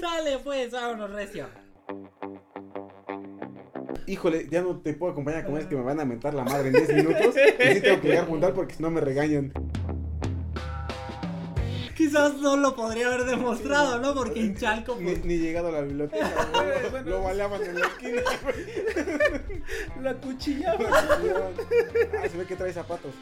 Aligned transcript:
Sale 0.00 0.38
pues, 0.38 0.70
vámonos, 0.72 1.10
recio. 1.10 1.46
Híjole, 4.06 4.48
ya 4.50 4.62
no 4.62 4.80
te 4.80 4.94
puedo 4.94 5.12
acompañar 5.12 5.44
con 5.44 5.58
es 5.58 5.66
que 5.66 5.76
me 5.76 5.82
van 5.82 6.00
a 6.00 6.04
mentar 6.04 6.34
la 6.34 6.42
madre 6.42 6.68
en 6.68 6.74
10 6.74 6.94
minutos. 6.94 7.34
Y 7.60 7.74
sí 7.74 7.80
tengo 7.80 8.00
que 8.00 8.08
llegar 8.08 8.24
a 8.24 8.26
juntar 8.26 8.54
porque 8.54 8.74
si 8.74 8.82
no 8.82 8.90
me 8.90 9.00
regañan. 9.00 9.52
Quizás 11.94 12.36
no 12.38 12.56
lo 12.56 12.74
podría 12.74 13.08
haber 13.08 13.26
demostrado, 13.26 14.00
¿no? 14.00 14.14
Porque 14.14 14.40
en 14.40 14.56
Chalco, 14.56 14.96
Ni, 14.98 15.12
pues, 15.12 15.24
ni 15.26 15.36
llegado 15.36 15.68
a 15.68 15.72
la 15.72 15.82
biblioteca, 15.82 16.48
güey. 16.90 17.04
Lo 17.04 17.22
baleaban 17.22 17.62
en 17.62 17.78
la 17.78 17.86
esquina. 17.86 18.22
la 20.02 20.14
cuchillaba. 20.14 20.88
Ah, 20.90 22.28
se 22.28 22.38
ve 22.38 22.46
que 22.46 22.56
trae 22.56 22.72
zapatos. 22.72 23.12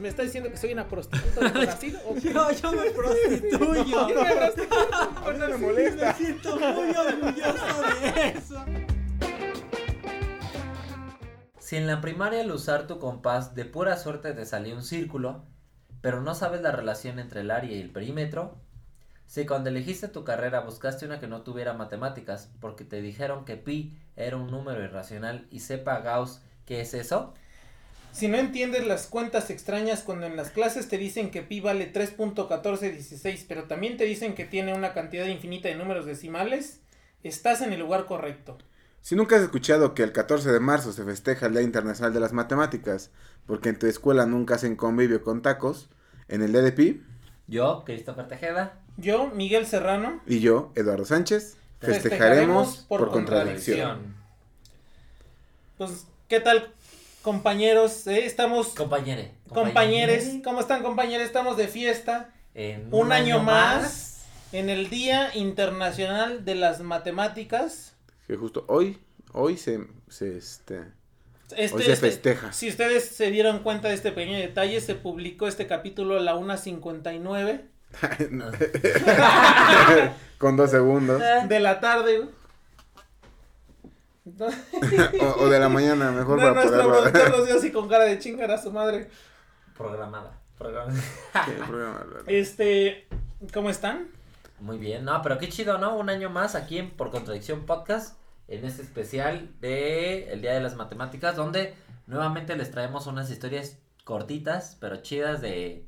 ¿Me 0.00 0.08
está 0.08 0.22
diciendo 0.22 0.50
que 0.50 0.56
soy 0.56 0.72
una 0.72 0.88
prostituta 0.88 1.50
de 1.50 1.50
Brasil? 1.66 1.98
¿O 2.06 2.14
qué? 2.14 2.32
Yo, 2.32 2.50
yo 2.52 2.72
me 2.72 2.90
prostituyo. 2.90 3.84
Yo 4.08 4.24
me 4.24 4.34
prostituyo. 4.34 4.94
A 4.94 5.32
mí 5.32 5.38
no 5.38 5.48
me 5.48 5.56
molesta. 5.58 6.06
Me 6.06 6.14
siento 6.14 6.56
muy 6.58 6.90
orgulloso 6.96 7.82
de 8.00 8.28
eso. 8.28 8.64
Si 11.58 11.76
en 11.76 11.86
la 11.86 12.00
primaria 12.00 12.40
al 12.40 12.50
usar 12.50 12.86
tu 12.86 12.98
compás 12.98 13.54
de 13.54 13.66
pura 13.66 13.96
suerte 13.96 14.32
te 14.32 14.46
salió 14.46 14.74
un 14.74 14.82
círculo, 14.82 15.44
pero 16.00 16.22
no 16.22 16.34
sabes 16.34 16.62
la 16.62 16.72
relación 16.72 17.18
entre 17.18 17.42
el 17.42 17.50
área 17.50 17.70
y 17.70 17.80
el 17.80 17.90
perímetro, 17.90 18.58
si 19.26 19.46
cuando 19.46 19.68
elegiste 19.68 20.08
tu 20.08 20.24
carrera 20.24 20.60
buscaste 20.60 21.04
una 21.04 21.20
que 21.20 21.28
no 21.28 21.42
tuviera 21.42 21.74
matemáticas 21.74 22.50
porque 22.58 22.84
te 22.84 23.02
dijeron 23.02 23.44
que 23.44 23.56
pi 23.56 23.96
era 24.16 24.36
un 24.36 24.50
número 24.50 24.82
irracional 24.82 25.46
y 25.50 25.60
sepa 25.60 26.00
Gauss 26.00 26.42
qué 26.64 26.80
es 26.80 26.94
eso, 26.94 27.34
Si 28.12 28.28
no 28.28 28.36
entiendes 28.38 28.86
las 28.86 29.06
cuentas 29.06 29.50
extrañas 29.50 30.02
cuando 30.02 30.26
en 30.26 30.36
las 30.36 30.50
clases 30.50 30.88
te 30.88 30.98
dicen 30.98 31.30
que 31.30 31.42
pi 31.42 31.60
vale 31.60 31.92
3.1416, 31.92 33.44
pero 33.48 33.64
también 33.64 33.96
te 33.96 34.04
dicen 34.04 34.34
que 34.34 34.44
tiene 34.44 34.74
una 34.74 34.92
cantidad 34.92 35.26
infinita 35.26 35.68
de 35.68 35.76
números 35.76 36.06
decimales, 36.06 36.80
estás 37.22 37.62
en 37.62 37.72
el 37.72 37.80
lugar 37.80 38.06
correcto. 38.06 38.58
Si 39.00 39.14
nunca 39.14 39.36
has 39.36 39.42
escuchado 39.42 39.94
que 39.94 40.02
el 40.02 40.12
14 40.12 40.52
de 40.52 40.60
marzo 40.60 40.92
se 40.92 41.04
festeja 41.04 41.46
el 41.46 41.52
Día 41.52 41.62
Internacional 41.62 42.12
de 42.12 42.20
las 42.20 42.32
Matemáticas, 42.32 43.10
porque 43.46 43.70
en 43.70 43.78
tu 43.78 43.86
escuela 43.86 44.26
nunca 44.26 44.56
hacen 44.56 44.76
convivio 44.76 45.22
con 45.22 45.40
tacos, 45.40 45.88
en 46.28 46.42
el 46.42 46.52
día 46.52 46.62
de 46.62 46.72
Pi, 46.72 47.02
yo, 47.46 47.82
Christopher 47.84 48.28
Tejeda, 48.28 48.80
Yo, 48.96 49.28
Miguel 49.28 49.66
Serrano, 49.66 50.20
y 50.26 50.38
yo, 50.38 50.72
Eduardo 50.76 51.04
Sánchez, 51.04 51.56
Festejaremos 51.80 52.02
festejaremos 52.02 52.76
por 52.88 53.00
por, 53.00 53.10
contradicción. 53.10 54.14
pues, 55.78 56.06
¿qué 56.28 56.38
tal 56.38 56.72
compañeros? 57.22 58.06
Eh, 58.06 58.24
Estamos 58.26 58.68
compañere. 58.68 59.32
compañeros, 59.48 60.24
¿cómo 60.44 60.60
están 60.60 60.82
compañeros? 60.82 61.26
Estamos 61.26 61.56
de 61.56 61.68
fiesta. 61.68 62.30
Un, 62.90 63.12
año, 63.12 63.42
más 63.42 64.24
en 64.52 64.68
el 64.70 64.90
Día 64.90 65.30
Internacional 65.34 66.44
de 66.44 66.54
las 66.56 66.80
Matemáticas. 66.80 67.94
Que 68.26 68.36
justo 68.36 68.64
hoy, 68.68 68.98
hoy 69.32 69.56
se, 69.56 69.80
se 70.08 70.36
este, 70.36 70.80
Este, 71.56 71.76
hoy 71.76 71.82
se 71.84 71.92
este- 71.92 72.10
festeja. 72.10 72.52
Si 72.52 72.68
ustedes 72.68 73.08
se 73.08 73.30
dieron 73.30 73.60
cuenta 73.60 73.88
de 73.88 73.94
este 73.94 74.12
pequeño 74.12 74.38
detalle, 74.38 74.80
se 74.80 74.94
publicó 74.94 75.46
este 75.46 75.66
capítulo 75.66 76.16
a 76.16 76.20
la 76.20 76.34
1.59 76.36 77.62
Con 80.38 80.56
dos 80.56 80.70
segundos. 80.70 81.20
de 81.48 81.60
la 81.60 81.80
tarde. 81.80 82.28
O, 84.38 85.42
o 85.44 85.48
de 85.48 85.58
la 85.58 85.68
mañana, 85.68 86.10
mejor 86.10 86.38
para 86.38 86.62
poderlo. 86.62 86.90
productor 87.02 87.30
nos 87.30 87.46
dio 87.46 87.56
así 87.56 87.72
con 87.72 87.88
cara 87.88 88.04
de 88.04 88.18
chingar 88.18 88.50
a 88.50 88.58
su 88.60 88.70
madre. 88.70 89.10
Programada. 89.76 90.38
programada. 90.58 90.92
Sí, 90.92 91.52
programa, 91.66 92.04
Este, 92.26 93.08
¿cómo 93.52 93.70
están? 93.70 94.08
Muy 94.60 94.76
bien, 94.76 95.04
no, 95.04 95.22
pero 95.22 95.38
qué 95.38 95.48
chido, 95.48 95.78
¿no? 95.78 95.96
Un 95.96 96.10
año 96.10 96.28
más 96.28 96.54
aquí 96.54 96.78
en 96.78 96.90
Por 96.90 97.10
Contradicción 97.10 97.64
Podcast, 97.64 98.18
en 98.46 98.64
este 98.64 98.82
especial 98.82 99.48
de 99.60 100.30
el 100.32 100.42
Día 100.42 100.52
de 100.52 100.60
las 100.60 100.76
Matemáticas, 100.76 101.34
donde 101.34 101.74
nuevamente 102.06 102.56
les 102.56 102.70
traemos 102.70 103.06
unas 103.06 103.30
historias 103.30 103.78
cortitas, 104.04 104.76
pero 104.80 104.96
chidas 104.96 105.40
de 105.40 105.86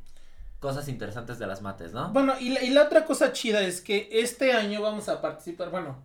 cosas 0.58 0.88
interesantes 0.88 1.38
de 1.38 1.46
las 1.46 1.60
mates, 1.60 1.92
¿no? 1.92 2.10
Bueno, 2.12 2.34
y 2.38 2.50
la, 2.50 2.62
y 2.62 2.70
la 2.70 2.84
otra 2.84 3.04
cosa 3.04 3.32
chida 3.32 3.60
es 3.62 3.80
que 3.80 4.08
este 4.12 4.52
año 4.52 4.80
vamos 4.80 5.08
a 5.08 5.20
participar, 5.20 5.70
bueno, 5.70 6.02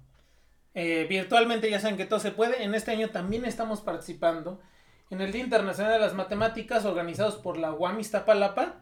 eh, 0.80 1.08
virtualmente 1.10 1.70
ya 1.72 1.80
saben 1.80 1.98
que 1.98 2.06
todo 2.06 2.20
se 2.20 2.30
puede, 2.32 2.64
en 2.64 2.76
este 2.76 2.92
año 2.92 3.10
también 3.10 3.46
estamos 3.46 3.82
participando 3.82 4.60
en 5.10 5.22
el 5.22 5.32
Día 5.32 5.44
Internacional 5.44 5.94
de 5.94 6.00
las 6.00 6.14
Matemáticas 6.14 6.86
organizados 6.86 7.36
por 7.38 7.58
la 7.58 7.72
UAM 7.74 8.00
Iztapalapa. 8.00 8.76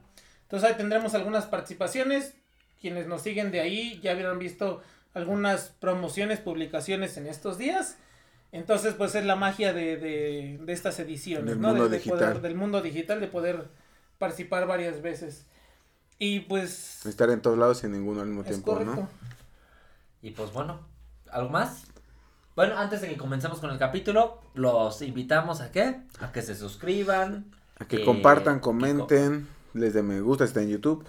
Entonces 0.44 0.70
ahí 0.70 0.76
tendremos 0.76 1.14
algunas 1.14 1.46
participaciones, 1.46 2.34
quienes 2.82 3.08
nos 3.08 3.22
siguen 3.22 3.50
de 3.52 3.62
ahí 3.62 4.00
ya 4.04 4.12
habrán 4.12 4.40
visto 4.40 4.82
algunas 5.14 5.70
promociones, 5.80 6.40
publicaciones 6.42 7.16
en 7.18 7.28
estos 7.28 7.58
días. 7.58 7.98
Entonces, 8.52 8.94
pues 8.94 9.16
es 9.16 9.26
la 9.26 9.36
magia 9.36 9.72
de, 9.74 9.98
de, 9.98 10.60
de 10.62 10.74
estas 10.74 11.00
ediciones, 11.00 11.46
Del 11.46 11.62
¿no? 11.62 11.70
De- 11.70 11.74
mundo 11.74 11.90
de 11.90 11.98
digital. 11.98 12.18
poder- 12.20 12.42
del 12.42 12.56
mundo 12.56 12.82
digital, 12.82 13.20
de 13.22 13.28
poder 13.28 13.68
participar 14.18 14.66
varias 14.68 15.02
veces. 15.02 15.46
Y 16.20 16.42
pues 16.42 17.06
Estar 17.06 17.30
en 17.30 17.42
todos 17.42 17.58
lados 17.58 17.84
y 17.84 17.86
en 17.88 17.94
ninguno 17.94 18.22
al 18.22 18.28
mismo 18.28 18.42
es 18.42 18.48
tiempo, 18.48 18.74
correcto. 18.74 18.96
¿no? 18.96 19.10
Y 20.22 20.32
pues 20.32 20.52
bueno, 20.54 20.80
¿algo 21.36 21.50
más? 21.50 21.84
Bueno, 22.56 22.78
antes 22.78 23.02
de 23.02 23.10
que 23.10 23.18
comencemos 23.18 23.60
con 23.60 23.70
el 23.70 23.78
capítulo, 23.78 24.40
los 24.54 25.02
invitamos 25.02 25.60
a 25.62 25.72
qué? 25.72 26.02
A 26.20 26.32
que 26.32 26.42
se 26.42 26.56
suscriban. 26.56 27.52
A 27.78 27.86
que 27.86 27.98
Eh, 27.98 28.06
compartan, 28.06 28.56
que 28.56 28.62
comenten, 28.62 29.48
les 29.74 29.94
den 29.94 30.08
me 30.08 30.22
gusta 30.22 30.46
si 30.46 30.50
está 30.50 30.62
en 30.62 30.70
YouTube, 30.70 31.06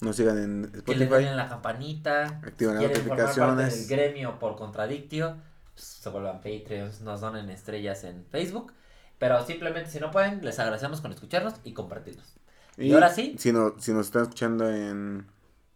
nos 0.00 0.14
sigan 0.16 0.38
en 0.38 0.62
Que 0.84 0.94
le 0.94 1.06
den 1.06 1.08
Spotify. 1.08 1.28
en 1.30 1.36
la 1.36 1.48
campanita. 1.48 2.40
Activen 2.44 2.78
si 2.78 2.82
las 2.84 2.92
notificaciones. 2.92 3.88
del 3.88 3.98
gremio 3.98 4.38
por 4.38 4.54
contradictio, 4.56 5.36
pues, 5.74 5.84
se 5.84 6.08
vuelvan 6.10 6.36
Patreons, 6.40 7.00
nos 7.00 7.20
donen 7.20 7.50
estrellas 7.50 8.04
en 8.04 8.24
Facebook. 8.30 8.72
Pero 9.18 9.44
simplemente 9.44 9.90
si 9.90 9.98
no 10.00 10.10
pueden, 10.12 10.44
les 10.44 10.58
agradecemos 10.60 11.00
con 11.00 11.12
escucharnos 11.12 11.54
y 11.64 11.72
compartirnos. 11.72 12.34
Y 12.76 12.92
ahora 12.92 13.10
sí. 13.10 13.34
Si, 13.38 13.52
no, 13.52 13.74
si 13.78 13.92
nos 13.92 14.06
están 14.06 14.22
escuchando 14.22 14.68
en. 14.68 15.26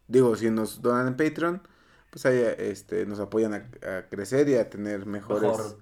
Digo, 0.07 0.35
si 0.35 0.49
nos 0.49 0.81
donan 0.81 1.07
en 1.07 1.17
Patreon, 1.17 1.61
pues 2.09 2.25
ahí 2.25 2.41
este, 2.57 3.05
nos 3.05 3.19
apoyan 3.19 3.53
a, 3.53 3.57
a 3.97 4.01
crecer 4.09 4.47
y 4.49 4.55
a 4.55 4.69
tener 4.69 5.05
mejores. 5.05 5.51
Mejor. 5.51 5.77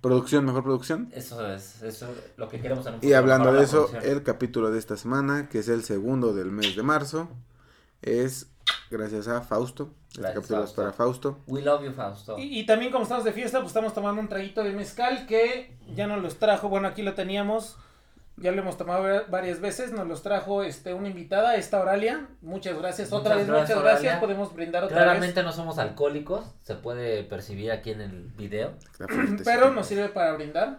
Producción, 0.00 0.44
mejor 0.44 0.62
producción. 0.62 1.08
Eso 1.12 1.44
es, 1.48 1.82
eso 1.82 2.06
es 2.06 2.16
lo 2.36 2.48
que 2.48 2.60
queremos 2.60 2.86
en 2.86 2.94
un 2.94 3.00
Y 3.02 3.14
hablando 3.14 3.52
de 3.52 3.64
eso, 3.64 3.86
producción. 3.88 4.12
el 4.16 4.22
capítulo 4.22 4.70
de 4.70 4.78
esta 4.78 4.96
semana, 4.96 5.48
que 5.48 5.58
es 5.58 5.68
el 5.68 5.82
segundo 5.82 6.32
del 6.34 6.52
mes 6.52 6.76
de 6.76 6.84
marzo, 6.84 7.28
es 8.00 8.46
gracias 8.90 9.26
a 9.26 9.40
Fausto. 9.40 9.90
Este 10.10 10.20
Gracias, 10.22 10.42
capítulo 10.42 10.64
es 10.64 10.72
para 10.72 10.92
Fausto. 10.92 11.38
We 11.48 11.62
love 11.62 11.84
you, 11.84 11.92
Fausto. 11.92 12.38
Y, 12.38 12.60
y 12.60 12.64
también 12.66 12.92
como 12.92 13.02
estamos 13.02 13.24
de 13.24 13.32
fiesta, 13.32 13.58
pues 13.58 13.70
estamos 13.70 13.92
tomando 13.92 14.20
un 14.20 14.28
traguito 14.28 14.62
de 14.62 14.72
mezcal 14.72 15.26
que 15.26 15.76
ya 15.94 16.06
nos 16.06 16.22
los 16.22 16.36
trajo, 16.36 16.68
bueno, 16.68 16.86
aquí 16.88 17.02
lo 17.02 17.14
teníamos, 17.14 17.76
ya 18.40 18.52
lo 18.52 18.62
hemos 18.62 18.76
tomado 18.76 19.02
va- 19.02 19.22
varias 19.28 19.60
veces, 19.60 19.92
nos 19.92 20.06
los 20.06 20.22
trajo 20.22 20.62
este 20.62 20.94
una 20.94 21.08
invitada, 21.08 21.56
esta 21.56 21.80
Oralia. 21.80 22.26
Muchas 22.42 22.76
gracias, 22.78 23.12
otra 23.12 23.36
vez, 23.36 23.46
gracias, 23.46 23.68
muchas 23.68 23.82
gracias, 23.82 24.02
Oralia. 24.14 24.20
podemos 24.20 24.54
brindar 24.54 24.84
otra 24.84 24.96
Claramente 24.96 25.42
no 25.42 25.52
somos 25.52 25.78
alcohólicos, 25.78 26.44
se 26.62 26.74
puede 26.74 27.24
percibir 27.24 27.70
aquí 27.72 27.90
en 27.90 28.00
el 28.00 28.22
video. 28.36 28.72
Pero 29.44 29.70
nos 29.70 29.86
sirve 29.86 30.08
para 30.08 30.32
brindar. 30.34 30.78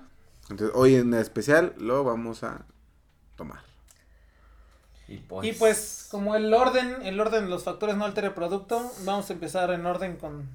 Entonces, 0.49 0.75
hoy 0.75 0.95
en 0.95 1.13
especial 1.13 1.73
lo 1.77 2.03
vamos 2.03 2.43
a 2.43 2.65
tomar. 3.35 3.59
Y 5.07 5.17
pues, 5.17 5.47
Y 5.47 5.53
pues 5.53 6.07
como 6.11 6.35
el 6.35 6.53
orden, 6.53 6.97
el 7.03 7.19
orden 7.19 7.45
de 7.45 7.49
los 7.49 7.63
factores 7.63 7.95
no 7.97 8.05
altera 8.05 8.27
el 8.27 8.33
producto, 8.33 8.91
vamos 9.05 9.29
a 9.29 9.33
empezar 9.33 9.71
en 9.71 9.85
orden 9.85 10.17
con, 10.17 10.47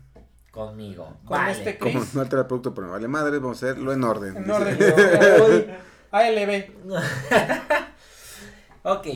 conmigo. 0.53 1.06
con 1.25 1.38
Vale. 1.38 1.53
este 1.53 1.76
Como 1.78 1.92
Chris. 2.00 2.15
no 2.15 2.21
altera 2.21 2.42
el 2.42 2.47
producto, 2.47 2.72
pero 2.72 2.86
me 2.86 2.92
vale 2.92 3.09
madre, 3.09 3.38
vamos 3.38 3.60
a 3.62 3.66
hacerlo 3.66 3.92
en 3.92 4.04
orden. 4.04 4.36
En 4.36 4.44
dice. 4.44 4.53
orden. 5.42 5.76
ALB. 6.15 6.71
Ok, 8.87 9.07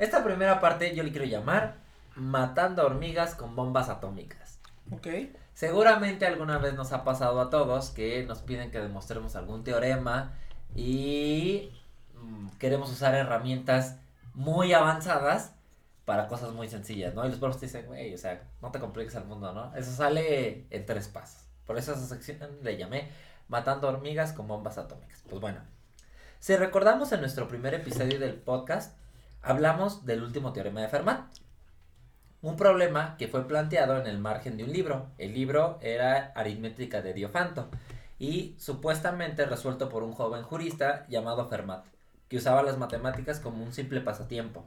esta 0.00 0.24
primera 0.24 0.58
parte 0.58 0.92
yo 0.96 1.04
le 1.04 1.12
quiero 1.12 1.26
llamar 1.26 1.76
Matando 2.16 2.84
hormigas 2.84 3.36
con 3.36 3.54
bombas 3.54 3.88
atómicas. 3.88 4.58
Ok. 4.90 5.06
Seguramente 5.54 6.26
alguna 6.26 6.58
vez 6.58 6.74
nos 6.74 6.92
ha 6.92 7.04
pasado 7.04 7.40
a 7.40 7.48
todos 7.48 7.90
que 7.90 8.24
nos 8.24 8.40
piden 8.40 8.72
que 8.72 8.80
demostremos 8.80 9.36
algún 9.36 9.62
teorema 9.62 10.34
y 10.74 11.70
mm, 12.14 12.48
queremos 12.58 12.90
usar 12.90 13.14
herramientas 13.14 13.96
muy 14.34 14.72
avanzadas 14.72 15.52
para 16.04 16.26
cosas 16.26 16.52
muy 16.52 16.68
sencillas, 16.68 17.14
¿no? 17.14 17.24
Y 17.24 17.28
los 17.28 17.38
profes 17.38 17.60
te 17.60 17.66
dicen, 17.66 17.86
güey, 17.86 18.12
o 18.12 18.18
sea, 18.18 18.42
no 18.60 18.72
te 18.72 18.80
compliques 18.80 19.14
el 19.14 19.24
mundo, 19.24 19.52
¿no? 19.52 19.72
Eso 19.76 19.92
sale 19.92 20.66
en 20.70 20.84
tres 20.84 21.06
pasos. 21.06 21.44
Por 21.64 21.78
eso 21.78 21.92
a 21.92 21.94
esa 21.94 22.06
sección 22.06 22.58
le 22.62 22.76
llamé 22.76 23.08
Matando 23.46 23.88
hormigas 23.88 24.32
con 24.32 24.48
bombas 24.48 24.78
atómicas. 24.78 25.22
Pues 25.28 25.40
bueno, 25.40 25.60
si 26.40 26.56
recordamos 26.56 27.12
en 27.12 27.20
nuestro 27.20 27.48
primer 27.48 27.74
episodio 27.74 28.18
del 28.18 28.34
podcast, 28.34 28.96
hablamos 29.42 30.04
del 30.04 30.22
último 30.22 30.52
teorema 30.52 30.80
de 30.80 30.88
Fermat. 30.88 31.26
Un 32.42 32.56
problema 32.56 33.16
que 33.16 33.28
fue 33.28 33.48
planteado 33.48 33.98
en 33.98 34.06
el 34.06 34.18
margen 34.18 34.56
de 34.56 34.64
un 34.64 34.72
libro. 34.72 35.10
El 35.18 35.34
libro 35.34 35.78
era 35.80 36.32
Aritmética 36.36 37.02
de 37.02 37.14
Diofanto 37.14 37.68
y 38.18 38.54
supuestamente 38.58 39.44
resuelto 39.46 39.88
por 39.88 40.02
un 40.02 40.12
joven 40.12 40.42
jurista 40.42 41.06
llamado 41.08 41.48
Fermat, 41.48 41.84
que 42.28 42.36
usaba 42.36 42.62
las 42.62 42.78
matemáticas 42.78 43.40
como 43.40 43.64
un 43.64 43.72
simple 43.72 44.00
pasatiempo. 44.00 44.64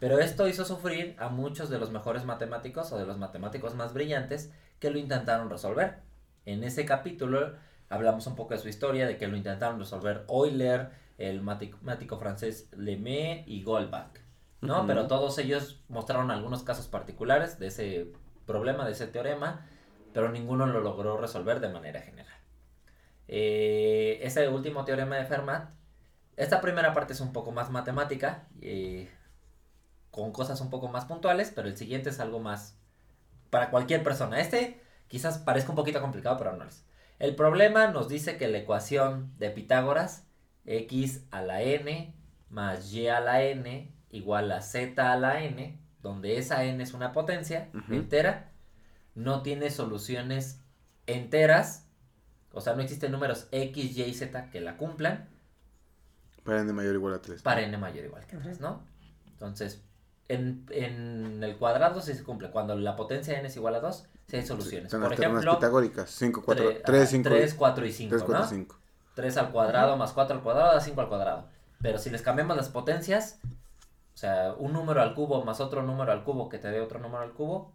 Pero 0.00 0.18
esto 0.18 0.48
hizo 0.48 0.64
sufrir 0.64 1.14
a 1.18 1.28
muchos 1.28 1.68
de 1.68 1.78
los 1.78 1.90
mejores 1.90 2.24
matemáticos 2.24 2.90
o 2.90 2.98
de 2.98 3.06
los 3.06 3.18
matemáticos 3.18 3.74
más 3.74 3.92
brillantes 3.92 4.50
que 4.78 4.90
lo 4.90 4.98
intentaron 4.98 5.50
resolver. 5.50 5.98
En 6.46 6.64
ese 6.64 6.86
capítulo 6.86 7.54
hablamos 7.90 8.26
un 8.26 8.36
poco 8.36 8.54
de 8.54 8.60
su 8.60 8.68
historia, 8.68 9.06
de 9.06 9.18
que 9.18 9.28
lo 9.28 9.36
intentaron 9.36 9.78
resolver 9.78 10.24
Euler, 10.28 10.90
el 11.18 11.42
matemático 11.42 12.16
francés 12.18 12.70
Lemay 12.74 13.44
y 13.46 13.62
Goldbach, 13.62 14.18
¿no? 14.62 14.86
Pero 14.86 15.06
todos 15.06 15.36
ellos 15.38 15.82
mostraron 15.88 16.30
algunos 16.30 16.62
casos 16.62 16.88
particulares 16.88 17.58
de 17.58 17.66
ese 17.66 18.12
problema, 18.46 18.86
de 18.86 18.92
ese 18.92 19.06
teorema, 19.06 19.66
pero 20.14 20.30
ninguno 20.30 20.66
lo 20.66 20.80
logró 20.80 21.18
resolver 21.18 21.60
de 21.60 21.68
manera 21.68 22.00
general. 22.00 22.38
Eh, 23.28 24.20
ese 24.22 24.48
último 24.48 24.84
teorema 24.84 25.16
de 25.16 25.26
Fermat, 25.26 25.70
esta 26.36 26.60
primera 26.60 26.94
parte 26.94 27.12
es 27.12 27.20
un 27.20 27.32
poco 27.32 27.52
más 27.52 27.70
matemática, 27.70 28.46
eh, 28.62 29.10
con 30.10 30.32
cosas 30.32 30.60
un 30.60 30.70
poco 30.70 30.88
más 30.88 31.04
puntuales, 31.04 31.52
pero 31.54 31.68
el 31.68 31.76
siguiente 31.76 32.10
es 32.10 32.20
algo 32.20 32.40
más 32.40 32.78
para 33.50 33.70
cualquier 33.70 34.02
persona. 34.02 34.40
Este 34.40 34.80
quizás 35.08 35.38
parezca 35.38 35.70
un 35.70 35.76
poquito 35.76 36.00
complicado, 36.00 36.38
pero 36.38 36.56
no 36.56 36.64
es. 36.64 36.84
El 37.20 37.36
problema 37.36 37.86
nos 37.88 38.08
dice 38.08 38.38
que 38.38 38.48
la 38.48 38.58
ecuación 38.58 39.30
de 39.38 39.50
Pitágoras, 39.50 40.26
x 40.64 41.22
a 41.30 41.42
la 41.42 41.62
n 41.62 42.14
más 42.48 42.92
y 42.92 43.08
a 43.08 43.20
la 43.20 43.42
n 43.42 43.92
igual 44.10 44.50
a 44.50 44.62
z 44.62 45.12
a 45.12 45.16
la 45.16 45.44
n, 45.44 45.78
donde 46.02 46.38
esa 46.38 46.64
n 46.64 46.82
es 46.82 46.94
una 46.94 47.12
potencia 47.12 47.68
entera, 47.90 48.50
no 49.14 49.42
tiene 49.42 49.70
soluciones 49.70 50.62
enteras, 51.06 51.86
o 52.52 52.62
sea, 52.62 52.74
no 52.74 52.80
existen 52.80 53.12
números 53.12 53.48
x, 53.52 53.96
y 53.98 54.02
y 54.02 54.14
z 54.14 54.50
que 54.50 54.62
la 54.62 54.78
cumplan 54.78 55.28
Para 56.42 56.62
n 56.62 56.72
mayor 56.72 56.94
o 56.94 56.98
igual 56.98 57.14
a 57.14 57.20
3. 57.20 57.42
para 57.42 57.60
n 57.60 57.76
mayor 57.76 58.04
o 58.04 58.06
igual 58.06 58.26
que 58.26 58.38
3, 58.38 58.60
¿no? 58.60 58.82
Entonces, 59.26 59.84
en, 60.28 60.64
en 60.70 61.44
el 61.44 61.58
cuadrado 61.58 62.00
sí 62.00 62.14
se 62.14 62.24
cumple. 62.24 62.50
Cuando 62.50 62.76
la 62.76 62.96
potencia 62.96 63.38
n 63.38 63.46
es 63.46 63.56
igual 63.56 63.74
a 63.74 63.80
2, 63.80 64.08
sí 64.30 64.36
hay 64.36 64.46
soluciones. 64.46 64.90
Son 64.90 65.02
Por 65.02 65.12
ejemplo, 65.12 65.54
pitagóricas. 65.54 66.10
5, 66.10 66.42
4, 66.44 66.64
3, 66.64 66.82
3, 66.84 67.10
5, 67.10 67.28
3, 67.28 67.54
4 67.54 67.86
y 67.86 67.92
5, 67.92 68.10
3, 68.10 68.22
4, 68.22 68.44
¿no? 68.44 68.48
5. 68.48 68.76
3 69.14 69.36
al 69.36 69.50
cuadrado 69.50 69.96
más 69.96 70.12
4 70.12 70.36
al 70.36 70.42
cuadrado 70.42 70.74
da 70.74 70.80
5 70.80 71.00
al 71.00 71.08
cuadrado. 71.08 71.48
Pero 71.82 71.98
si 71.98 72.10
les 72.10 72.22
cambiamos 72.22 72.56
las 72.56 72.68
potencias, 72.68 73.40
o 74.14 74.16
sea, 74.16 74.54
un 74.56 74.72
número 74.72 75.02
al 75.02 75.14
cubo 75.14 75.44
más 75.44 75.60
otro 75.60 75.82
número 75.82 76.12
al 76.12 76.22
cubo 76.22 76.48
que 76.48 76.58
te 76.58 76.70
dé 76.70 76.80
otro 76.80 77.00
número 77.00 77.22
al 77.22 77.32
cubo, 77.32 77.72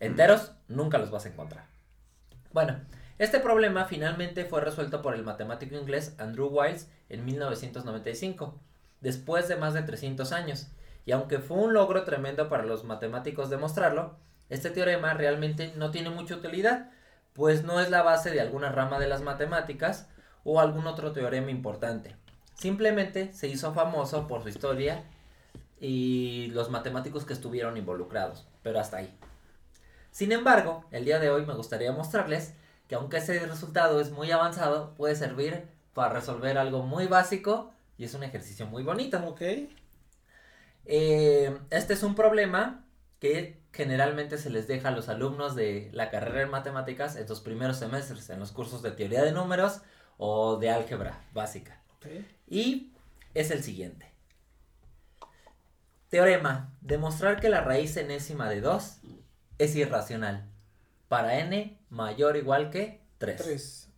enteros, 0.00 0.52
nunca 0.68 0.98
los 0.98 1.10
vas 1.10 1.26
a 1.26 1.28
encontrar. 1.28 1.66
Bueno, 2.52 2.80
este 3.18 3.38
problema 3.38 3.84
finalmente 3.84 4.44
fue 4.44 4.60
resuelto 4.60 5.02
por 5.02 5.14
el 5.14 5.22
matemático 5.22 5.76
inglés 5.76 6.16
Andrew 6.18 6.48
Wiles 6.48 6.90
en 7.08 7.24
1995, 7.24 8.58
después 9.00 9.48
de 9.48 9.56
más 9.56 9.74
de 9.74 9.82
300 9.82 10.32
años. 10.32 10.68
Y 11.04 11.12
aunque 11.12 11.38
fue 11.38 11.58
un 11.58 11.72
logro 11.72 12.04
tremendo 12.04 12.48
para 12.48 12.64
los 12.64 12.84
matemáticos 12.84 13.50
demostrarlo, 13.50 14.16
este 14.52 14.68
teorema 14.68 15.14
realmente 15.14 15.72
no 15.76 15.90
tiene 15.90 16.10
mucha 16.10 16.36
utilidad, 16.36 16.90
pues 17.32 17.64
no 17.64 17.80
es 17.80 17.88
la 17.88 18.02
base 18.02 18.30
de 18.30 18.42
alguna 18.42 18.70
rama 18.70 18.98
de 18.98 19.08
las 19.08 19.22
matemáticas 19.22 20.08
o 20.44 20.60
algún 20.60 20.86
otro 20.86 21.12
teorema 21.12 21.50
importante. 21.50 22.16
Simplemente 22.52 23.32
se 23.32 23.48
hizo 23.48 23.72
famoso 23.72 24.28
por 24.28 24.42
su 24.42 24.50
historia 24.50 25.04
y 25.80 26.48
los 26.52 26.68
matemáticos 26.68 27.24
que 27.24 27.32
estuvieron 27.32 27.78
involucrados, 27.78 28.46
pero 28.62 28.78
hasta 28.78 28.98
ahí. 28.98 29.16
Sin 30.10 30.32
embargo, 30.32 30.84
el 30.90 31.06
día 31.06 31.18
de 31.18 31.30
hoy 31.30 31.46
me 31.46 31.54
gustaría 31.54 31.90
mostrarles 31.92 32.52
que 32.88 32.96
aunque 32.96 33.16
ese 33.16 33.46
resultado 33.46 34.02
es 34.02 34.10
muy 34.10 34.32
avanzado, 34.32 34.92
puede 34.96 35.16
servir 35.16 35.64
para 35.94 36.12
resolver 36.12 36.58
algo 36.58 36.82
muy 36.82 37.06
básico 37.06 37.72
y 37.96 38.04
es 38.04 38.12
un 38.12 38.22
ejercicio 38.22 38.66
muy 38.66 38.82
bonito. 38.82 39.18
Ok. 39.26 39.40
Eh, 40.84 41.58
este 41.70 41.94
es 41.94 42.02
un 42.02 42.14
problema 42.14 42.84
que 43.18 43.61
generalmente 43.72 44.38
se 44.38 44.50
les 44.50 44.68
deja 44.68 44.88
a 44.88 44.92
los 44.92 45.08
alumnos 45.08 45.54
de 45.54 45.90
la 45.92 46.10
carrera 46.10 46.42
en 46.42 46.50
matemáticas 46.50 47.16
en 47.16 47.26
sus 47.26 47.40
primeros 47.40 47.78
semestres, 47.78 48.28
en 48.30 48.38
los 48.38 48.52
cursos 48.52 48.82
de 48.82 48.92
teoría 48.92 49.22
de 49.22 49.32
números 49.32 49.80
o 50.18 50.56
de 50.56 50.70
álgebra 50.70 51.24
básica. 51.32 51.80
Y 52.46 52.92
es 53.34 53.50
el 53.50 53.62
siguiente. 53.62 54.12
Teorema. 56.08 56.74
Demostrar 56.80 57.40
que 57.40 57.48
la 57.48 57.62
raíz 57.62 57.96
enésima 57.96 58.50
de 58.50 58.60
2 58.60 59.00
es 59.58 59.76
irracional. 59.76 60.50
Para 61.08 61.38
n 61.38 61.78
mayor 61.88 62.34
o 62.34 62.38
igual 62.38 62.70
que 62.70 63.02
3. 63.18 63.42
3. 63.42 63.88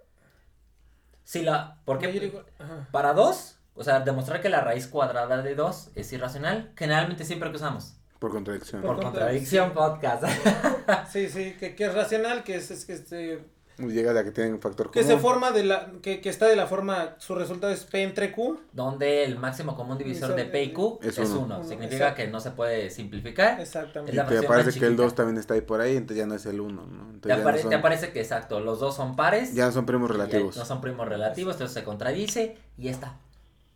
Si 1.24 1.42
la, 1.42 1.80
¿Por 1.84 1.98
qué? 1.98 2.10
Igual-. 2.10 2.46
Para 2.92 3.14
2, 3.14 3.58
o 3.74 3.82
sea, 3.82 4.00
demostrar 4.00 4.40
que 4.40 4.48
la 4.48 4.60
raíz 4.60 4.86
cuadrada 4.86 5.42
de 5.42 5.54
2 5.54 5.90
es 5.94 6.12
irracional, 6.12 6.72
generalmente 6.76 7.24
siempre 7.24 7.50
que 7.50 7.56
usamos. 7.56 7.96
Por 8.24 8.32
contradicción. 8.32 8.80
Por 8.82 8.94
Por 8.96 9.04
contradicción 9.04 9.72
podcast. 9.72 10.24
Sí, 11.12 11.28
sí, 11.28 11.54
que, 11.58 11.74
que 11.74 11.84
es 11.84 11.94
racional, 11.94 12.42
que 12.44 12.56
es, 12.56 12.70
es 12.70 12.84
que 12.86 12.92
este, 12.94 13.44
Llega 13.78 14.12
a 14.12 14.14
la 14.14 14.22
que 14.22 14.30
tiene 14.30 14.52
un 14.52 14.60
factor 14.60 14.90
que 14.90 15.00
común. 15.00 15.16
se 15.16 15.20
forma 15.20 15.50
de 15.50 15.64
la, 15.64 15.90
que, 16.02 16.20
que 16.20 16.28
está 16.28 16.46
de 16.46 16.54
la 16.56 16.66
forma, 16.66 17.16
su 17.18 17.34
resultado 17.34 17.72
es 17.72 17.84
P 17.84 18.02
entre 18.02 18.30
Q. 18.32 18.60
donde 18.72 19.24
el 19.24 19.36
máximo 19.38 19.76
común 19.76 19.98
divisor 19.98 20.34
de 20.36 20.44
P 20.44 20.62
y 20.62 20.72
Q 20.72 21.00
Es 21.02 21.18
es 21.18 21.28
uno. 21.30 21.40
1. 21.40 21.56
Uno, 21.56 21.64
Significa 21.64 21.96
exacto. 22.10 22.16
que 22.16 22.28
no 22.28 22.38
se 22.40 22.50
puede 22.52 22.88
simplificar. 22.90 23.60
Exactamente. 23.60 24.12
Es 24.12 24.14
Y 24.14 24.16
la 24.16 24.22
te 24.24 24.28
fracción 24.28 24.48
parece 24.52 24.66
más 24.68 24.74
que 24.74 24.80
el 24.86 24.90
chiquita. 24.92 25.02
2 25.04 25.14
también 25.16 25.38
está 25.38 25.54
ahí 25.54 25.60
por 25.62 25.80
ahí, 25.80 25.96
entonces 25.96 26.16
ya 26.18 26.26
no 26.26 26.34
es 26.34 26.46
el 26.46 26.60
1, 26.60 26.72
¿no? 26.86 27.02
Entonces 27.10 27.20
Te, 27.22 27.28
ya, 27.28 27.36
no 27.36 27.42
apare- 27.42 27.60
son, 27.60 27.70
te 27.70 27.76
aparece 27.76 28.12
que 28.12 28.20
exacto, 28.20 28.60
los 28.60 28.78
dos 28.80 28.94
son 28.96 29.16
pares. 29.16 29.54
ya 29.54 29.66
no 29.66 29.72
son 29.72 29.86
primos 29.86 30.10
relativos. 30.10 30.56
No 30.56 30.64
son 30.64 30.80
primos 30.80 31.08
relativos, 31.08 31.54
entonces 31.56 31.74
se 31.74 31.82
contradice 31.84 32.56
y 32.78 32.84
ya 32.84 32.90
está. 32.92 33.18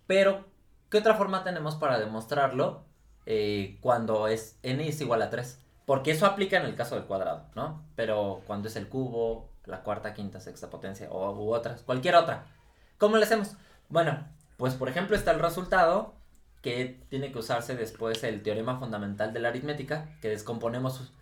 Pero, 0.07 0.45
¿qué 0.91 0.99
otra 0.99 1.15
forma 1.17 1.43
tenemos 1.45 1.75
para 1.75 1.99
demostrarlo 1.99 2.85
eh, 3.31 3.77
cuando 3.83 4.27
es 4.27 4.59
n 4.63 4.89
es 4.89 5.01
igual 5.03 5.21
a 5.21 5.29
3? 5.29 5.61
Porque 5.85 6.13
eso 6.13 6.25
aplica 6.25 6.57
en 6.57 6.65
el 6.65 6.75
caso 6.75 6.95
del 6.95 7.05
cuadrado, 7.05 7.45
¿no? 7.55 7.83
Pero 7.95 8.41
cuando 8.47 8.69
es 8.69 8.77
el 8.77 8.89
cubo, 8.89 9.51
la 9.67 9.83
cuarta, 9.83 10.15
quinta, 10.15 10.41
sexta 10.41 10.71
potencia 10.71 11.09
o 11.11 11.33
u 11.35 11.53
otras, 11.53 11.83
cualquier 11.83 12.15
otra. 12.17 12.47
¿Cómo 12.97 13.17
le 13.19 13.25
hacemos? 13.25 13.53
Bueno, 13.91 14.27
pues 14.57 14.75
por 14.75 14.89
ejemplo 14.89 15.15
está 15.15 15.31
el 15.33 15.41
resultado 15.41 16.15
que 16.63 17.01
tiene 17.11 17.31
que 17.31 17.39
usarse 17.39 17.77
después 17.77 18.25
el 18.25 18.43
teorema 18.43 18.79
fundamental 18.79 19.33
de 19.35 19.41
la 19.41 19.49
aritmética, 19.51 20.09
que 20.23 20.29
descomponemos 20.31 21.13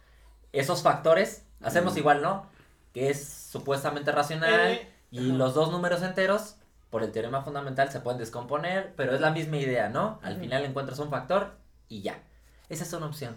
esos 0.53 0.83
factores, 0.83 1.45
hacemos 1.61 1.95
Mm. 1.95 1.99
igual, 1.99 2.23
¿no? 2.23 2.47
Que 2.95 3.11
es 3.11 3.29
supuestamente 3.29 4.13
racional 4.13 4.71
N, 4.71 4.89
y 5.11 5.19
ajá. 5.29 5.39
los 5.39 5.55
dos 5.55 5.71
números 5.73 6.03
enteros 6.03 6.57
por 6.91 7.03
el 7.03 7.11
teorema 7.13 7.43
fundamental 7.43 7.91
se 7.91 8.01
pueden 8.01 8.19
descomponer, 8.19 8.95
pero 8.97 9.15
es 9.15 9.21
la 9.21 9.31
misma 9.33 9.57
idea, 9.59 9.89
¿no? 9.91 10.19
Al 10.23 10.35
Ujú. 10.35 10.43
final 10.43 10.65
encuentras 10.65 10.99
un 11.01 11.11
factor 11.11 11.59
y 11.89 12.03
ya. 12.03 12.23
Esa 12.69 12.85
es 12.85 12.93
una 12.93 13.07
opción. 13.07 13.37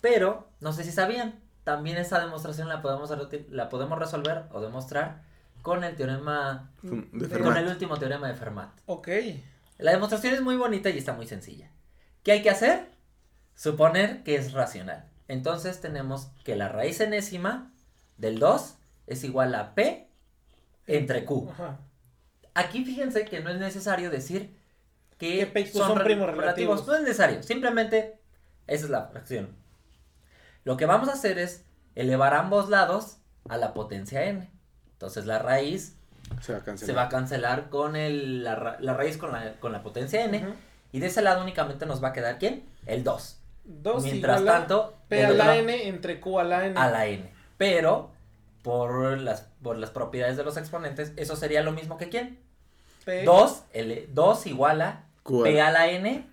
Pero, 0.00 0.48
no 0.60 0.72
sé 0.72 0.84
si 0.84 0.92
sabían, 0.92 1.40
también 1.64 1.96
esa 1.96 2.18
demostración 2.20 2.68
la 2.68 2.82
podemos, 2.82 3.10
la 3.50 3.68
podemos 3.68 3.98
resolver 3.98 4.44
o 4.52 4.60
demostrar 4.60 5.22
con 5.62 5.84
el 5.84 5.94
teorema, 5.94 6.72
de 6.82 6.90
de- 6.90 7.10
con 7.10 7.28
Fermat. 7.28 7.56
el 7.58 7.68
último 7.68 7.96
teorema 7.96 8.28
de 8.28 8.34
Fermat. 8.34 8.70
Ok. 8.86 9.08
La 9.78 9.92
demostración 9.92 10.34
es 10.34 10.42
muy 10.42 10.56
bonita 10.56 10.90
y 10.90 10.98
está 10.98 11.12
muy 11.12 11.26
sencilla. 11.26 11.70
¿Qué 12.24 12.32
hay 12.32 12.42
que 12.42 12.50
hacer? 12.50 12.88
Suponer 13.54 14.22
que 14.24 14.34
es 14.36 14.52
racional. 14.52 15.08
Entonces 15.28 15.80
tenemos 15.80 16.28
que 16.44 16.56
la 16.56 16.68
raíz 16.68 17.00
enésima 17.00 17.72
del 18.16 18.38
2 18.38 18.76
es 19.06 19.24
igual 19.24 19.54
a 19.54 19.74
P 19.74 20.08
entre 20.86 21.24
Q. 21.24 21.48
Ajá. 21.52 21.80
Aquí 22.54 22.84
fíjense 22.84 23.24
que 23.24 23.40
no 23.40 23.50
es 23.50 23.58
necesario 23.58 24.10
decir 24.10 24.58
que, 25.22 25.66
son 25.72 25.98
primos 26.02 26.28
relativos. 26.30 26.86
No 26.86 26.94
es 26.94 27.02
necesario, 27.02 27.42
simplemente 27.42 28.18
esa 28.66 28.84
es 28.84 28.90
la 28.90 29.06
fracción. 29.06 29.54
Lo 30.64 30.76
que 30.76 30.86
vamos 30.86 31.08
a 31.08 31.12
hacer 31.12 31.38
es 31.38 31.64
elevar 31.94 32.34
ambos 32.34 32.68
lados 32.68 33.18
a 33.48 33.56
la 33.56 33.72
potencia 33.74 34.24
n. 34.24 34.50
Entonces 34.92 35.26
la 35.26 35.38
raíz 35.38 35.96
Se 36.40 36.52
va 36.52 36.58
a 36.58 36.62
cancelar. 36.64 36.86
se 36.86 36.92
va 36.96 37.02
a 37.04 37.08
cancelar 37.08 37.68
con 37.68 37.96
el, 37.96 38.44
la, 38.44 38.54
ra- 38.54 38.76
la 38.80 38.94
raíz 38.94 39.16
con 39.16 39.32
la, 39.32 39.54
con 39.60 39.72
la 39.72 39.82
potencia 39.82 40.24
n. 40.24 40.54
Y 40.92 41.00
de 41.00 41.06
ese 41.06 41.22
lado 41.22 41.42
únicamente 41.42 41.86
nos 41.86 42.02
va 42.02 42.08
a 42.08 42.12
quedar 42.12 42.38
¿quién? 42.38 42.64
El 42.86 43.02
2. 43.04 43.38
2 43.64 44.02
Mientras 44.04 44.40
igual 44.40 44.54
a 44.54 44.58
tanto, 44.58 44.94
P 45.08 45.24
a 45.24 45.30
la 45.30 45.36
lado- 45.46 45.52
N 45.52 45.88
entre 45.88 46.20
Q 46.20 46.38
a 46.40 46.44
la 46.44 46.66
N. 46.66 46.78
a 46.78 46.90
la 46.90 47.06
n. 47.06 47.30
Pero, 47.58 48.10
por 48.62 49.18
las, 49.18 49.42
por 49.62 49.76
las 49.78 49.90
propiedades 49.90 50.36
de 50.36 50.42
los 50.44 50.56
exponentes, 50.56 51.12
eso 51.16 51.36
sería 51.36 51.62
lo 51.62 51.70
mismo 51.72 51.96
que 51.96 52.08
quién? 52.08 52.38
P. 53.04 53.24
2, 53.24 53.62
el 53.72 54.08
2 54.14 54.46
igual 54.46 54.80
a 54.82 55.04
Q 55.22 55.40
a- 55.40 55.44
P 55.44 55.60
a 55.60 55.70
la 55.70 55.88
n 55.88 56.26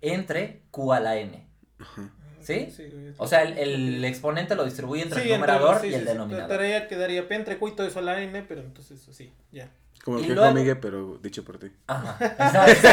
entre 0.00 0.62
Q 0.70 0.92
a 0.92 1.00
la 1.00 1.16
n. 1.16 1.46
¿Sí? 2.40 2.68
güey. 2.76 3.14
O 3.18 3.26
sea, 3.28 3.42
el, 3.42 3.56
el 3.58 4.04
exponente 4.04 4.54
lo 4.56 4.64
distribuye 4.64 5.02
entre 5.02 5.22
Sí, 5.22 5.28
el 5.30 5.34
numerador 5.36 5.80
sí, 5.80 5.86
y 5.86 5.90
sí, 5.90 5.94
el 5.96 6.00
sí. 6.02 6.06
denominador. 6.08 6.48
Tarea 6.48 6.88
quedaría 6.88 7.28
P 7.28 7.34
entre 7.36 7.58
Q 7.58 7.68
y 7.68 7.72
todo 7.76 7.86
eso 7.86 8.00
a 8.00 8.02
la 8.02 8.20
N, 8.20 8.42
pero 8.42 8.60
entonces 8.62 9.00
sí, 9.12 9.32
ya. 9.52 9.70
Como 10.04 10.18
el 10.18 10.26
que 10.26 10.34
luego- 10.34 10.52
Miguel, 10.52 10.78
pero 10.80 11.18
dicho 11.22 11.44
por 11.44 11.58
ti. 11.58 11.68
Ajá. 11.86 12.16
exacto. 12.24 12.88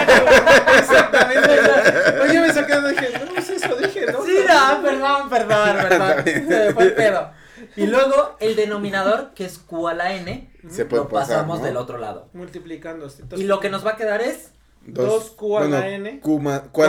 Exactamente. 0.78 2.22
Oye, 2.22 2.40
me 2.42 2.54
saqué 2.54 2.80
de 2.80 2.92
dije, 2.92 3.08
no 3.26 3.36
es 3.38 3.50
eso, 3.50 3.76
dije, 3.76 4.06
¿no? 4.12 4.24
Sí, 4.24 4.38
no, 4.48 4.82
perdón, 4.84 5.30
perdón, 5.30 5.78
perdón. 5.90 6.24
Se 6.26 6.42
me 6.42 6.74
fue 6.74 6.84
el 6.84 6.94
pedo. 6.94 7.32
Y 7.76 7.88
luego 7.88 8.38
el 8.40 8.56
denominador, 8.56 9.34
que 9.34 9.46
es 9.46 9.58
Q 9.58 9.88
a 9.88 9.94
la 9.96 10.14
N, 10.14 10.52
Se 10.70 10.86
puede 10.86 11.04
lo 11.04 11.10
pasar, 11.10 11.38
pasamos 11.38 11.60
¿no? 11.60 11.66
del 11.66 11.78
otro 11.78 11.98
lado. 11.98 12.30
Multiplicando. 12.34 13.08
así. 13.08 13.24
Y 13.36 13.44
lo 13.44 13.60
que 13.60 13.70
nos 13.70 13.86
va 13.86 13.92
a 13.92 13.96
quedar 13.96 14.22
es 14.22 14.52
Dos 14.94 15.32
Q 15.32 15.58
a 15.58 15.66
la 15.66 15.90
N. 15.90 16.20
Q, 16.20 16.40
más 16.40 16.60
por 16.62 16.72
Q 16.72 16.84
a 16.84 16.88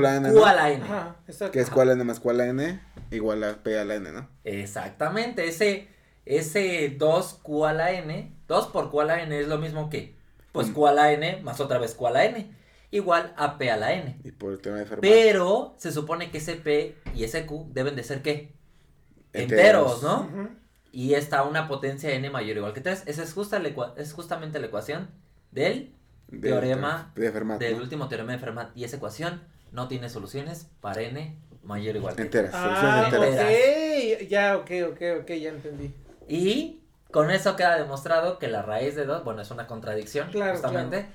la 0.00 0.16
N, 0.16 0.32
Q 0.32 0.44
a 0.44 0.52
la 0.54 0.70
N. 0.70 0.84
Que 1.50 1.60
es 1.60 1.70
Q 1.70 1.80
a 1.80 1.84
la 1.84 1.92
N 1.92 2.04
más 2.04 2.20
Q 2.20 2.30
a 2.30 2.32
la 2.32 2.46
N 2.46 2.80
igual 3.10 3.44
a 3.44 3.62
P 3.62 3.78
a 3.78 3.84
la 3.84 3.94
N, 3.96 4.12
¿no? 4.12 4.28
Exactamente, 4.44 5.46
ese, 5.46 5.88
ese 6.24 6.98
2Q 6.98 7.68
a 7.68 7.72
la 7.72 7.92
N, 7.92 8.34
2 8.48 8.66
por 8.68 8.90
Q 8.90 9.00
a 9.00 9.04
la 9.04 9.22
N 9.22 9.38
es 9.38 9.48
lo 9.48 9.58
mismo 9.58 9.90
que, 9.90 10.14
pues 10.52 10.68
Mm. 10.68 10.72
Q 10.72 10.86
a 10.86 10.92
la 10.92 11.12
N 11.12 11.40
más 11.42 11.60
otra 11.60 11.78
vez 11.78 11.94
Q 11.94 12.06
a 12.06 12.10
la 12.10 12.24
N, 12.24 12.50
igual 12.90 13.32
a 13.36 13.58
P 13.58 13.70
a 13.70 13.76
la 13.76 13.92
N. 13.92 14.20
Y 14.24 14.32
por 14.32 14.52
el 14.52 14.60
tema 14.60 14.76
de 14.76 14.86
Fermat. 14.86 15.02
Pero 15.02 15.74
se 15.78 15.92
supone 15.92 16.30
que 16.30 16.38
ese 16.38 16.54
P 16.56 16.96
y 17.14 17.24
ese 17.24 17.46
Q 17.46 17.68
deben 17.72 17.96
de 17.96 18.04
ser 18.04 18.22
¿qué? 18.22 18.54
Enteros. 19.32 20.00
Enteros, 20.00 20.02
¿no? 20.02 20.20
Ujú. 20.22 20.48
Y 20.92 21.14
está 21.14 21.42
una 21.42 21.66
potencia 21.66 22.12
N 22.12 22.30
mayor 22.30 22.56
o 22.56 22.58
igual 22.60 22.72
que 22.72 22.80
3. 22.80 23.02
Esa 23.06 23.24
es, 23.24 23.32
justa 23.32 23.58
la 23.58 23.70
es 23.96 24.12
justamente 24.12 24.60
la 24.60 24.66
ecuación 24.66 25.10
del 25.50 25.92
De- 26.34 26.48
teorema 26.50 27.12
de 27.14 27.30
Fermat, 27.32 27.58
del 27.60 27.76
¿no? 27.76 27.82
último 27.82 28.08
teorema 28.08 28.32
de 28.32 28.38
Fermat. 28.38 28.76
Y 28.76 28.84
esa 28.84 28.96
ecuación 28.96 29.42
no 29.72 29.88
tiene 29.88 30.08
soluciones 30.08 30.68
para 30.80 31.00
N 31.02 31.36
mayor 31.62 31.94
o 31.96 31.98
igual 31.98 32.14
que 32.16 32.22
Enteras, 32.22 32.50
Ah, 32.54 32.64
soluciones 33.10 33.34
enteras. 33.34 34.20
ok. 34.20 34.28
Ya, 34.28 34.56
ok, 34.56 34.70
ok, 34.92 35.02
ok, 35.22 35.28
ya 35.32 35.48
entendí. 35.50 35.94
Y 36.28 36.80
con 37.10 37.30
eso 37.30 37.56
queda 37.56 37.76
demostrado 37.78 38.38
que 38.38 38.48
la 38.48 38.62
raíz 38.62 38.94
de 38.96 39.04
2, 39.06 39.24
bueno, 39.24 39.40
es 39.42 39.50
una 39.50 39.66
contradicción, 39.66 40.30
Claro, 40.30 40.52
justamente, 40.52 41.06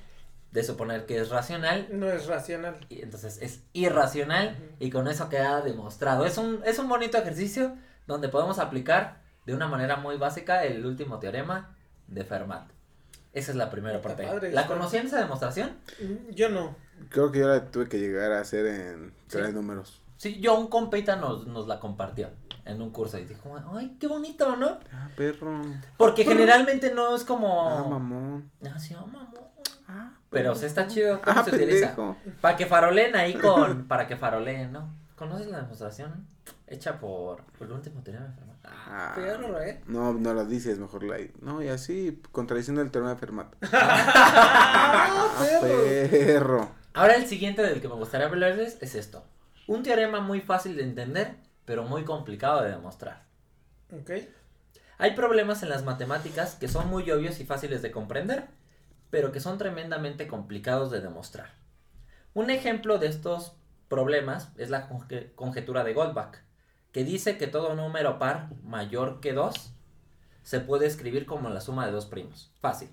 de 0.52 0.64
suponer 0.64 1.06
que 1.06 1.20
es 1.20 1.30
racional. 1.30 1.88
No 1.92 2.10
es 2.10 2.26
racional. 2.26 2.78
Y 2.90 3.02
entonces 3.04 3.38
es 3.42 3.62
irracional 3.74 4.58
y 4.80 4.90
con 4.90 5.08
eso 5.08 5.30
queda 5.30 5.62
demostrado. 5.62 6.26
Es 6.26 6.38
un, 6.40 6.62
es 6.66 6.80
un 6.80 6.90
bonito 6.90 7.18
ejercicio 7.20 7.76
donde 8.08 8.30
podemos 8.30 8.58
aplicar 8.58 9.20
de 9.46 9.54
una 9.54 9.68
manera 9.68 9.98
muy 9.98 10.18
básica 10.18 10.64
el 10.64 10.86
último 10.86 11.20
teorema 11.20 11.76
de 12.08 12.24
Fermat. 12.24 12.68
Esa 13.34 13.52
es 13.52 13.58
la 13.58 13.70
primera 13.70 13.98
Está 13.98 14.08
parte. 14.10 14.26
padre 14.28 14.52
¿La 14.52 14.66
conocían 14.68 15.06
esa 15.06 15.20
demostración? 15.20 15.72
Mm, 16.02 16.32
Yo 16.34 16.50
no. 16.50 16.76
Creo 17.10 17.32
que 17.32 17.40
yo 17.40 17.48
la 17.48 17.66
tuve 17.66 17.88
que 17.88 18.00
llegar 18.00 18.32
a 18.32 18.42
hacer 18.42 18.66
en 18.66 19.10
Sí. 19.28 19.38
tres 19.38 19.54
números. 19.54 20.02
Sí, 20.18 20.40
yo 20.42 20.60
un 20.60 20.68
compita 20.68 21.16
nos, 21.16 21.48
nos 21.48 21.68
la 21.68 21.80
compartió 21.80 22.30
en 22.66 22.82
un 22.82 22.90
curso 22.92 23.18
y 23.18 23.26
dijo, 23.26 23.56
ay, 23.74 23.96
qué 24.00 24.08
bonito, 24.08 24.56
¿no? 24.58 24.80
Ah, 24.92 25.08
perro. 25.16 25.62
Porque 25.96 26.26
generalmente 26.26 26.94
no 26.94 27.16
es 27.16 27.24
como... 27.24 27.70
Ah, 27.70 27.88
mamón. 27.88 28.52
Ah, 28.66 28.78
sí, 28.78 28.94
ah, 28.98 29.06
mamón. 29.06 29.30
Ah, 29.88 30.12
Pero 30.30 30.54
sí 30.56 30.66
está 30.66 30.88
chido 30.88 31.22
cómo 31.22 31.40
Ah, 31.40 31.44
se 31.44 31.56
utiliza. 31.56 31.96
Para 32.42 32.58
que 32.58 32.66
faroleen 32.68 33.16
ahí 33.16 33.34
con. 33.34 33.86
Para 33.88 34.08
que 34.08 34.18
faroleen, 34.18 34.72
¿no? 34.72 34.94
¿Conoces 35.16 35.48
la 35.48 35.62
demostración? 35.62 36.28
Hecha 36.68 37.00
por. 37.00 37.44
Por 37.58 37.68
el 37.68 37.74
último 37.74 38.02
teorema. 38.04 38.36
Ah, 38.72 39.14
perro, 39.16 39.60
¿eh? 39.62 39.82
No, 39.88 40.14
no 40.14 40.34
lo 40.34 40.46
dices, 40.46 40.80
mejor 40.80 41.04
la... 41.04 41.18
No, 41.42 41.62
y 41.62 41.68
así, 41.70 42.22
contradiciendo 42.32 42.82
el 42.82 42.92
teorema 42.92 43.14
de 43.14 43.20
Fermat. 43.20 43.56
¡Ah, 43.72 45.08
Ah, 45.38 45.38
perro! 45.40 46.10
perro. 46.10 46.72
Ahora 46.94 47.16
el 47.16 47.28
siguiente 47.28 47.62
del 47.62 47.82
que 47.82 47.88
me 47.88 47.96
gustaría 47.96 48.28
hablarles 48.28 48.78
es 48.82 48.96
esto. 48.96 49.24
Un 49.68 49.84
teorema 49.84 50.20
muy 50.22 50.42
fácil 50.42 50.76
de 50.76 50.84
entender, 50.84 51.36
pero 51.66 51.84
muy 51.84 52.04
complicado 52.04 52.64
de 52.64 52.72
demostrar. 52.72 53.26
Ok. 53.92 54.12
Hay 54.98 55.12
problemas 55.16 55.64
en 55.64 55.70
las 55.70 55.84
matemáticas 55.86 56.56
que 56.56 56.68
son 56.68 56.90
muy 56.90 57.10
obvios 57.12 57.40
y 57.40 57.46
fáciles 57.46 57.82
de 57.82 57.92
comprender, 57.92 58.48
pero 59.12 59.32
que 59.32 59.40
son 59.40 59.58
tremendamente 59.58 60.28
complicados 60.28 60.92
de 60.92 61.02
demostrar. 61.02 61.54
Un 62.34 62.50
ejemplo 62.50 62.98
de 62.98 63.08
estos 63.08 63.54
problemas 63.88 64.50
es 64.58 64.70
la 64.70 64.90
conje- 64.90 65.34
conjetura 65.36 65.84
de 65.84 65.94
Goldbach, 65.94 66.38
que 66.92 67.04
dice 67.04 67.38
que 67.38 67.48
todo 67.48 67.76
número 67.76 68.18
par 68.20 68.50
mayor 68.64 69.20
que 69.20 69.34
2 69.34 69.74
se 70.44 70.60
puede 70.60 70.88
escribir 70.88 71.26
como 71.26 71.50
la 71.50 71.62
suma 71.62 71.86
de 71.86 71.92
dos 71.92 72.06
primos. 72.08 72.52
Fácil. 72.60 72.90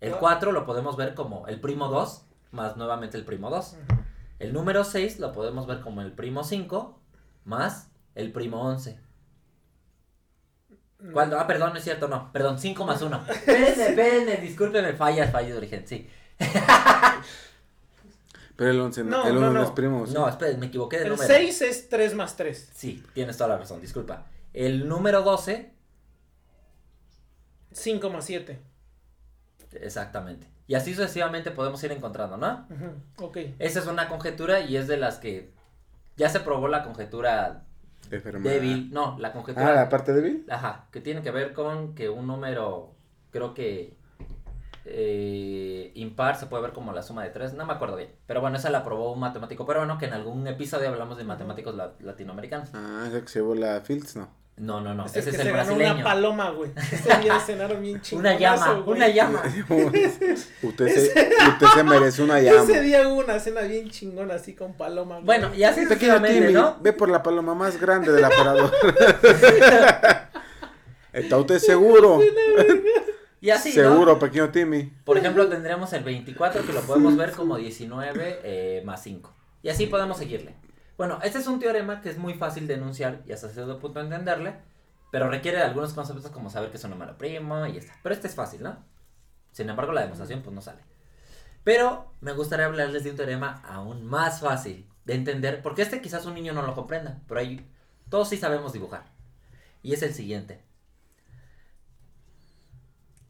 El 0.00 0.14
Ah. 0.14 0.16
4 0.20 0.52
lo 0.52 0.66
podemos 0.66 0.96
ver 0.96 1.14
como 1.14 1.46
el 1.46 1.60
primo 1.60 1.88
2 1.88 2.26
más 2.50 2.76
nuevamente 2.76 3.16
el 3.16 3.24
primo 3.24 3.50
2. 3.50 3.72
Ujú. 3.88 4.00
El 4.40 4.52
número 4.52 4.84
6 4.84 5.18
lo 5.20 5.32
podemos 5.32 5.66
ver 5.66 5.80
como 5.80 6.02
el 6.02 6.12
primo 6.12 6.42
5 6.44 6.98
más 7.44 7.90
el 8.14 8.32
primo 8.32 8.62
11. 8.62 8.98
¿Cuál? 11.12 11.34
Ah, 11.34 11.46
perdón, 11.46 11.72
no 11.72 11.78
es 11.78 11.84
cierto, 11.84 12.08
no. 12.08 12.32
Perdón, 12.32 12.58
5 12.58 12.84
más 12.86 13.02
1. 13.02 13.24
Espérenme, 13.28 13.86
espérenme, 13.88 14.36
discúlpeme, 14.38 14.92
fallas, 14.94 15.30
fallas 15.30 15.50
de 15.52 15.56
origen, 15.58 15.86
sí. 15.86 16.08
Pero 18.56 18.70
el 18.70 18.80
11 18.80 19.04
No, 19.04 19.26
el 19.26 19.34
no, 19.34 19.40
1 19.40 19.46
no, 19.50 19.52
no. 19.60 19.64
es 19.64 19.70
primo. 19.72 20.06
¿sí? 20.06 20.14
No, 20.14 20.28
espérenme, 20.28 20.60
me 20.60 20.66
equivoqué 20.66 20.98
de 20.98 21.04
El 21.04 21.10
número. 21.10 21.26
6 21.26 21.62
es 21.62 21.88
3 21.88 22.14
más 22.14 22.36
3. 22.36 22.70
Sí, 22.74 23.02
tienes 23.12 23.36
toda 23.36 23.48
la 23.48 23.58
razón, 23.58 23.80
disculpa. 23.80 24.26
El 24.52 24.88
número 24.88 25.22
12, 25.22 25.72
5 27.72 28.10
más 28.10 28.24
7. 28.24 28.60
exactamente. 29.80 30.46
Y 30.66 30.76
así 30.76 30.94
sucesivamente 30.94 31.50
podemos 31.50 31.82
ir 31.84 31.92
encontrando, 31.92 32.36
¿no? 32.36 32.66
Ujú, 32.70 33.26
Ok. 33.26 33.36
Esa 33.58 33.80
es 33.80 33.86
una 33.86 34.08
conjetura 34.08 34.60
y 34.60 34.76
es 34.76 34.86
de 34.88 34.96
las 34.96 35.18
que 35.18 35.52
ya 36.16 36.28
se 36.30 36.40
probó 36.40 36.68
la 36.68 36.84
conjetura 36.84 37.64
débil. 38.08 38.90
No, 38.92 39.18
la 39.18 39.32
conjetura. 39.32 39.68
Ah, 39.68 39.74
la 39.74 39.88
parte 39.88 40.12
débil. 40.14 40.46
Ajá, 40.48 40.86
que 40.92 41.00
tiene 41.00 41.22
que 41.22 41.30
ver 41.32 41.52
con 41.52 41.94
que 41.94 42.08
un 42.08 42.26
número, 42.26 42.94
creo 43.30 43.52
que 43.52 43.96
eh, 44.86 45.90
impar 45.94 46.36
se 46.38 46.46
puede 46.46 46.62
ver 46.62 46.72
como 46.72 46.92
la 46.92 47.02
suma 47.02 47.22
de 47.24 47.30
tres, 47.30 47.54
no 47.54 47.64
me 47.66 47.72
acuerdo 47.72 47.96
bien. 47.96 48.10
Pero 48.26 48.40
bueno, 48.40 48.56
esa 48.58 48.70
la 48.70 48.82
probó 48.84 49.12
un 49.12 49.20
matemático 49.20 49.64
peruano, 49.66 49.98
que 49.98 50.06
en 50.06 50.12
algún 50.12 50.46
episodio 50.46 50.88
hablamos 50.88 51.16
de 51.18 51.24
matemáticos 51.24 51.74
la- 51.74 51.92
latinoamericanos. 52.00 52.68
Ah, 52.74 53.04
ese 53.08 53.22
que 53.22 53.28
se 53.28 53.38
llevó 53.40 53.54
la 53.54 53.80
Fields, 53.80 54.16
no. 54.16 54.28
No, 54.56 54.80
no, 54.80 54.94
no, 54.94 55.06
ese 55.06 55.14
que 55.14 55.30
es 55.30 55.36
se 55.36 55.42
el 55.42 55.48
ganó 55.48 55.64
brasileño. 55.74 55.94
una 55.94 56.04
paloma, 56.04 56.50
güey. 56.50 56.70
Ese 56.76 57.18
día 57.22 57.40
cenaron 57.44 57.82
bien 57.82 58.00
Una 58.12 58.38
llama, 58.38 58.72
güey. 58.84 58.96
una 58.98 59.08
llama. 59.08 59.42
usted, 60.62 60.88
se, 60.94 61.28
usted 61.48 61.66
se 61.74 61.82
merece 61.82 62.22
una 62.22 62.40
llama. 62.40 62.62
Ese 62.62 62.80
día 62.82 63.08
hubo 63.08 63.18
una 63.20 63.40
cena 63.40 63.62
bien 63.62 63.90
chingona 63.90 64.34
así 64.34 64.54
con 64.54 64.74
paloma. 64.74 65.14
güey. 65.16 65.24
Bueno, 65.26 65.52
y 65.56 65.64
así 65.64 65.80
Pequeño 65.86 65.94
sucesivamente, 66.18 66.40
Timmy, 66.40 66.52
¿no? 66.52 66.76
ve 66.80 66.92
por 66.92 67.08
la 67.08 67.20
paloma 67.22 67.54
más 67.56 67.80
grande 67.80 68.12
del 68.12 68.24
aparador. 68.24 68.70
¿Está 71.12 71.36
usted 71.38 71.58
seguro? 71.58 72.20
Y 73.44 73.50
así, 73.50 73.76
¿no? 73.76 73.90
seguro, 73.90 74.18
pequeño 74.18 74.48
Timmy. 74.48 74.84
Por 75.04 75.18
ejemplo, 75.18 75.46
tendremos 75.50 75.92
el 75.92 76.02
24 76.02 76.64
que 76.64 76.72
lo 76.72 76.80
podemos 76.80 77.14
ver 77.14 77.32
como 77.32 77.58
19 77.58 78.40
eh, 78.42 78.82
más 78.86 79.02
5. 79.02 79.30
Y 79.62 79.68
así 79.68 79.84
podemos 79.86 80.16
seguirle. 80.16 80.54
Bueno, 80.96 81.18
este 81.22 81.40
es 81.40 81.46
un 81.46 81.58
teorema 81.58 82.00
que 82.00 82.08
es 82.08 82.16
muy 82.16 82.32
fácil 82.32 82.66
de 82.66 82.72
enunciar 82.72 83.20
y 83.26 83.32
hasta 83.32 83.50
cierto 83.50 83.78
punto 83.78 84.00
entenderle, 84.00 84.54
pero 85.12 85.28
requiere 85.28 85.58
de 85.58 85.64
algunos 85.64 85.92
conceptos 85.92 86.30
como 86.30 86.48
saber 86.48 86.70
que 86.70 86.78
es 86.78 86.84
un 86.84 86.92
número 86.92 87.18
primo 87.18 87.66
y 87.66 87.74
ya 87.74 87.80
está. 87.80 87.92
Pero 88.02 88.14
este 88.14 88.28
es 88.28 88.34
fácil, 88.34 88.62
¿no? 88.62 88.82
Sin 89.52 89.68
embargo, 89.68 89.92
la 89.92 90.00
demostración 90.00 90.40
pues 90.40 90.54
no 90.54 90.62
sale. 90.62 90.80
Pero 91.64 92.14
me 92.22 92.32
gustaría 92.32 92.64
hablarles 92.64 93.04
de 93.04 93.10
un 93.10 93.16
teorema 93.16 93.60
aún 93.68 94.06
más 94.06 94.40
fácil 94.40 94.88
de 95.04 95.16
entender, 95.16 95.60
porque 95.60 95.82
este 95.82 96.00
quizás 96.00 96.24
un 96.24 96.32
niño 96.32 96.54
no 96.54 96.62
lo 96.62 96.74
comprenda, 96.74 97.20
pero 97.28 97.40
ahí 97.40 97.70
todos 98.08 98.30
sí 98.30 98.38
sabemos 98.38 98.72
dibujar. 98.72 99.04
Y 99.82 99.92
es 99.92 100.02
el 100.02 100.14
siguiente. 100.14 100.64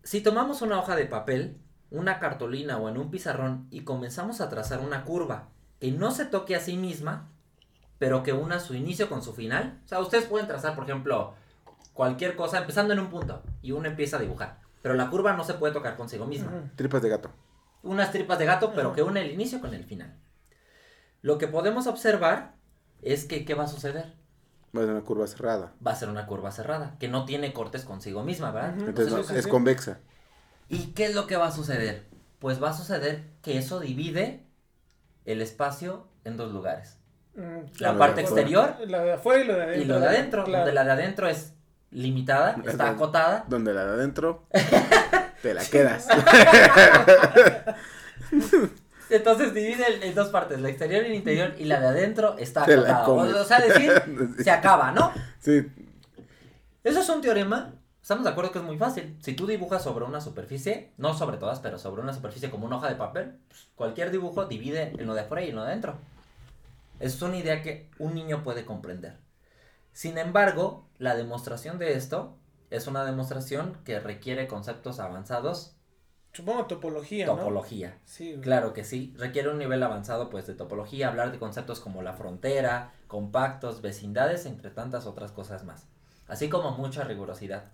Si 0.04 0.20
tomamos 0.20 0.61
una 0.61 0.78
hoja 0.78 0.96
de 0.96 1.06
papel, 1.06 1.56
una 1.90 2.20
cartulina 2.20 2.76
o 2.76 2.90
en 2.90 2.99
un 2.99 3.11
pizarrón 3.11 3.66
y 3.70 3.84
comenzamos 3.84 4.42
a 4.42 4.50
trazar 4.50 4.80
una 4.80 5.02
curva 5.04 5.49
que 5.80 5.90
no 5.92 6.11
se 6.11 6.26
toque 6.26 6.54
a 6.54 6.61
sí 6.61 6.76
misma, 6.76 7.30
pero 7.99 8.23
que 8.23 8.34
una 8.34 8.61
su 8.61 8.75
inicio 8.75 9.08
con 9.08 9.23
su 9.23 9.32
final, 9.32 9.80
o 9.82 9.88
sea, 9.88 10.00
ustedes 10.00 10.26
pueden 10.26 10.46
trazar, 10.46 10.75
por 10.75 10.84
ejemplo, 10.84 11.34
cualquier 11.94 12.37
cosa 12.37 12.58
empezando 12.58 12.92
en 12.92 13.00
un 13.00 13.08
punto 13.08 13.42
y 13.62 13.73
uno 13.73 13.88
empieza 13.88 14.18
a 14.18 14.20
dibujar, 14.20 14.61
pero 14.82 14.94
la 14.94 15.08
curva 15.08 15.32
no 15.32 15.42
se 15.42 15.54
puede 15.54 15.73
tocar 15.73 15.96
consigo 15.96 16.26
misma. 16.26 16.70
Tripas 16.76 17.00
de 17.00 17.08
gato. 17.08 17.30
Unas 17.82 18.12
tripas 18.12 18.38
de 18.38 18.44
gato, 18.44 18.73
pero 18.75 18.92
que 18.92 19.02
une 19.02 19.23
el 19.23 19.32
inicio 19.32 19.58
con 19.61 19.73
el 19.73 19.84
final. 19.84 20.18
Lo 21.23 21.38
que 21.38 21.49
podemos 21.49 21.87
observar 21.87 22.56
es 23.00 23.25
que, 23.25 23.46
¿qué 23.46 23.54
va 23.54 23.64
a 23.64 23.68
suceder? 23.68 24.12
Va 24.76 24.81
a 24.81 24.85
ser 24.85 24.93
una 24.95 25.04
curva 25.04 25.26
cerrada. 25.26 25.73
Va 25.87 25.93
a 25.93 25.97
ser 25.97 26.09
una 26.09 26.26
curva 26.26 26.50
cerrada, 26.50 26.97
que 26.99 27.09
no 27.09 27.25
tiene 27.25 27.52
cortes 27.52 27.85
consigo 27.85 28.25
misma, 28.25 28.50
¿verdad? 28.50 28.75
Entonces 28.78 29.12
no, 29.31 29.37
es 29.37 29.47
convexa. 29.47 30.00
¿Y 30.69 30.93
qué 30.93 31.07
es 31.07 31.14
lo 31.14 31.26
que 31.26 31.37
va 31.37 31.47
a 31.49 31.52
suceder? 31.52 32.07
Pues 32.38 32.62
va 32.62 32.71
a 32.71 32.75
suceder 32.75 33.25
que 33.43 33.59
eso 33.59 33.81
divide 33.81 34.47
el 35.25 35.40
espacio 35.40 36.09
en 36.25 36.37
dos 36.37 36.52
lugares. 36.52 36.99
Mm, 37.37 37.66
La 37.78 37.93
de 37.93 37.99
parte 37.99 38.21
exterior 38.21 38.76
La 38.87 39.02
de 39.02 39.12
afuera 39.12 39.45
y 39.45 39.47
la 39.47 39.54
de 39.57 39.62
adentro. 39.62 39.83
y 39.83 39.85
lo 39.87 40.00
de 40.00 40.07
adentro. 40.07 40.45
Claro. 40.45 40.59
Donde 40.64 40.73
la 40.75 40.85
de 40.85 40.93
adentro 40.93 41.28
es 41.28 41.52
limitada, 41.90 42.57
está 42.64 42.90
acotada. 42.90 43.45
Donde 43.49 43.73
la 43.75 43.85
de 43.85 43.93
adentro 43.93 44.47
te 45.43 45.54
la 45.54 45.64
quedas. 45.64 46.09
Entonces 49.16 49.54
divide 49.54 49.85
en- 50.06 50.14
dos 50.14 50.28
partes, 50.28 50.61
la 50.61 50.68
exterior 50.68 51.02
y 51.04 51.06
el 51.09 51.14
interior, 51.14 51.54
y 51.59 51.64
la 51.64 51.80
de 51.80 51.87
adentro 51.88 52.37
está 52.38 52.64
comes. 53.04 53.35
O, 53.35 53.40
o 53.42 53.44
sea, 53.44 53.61
decir, 53.61 53.92
se 54.42 54.50
acaba, 54.50 54.92
¿no? 54.92 55.12
Sí, 55.40 55.62
Eso 56.83 57.00
es 57.00 57.09
un 57.09 57.21
teorema. 57.21 57.75
Estamos 58.02 58.25
de 58.25 58.30
acuerdo 58.30 58.52
que 58.52 58.59
es 58.59 58.64
muy 58.64 58.76
fácil. 58.76 59.16
Si 59.23 59.33
tú 59.33 59.47
dibujas 59.47 59.83
sobre 59.83 60.04
una 60.04 60.21
superficie, 60.21 60.92
no 60.99 61.14
sobre 61.14 61.38
todas, 61.38 61.61
pero 61.61 61.78
sobre 61.78 62.02
una 62.02 62.12
superficie 62.12 62.50
como 62.50 62.66
una 62.66 62.76
hoja 62.76 62.88
de 62.90 62.97
papel, 62.97 63.38
pues, 63.49 63.68
cualquier 63.75 64.11
dibujo 64.11 64.44
divide 64.44 64.92
en 64.99 65.06
lo 65.06 65.14
de 65.14 65.23
afuera 65.23 65.42
y 65.44 65.49
en 65.50 65.56
lo 65.56 65.62
de 65.62 65.68
adentro. 65.68 65.97
Es 67.00 67.21
una 67.23 67.38
idea 67.38 67.62
que 67.62 67.88
un 67.99 68.14
niño 68.14 68.42
puede 68.42 68.64
comprender. 68.66 69.16
Sin 69.92 70.18
embargo, 70.18 70.87
la 70.99 71.14
demostración 71.16 71.78
de 71.78 71.94
esto 71.94 72.37
es 72.71 72.87
una 72.87 73.04
demostración 73.04 73.78
que 73.85 74.00
requiere 74.00 74.49
conceptos 74.49 75.00
avanzados 75.00 75.75
Supongo 76.35 76.67
topología, 76.67 77.26
¿no? 77.26 77.37
topología. 77.37 77.97
Sí, 78.05 78.31
güey. 78.33 78.41
Claro 78.43 78.73
que 78.75 78.85
sí, 78.85 79.14
requiere 79.17 79.49
un 79.49 79.59
nivel 79.59 79.83
avanzado 79.83 80.29
pues 80.31 80.47
de 80.47 80.55
topología, 80.55 81.09
hablar 81.09 81.31
de 81.33 81.38
conceptos 81.38 81.81
como 81.81 82.03
la 82.03 82.12
frontera, 82.14 82.91
compactos, 83.07 83.81
vecindades, 83.81 84.45
entre 84.45 84.71
tantas 84.71 85.07
otras 85.07 85.31
cosas 85.33 85.64
más, 85.64 85.87
así 86.29 86.49
como 86.49 86.73
mucha 86.73 87.05
rigurosidad. 87.05 87.67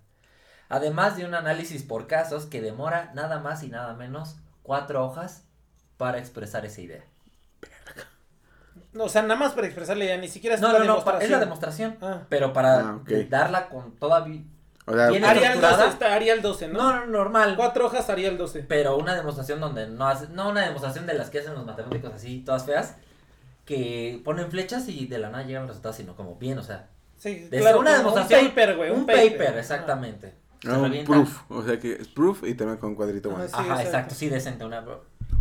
Además 0.69 1.17
de 1.17 1.25
un 1.25 1.33
análisis 1.33 1.83
por 1.83 2.07
casos 2.07 2.45
que 2.45 2.61
demora 2.61 3.11
nada 3.15 3.39
más 3.39 3.63
y 3.63 3.67
nada 3.67 3.93
menos 3.95 4.37
cuatro 4.63 5.03
hojas 5.05 5.43
para 5.97 6.19
expresar 6.19 6.65
esa 6.65 6.81
idea. 6.81 7.03
No, 8.93 9.05
o 9.05 9.09
sea, 9.09 9.21
nada 9.21 9.35
más 9.37 9.53
para 9.53 9.67
expresarle 9.67 10.05
ya, 10.07 10.17
ni 10.17 10.27
siquiera 10.27 10.55
es 10.55 10.61
No, 10.61 10.71
la 10.73 10.79
no, 10.79 10.85
no, 10.85 11.03
pa- 11.03 11.17
es 11.19 11.29
la 11.29 11.39
demostración. 11.39 11.91
demostración, 11.91 12.21
Ah. 12.21 12.25
pero 12.29 12.51
para 12.53 12.79
Ah, 12.79 12.99
darla 13.29 13.69
con 13.69 13.95
toda... 13.95 14.25
O 14.91 14.95
sea, 14.95 15.09
Tiene- 15.09 15.25
Arial 15.27 15.43
estructurada? 15.53 15.77
12 15.83 15.89
está 15.93 16.13
Arial 16.13 16.41
12, 16.41 16.67
¿no? 16.67 16.79
No, 16.79 16.99
no, 16.99 17.05
normal. 17.07 17.55
Cuatro 17.55 17.85
hojas 17.85 18.09
Arial 18.09 18.37
12. 18.37 18.63
Pero 18.63 18.97
una 18.97 19.15
demostración 19.15 19.59
donde 19.59 19.87
no 19.87 20.07
hace, 20.07 20.27
no 20.29 20.49
una 20.49 20.61
demostración 20.65 21.05
de 21.07 21.13
las 21.13 21.29
que 21.29 21.39
hacen 21.39 21.53
los 21.53 21.65
matemáticos 21.65 22.13
así, 22.13 22.39
todas 22.45 22.65
feas, 22.65 22.95
que 23.65 24.21
ponen 24.25 24.49
flechas 24.51 24.87
y 24.89 25.05
de 25.07 25.17
la 25.19 25.29
nada 25.29 25.43
llegan 25.43 25.63
los 25.63 25.69
resultados, 25.71 25.95
sino 25.97 26.15
como 26.15 26.35
bien, 26.35 26.57
o 26.57 26.63
sea, 26.63 26.87
Sí, 27.17 27.35
de 27.51 27.59
claro, 27.59 27.79
una 27.79 27.95
demostración. 27.97 28.39
Un 28.41 28.47
paper, 28.47 28.75
güey. 28.77 28.89
Un, 28.89 29.05
paper, 29.05 29.31
paper, 29.33 29.53
Ah. 29.55 29.59
exactamente. 29.59 30.33
Se 30.63 30.69
ah, 30.71 30.77
un 30.79 31.03
proof. 31.05 31.41
O 31.49 31.63
sea 31.63 31.79
que 31.79 31.93
es 31.93 32.07
proof 32.07 32.43
y 32.43 32.55
también 32.55 32.77
con 32.79 32.95
cuadrito 32.95 33.29
Ajá, 33.29 33.37
bueno. 33.37 33.47
sí, 33.49 33.55
Ajá, 33.55 33.65
exacto. 33.73 33.87
exacto, 33.87 34.15
sí, 34.15 34.29
decente. 34.29 34.65
Una, 34.65 34.83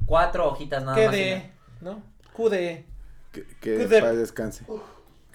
cuatro 0.07 0.47
hojitas 0.49 0.83
nada 0.85 0.97
¿Qué 0.97 1.07
más. 1.07 1.15
y 1.15 1.19
de? 1.19 1.51
¿No? 1.81 2.03
QDE. 2.37 2.85
Que, 3.33 3.45
que 3.61 3.71
de- 3.71 4.01
paz 4.03 4.17
descanse. 4.17 4.65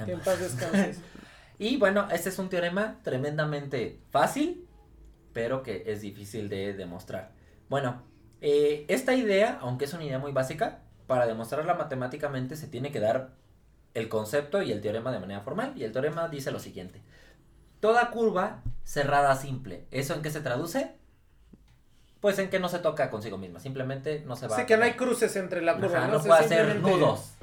Que 0.05 0.11
en 0.11 0.19
paz 0.19 0.39
descanses. 0.39 0.99
Y 1.57 1.77
bueno, 1.77 2.07
este 2.11 2.29
es 2.29 2.39
un 2.39 2.49
teorema 2.49 2.99
tremendamente 3.03 3.99
fácil, 4.11 4.67
pero 5.33 5.63
que 5.63 5.83
es 5.87 6.01
difícil 6.01 6.49
de 6.49 6.73
demostrar. 6.73 7.31
Bueno, 7.69 8.03
eh, 8.41 8.85
esta 8.87 9.13
idea, 9.13 9.59
aunque 9.61 9.85
es 9.85 9.93
una 9.93 10.03
idea 10.03 10.19
muy 10.19 10.31
básica, 10.31 10.79
para 11.07 11.27
demostrarla 11.27 11.75
matemáticamente 11.75 12.55
se 12.55 12.67
tiene 12.67 12.91
que 12.91 12.99
dar 12.99 13.31
el 13.93 14.09
concepto 14.09 14.61
y 14.61 14.71
el 14.71 14.81
teorema 14.81 15.11
de 15.11 15.19
manera 15.19 15.41
formal. 15.41 15.73
Y 15.75 15.83
el 15.83 15.91
teorema 15.91 16.27
dice 16.27 16.51
lo 16.51 16.59
siguiente. 16.59 17.01
Toda 17.79 18.11
curva 18.11 18.61
cerrada 18.83 19.35
simple. 19.35 19.85
¿Eso 19.91 20.13
en 20.13 20.21
qué 20.21 20.31
se 20.31 20.41
traduce? 20.41 20.95
Pues 22.19 22.39
en 22.39 22.49
que 22.49 22.59
no 22.59 22.69
se 22.69 22.79
toca 22.79 23.09
consigo 23.09 23.37
misma. 23.37 23.59
Simplemente 23.59 24.23
no 24.25 24.35
se 24.35 24.47
va 24.47 24.55
Sé 24.55 24.63
a 24.63 24.65
que 24.65 24.77
no 24.77 24.83
hay 24.83 24.93
cruces 24.93 25.35
entre 25.35 25.61
la 25.61 25.75
curva, 25.75 25.97
Ajá, 25.99 26.07
¿no? 26.07 26.13
no 26.13 26.19
O 26.19 26.21
sea, 26.21 26.37
puede 26.37 26.45
hacer 26.45 26.75
nudos. 26.81 27.33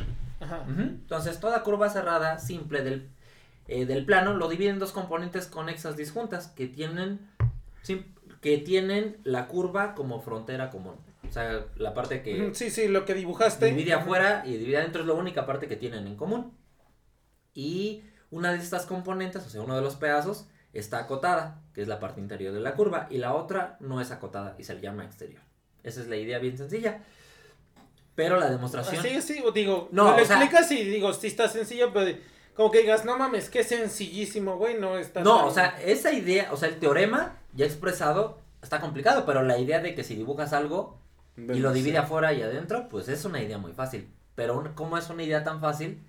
Ajá. 0.40 0.64
Entonces, 0.66 1.38
toda 1.38 1.62
curva 1.62 1.88
cerrada 1.88 2.38
simple 2.38 2.82
del, 2.82 3.08
eh, 3.68 3.86
del 3.86 4.04
plano 4.04 4.34
lo 4.34 4.48
divide 4.48 4.70
en 4.70 4.78
dos 4.78 4.92
componentes 4.92 5.46
conexas 5.46 5.96
disjuntas 5.96 6.48
que 6.48 6.66
tienen, 6.66 7.28
que 8.40 8.58
tienen 8.58 9.18
la 9.24 9.46
curva 9.48 9.94
como 9.94 10.20
frontera 10.20 10.70
común. 10.70 10.96
O 11.28 11.32
sea, 11.32 11.64
la 11.76 11.94
parte 11.94 12.22
que 12.22 12.50
Sí, 12.54 12.70
sí, 12.70 12.88
lo 12.88 13.04
que 13.04 13.14
dibujaste. 13.14 13.66
divide 13.66 13.94
afuera 13.94 14.42
y 14.44 14.56
divide 14.56 14.78
adentro 14.78 15.02
es 15.02 15.06
la 15.08 15.14
única 15.14 15.46
parte 15.46 15.68
que 15.68 15.76
tienen 15.76 16.06
en 16.06 16.16
común. 16.16 16.52
Y 17.54 18.02
una 18.30 18.52
de 18.52 18.58
estas 18.58 18.86
componentes, 18.86 19.46
o 19.46 19.48
sea, 19.50 19.62
uno 19.62 19.76
de 19.76 19.82
los 19.82 19.96
pedazos, 19.96 20.46
está 20.72 20.98
acotada, 20.98 21.62
que 21.74 21.82
es 21.82 21.88
la 21.88 22.00
parte 22.00 22.20
interior 22.20 22.52
de 22.52 22.60
la 22.60 22.74
curva, 22.74 23.06
y 23.10 23.18
la 23.18 23.34
otra 23.34 23.76
no 23.80 24.00
es 24.00 24.10
acotada 24.10 24.56
y 24.58 24.64
se 24.64 24.74
le 24.74 24.80
llama 24.80 25.04
exterior. 25.04 25.40
Esa 25.82 26.00
es 26.00 26.08
la 26.08 26.16
idea 26.16 26.38
bien 26.38 26.56
sencilla. 26.56 27.02
Pero 28.14 28.38
la 28.38 28.50
demostración... 28.50 29.02
Sí, 29.22 29.42
o 29.44 29.52
digo, 29.52 29.88
No, 29.92 30.04
no, 30.10 30.16
lo 30.16 30.22
o 30.22 30.26
sea- 30.26 30.36
explicas 30.36 30.70
y 30.72 30.84
digo, 30.84 31.12
sí 31.12 31.28
está 31.28 31.48
sencillo, 31.48 31.92
pero 31.92 32.16
como 32.54 32.70
que 32.70 32.80
digas, 32.80 33.04
no 33.04 33.16
mames, 33.18 33.48
qué 33.50 33.64
sencillísimo, 33.64 34.56
güey, 34.56 34.78
no 34.78 34.98
está 34.98 35.20
No, 35.22 35.36
tan- 35.38 35.48
o 35.48 35.50
sea, 35.50 35.66
esa 35.82 36.12
idea, 36.12 36.52
o 36.52 36.56
sea, 36.56 36.68
el 36.68 36.78
teorema 36.78 37.36
ya 37.54 37.64
expresado 37.64 38.38
está 38.62 38.80
complicado, 38.80 39.24
pero 39.26 39.42
la 39.42 39.58
idea 39.58 39.80
de 39.80 39.94
que 39.94 40.04
si 40.04 40.14
dibujas 40.14 40.52
algo 40.52 40.98
y 41.36 41.60
lo 41.60 41.72
divide 41.72 41.98
afuera 41.98 42.32
y 42.32 42.42
adentro, 42.42 42.88
pues 42.88 43.08
es 43.08 43.24
una 43.24 43.40
idea 43.42 43.58
muy 43.58 43.72
fácil. 43.72 44.08
Pero 44.34 44.58
un- 44.58 44.68
como 44.74 44.98
es 44.98 45.08
una 45.10 45.22
idea 45.22 45.44
tan 45.44 45.60
fácil, 45.60 46.02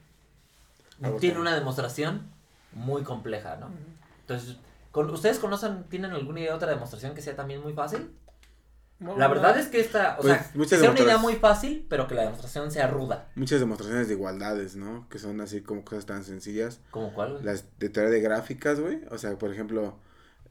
tiene 1.19 1.39
una 1.39 1.53
demostración 1.55 2.29
muy 2.73 3.03
compleja, 3.03 3.55
¿no? 3.57 3.69
Entonces, 4.21 4.57
¿con, 4.91 5.09
¿ustedes 5.09 5.39
conocen, 5.39 5.83
tienen 5.85 6.11
alguna 6.11 6.39
idea 6.39 6.51
de 6.51 6.55
otra 6.57 6.69
demostración 6.71 7.13
que 7.15 7.21
sea 7.21 7.35
también 7.35 7.61
muy 7.61 7.73
fácil? 7.73 8.11
No, 9.03 9.17
La 9.17 9.27
no. 9.27 9.33
verdad 9.35 9.57
es 9.59 9.67
que 9.67 9.79
esta, 9.79 10.15
o 10.17 10.21
Pues, 10.21 10.33
sea, 10.37 10.51
que 10.53 10.77
sea 10.77 10.91
una 10.91 10.99
idea 11.01 11.17
muy 11.17 11.35
fácil, 11.35 11.85
pero 11.89 12.07
que 12.07 12.15
la 12.15 12.21
demostración 12.23 12.71
sea 12.71 12.87
ruda. 12.87 13.27
Muchas 13.35 13.59
demostraciones 13.59 14.07
de 14.07 14.13
igualdades, 14.13 14.75
¿no? 14.75 15.07
Que 15.09 15.19
son 15.19 15.41
así 15.41 15.61
como 15.61 15.83
cosas 15.83 16.05
tan 16.05 16.23
sencillas. 16.23 16.79
¿Como 16.91 17.13
cuál? 17.13 17.33
güey? 17.33 17.43
Las 17.43 17.65
de 17.79 17.89
teoría 17.89 18.11
de 18.11 18.21
gráficas, 18.21 18.79
güey. 18.79 19.01
O 19.11 19.17
sea, 19.17 19.37
por 19.37 19.51
ejemplo, 19.51 19.97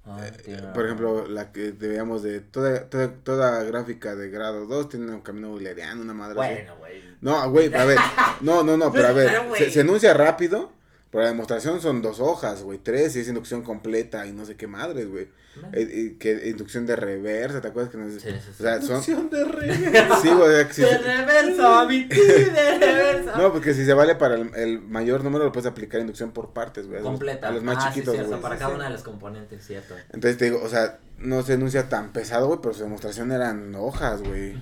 Ah, 0.04 0.18
eh, 0.26 0.32
tiene- 0.44 0.62
por 0.74 0.84
ejemplo, 0.84 1.28
la 1.28 1.52
que 1.52 1.70
debíamos 1.70 2.24
de 2.24 2.40
toda, 2.40 2.86
toda, 2.90 3.12
toda 3.22 3.62
gráfica 3.62 4.16
de 4.16 4.30
grado 4.30 4.66
2 4.66 4.88
tiene 4.88 5.12
un 5.12 5.20
camino 5.20 5.46
euleriano, 5.48 6.02
una 6.02 6.12
madre. 6.12 6.34
Bueno, 6.34 6.74
güey. 6.78 7.00
No, 7.20 7.48
güey, 7.50 7.72
a 7.72 7.84
ver. 7.84 7.98
No, 8.40 8.64
no, 8.64 8.76
no, 8.76 8.90
pero 8.90 9.06
a 9.08 9.12
ver. 9.12 9.30
Se, 9.56 9.70
se 9.70 9.80
enuncia 9.82 10.12
rápido, 10.12 10.72
pero 11.12 11.22
la 11.24 11.30
demostración 11.30 11.80
son 11.80 12.02
dos 12.02 12.18
hojas, 12.18 12.62
güey. 12.62 12.78
Tres 12.78 13.14
y 13.14 13.20
es 13.20 13.28
inducción 13.28 13.62
completa 13.62 14.26
y 14.26 14.32
no 14.32 14.44
sé 14.46 14.56
qué 14.56 14.66
madres, 14.66 15.08
güey. 15.08 15.28
Eh, 15.74 15.82
eh, 15.82 16.16
que 16.18 16.48
inducción 16.48 16.86
de 16.86 16.96
reversa, 16.96 17.60
¿te 17.60 17.68
acuerdas 17.68 17.92
que 17.92 17.98
nos 17.98 18.14
Sí, 18.14 18.20
sí, 18.20 18.38
sí. 18.42 18.50
O 18.58 18.62
sea, 18.62 18.80
son. 18.80 18.96
Inducción 18.96 19.28
de 19.28 19.44
re- 19.44 19.74
Sí, 20.22 20.30
güey, 20.30 20.66
si 20.72 20.80
De 20.82 20.96
reversa, 20.98 21.82
a 21.82 21.86
mi 21.86 22.08
tío, 22.08 22.24
de 22.24 22.78
reversa. 22.78 23.36
No, 23.36 23.52
porque 23.52 23.74
si 23.74 23.84
se 23.84 23.92
vale 23.92 24.14
para 24.14 24.36
el, 24.36 24.50
el 24.54 24.80
mayor 24.80 25.22
número, 25.22 25.44
lo 25.44 25.52
puedes 25.52 25.70
aplicar 25.70 26.00
inducción 26.00 26.32
por 26.32 26.54
partes, 26.54 26.86
güey. 26.86 27.00
los- 27.02 27.10
completa. 27.10 27.48
A 27.48 27.50
los 27.52 27.62
más 27.62 27.76
ah, 27.78 27.88
chiquitos, 27.90 28.12
sí, 28.14 28.16
cierto, 28.18 28.30
güey. 28.30 28.40
para 28.42 28.54
Sí, 28.54 28.58
cada 28.60 28.70
sí. 28.70 28.76
una 28.76 28.84
de 28.86 28.90
las 28.92 29.02
componentes, 29.02 29.66
cierto. 29.66 29.94
Entonces 30.14 30.38
te 30.38 30.46
digo, 30.46 30.62
o 30.62 30.68
sea, 30.70 30.98
no 31.18 31.42
se 31.42 31.52
enuncia 31.52 31.90
tan 31.90 32.12
pesado, 32.14 32.46
güey, 32.46 32.60
pero 32.62 32.72
su 32.72 32.84
demostración 32.84 33.30
eran 33.32 33.74
hojas, 33.74 34.22
güey. 34.22 34.54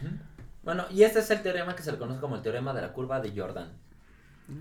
Bueno, 0.64 0.86
y 0.90 1.04
este 1.04 1.20
es 1.20 1.30
el 1.30 1.40
teorema 1.42 1.76
que 1.76 1.84
se 1.84 1.92
le 1.92 1.98
conoce 1.98 2.20
como 2.20 2.34
el 2.34 2.42
teorema 2.42 2.74
de 2.74 2.82
la 2.82 2.92
curva 2.92 3.20
de 3.20 3.30
Jordan. 3.34 3.72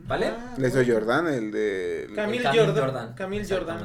¿Vale? 0.08 0.28
Ah, 0.28 0.54
Le 0.58 0.68
hizo 0.68 0.78
güey. 0.78 0.92
Jordan, 0.92 1.28
el 1.28 1.52
de. 1.52 2.04
El 2.06 2.16
Camille 2.16 2.44
Camille 2.44 2.66
Jordan, 2.68 3.14
Camille 3.14 3.46
Jordan. 3.48 3.84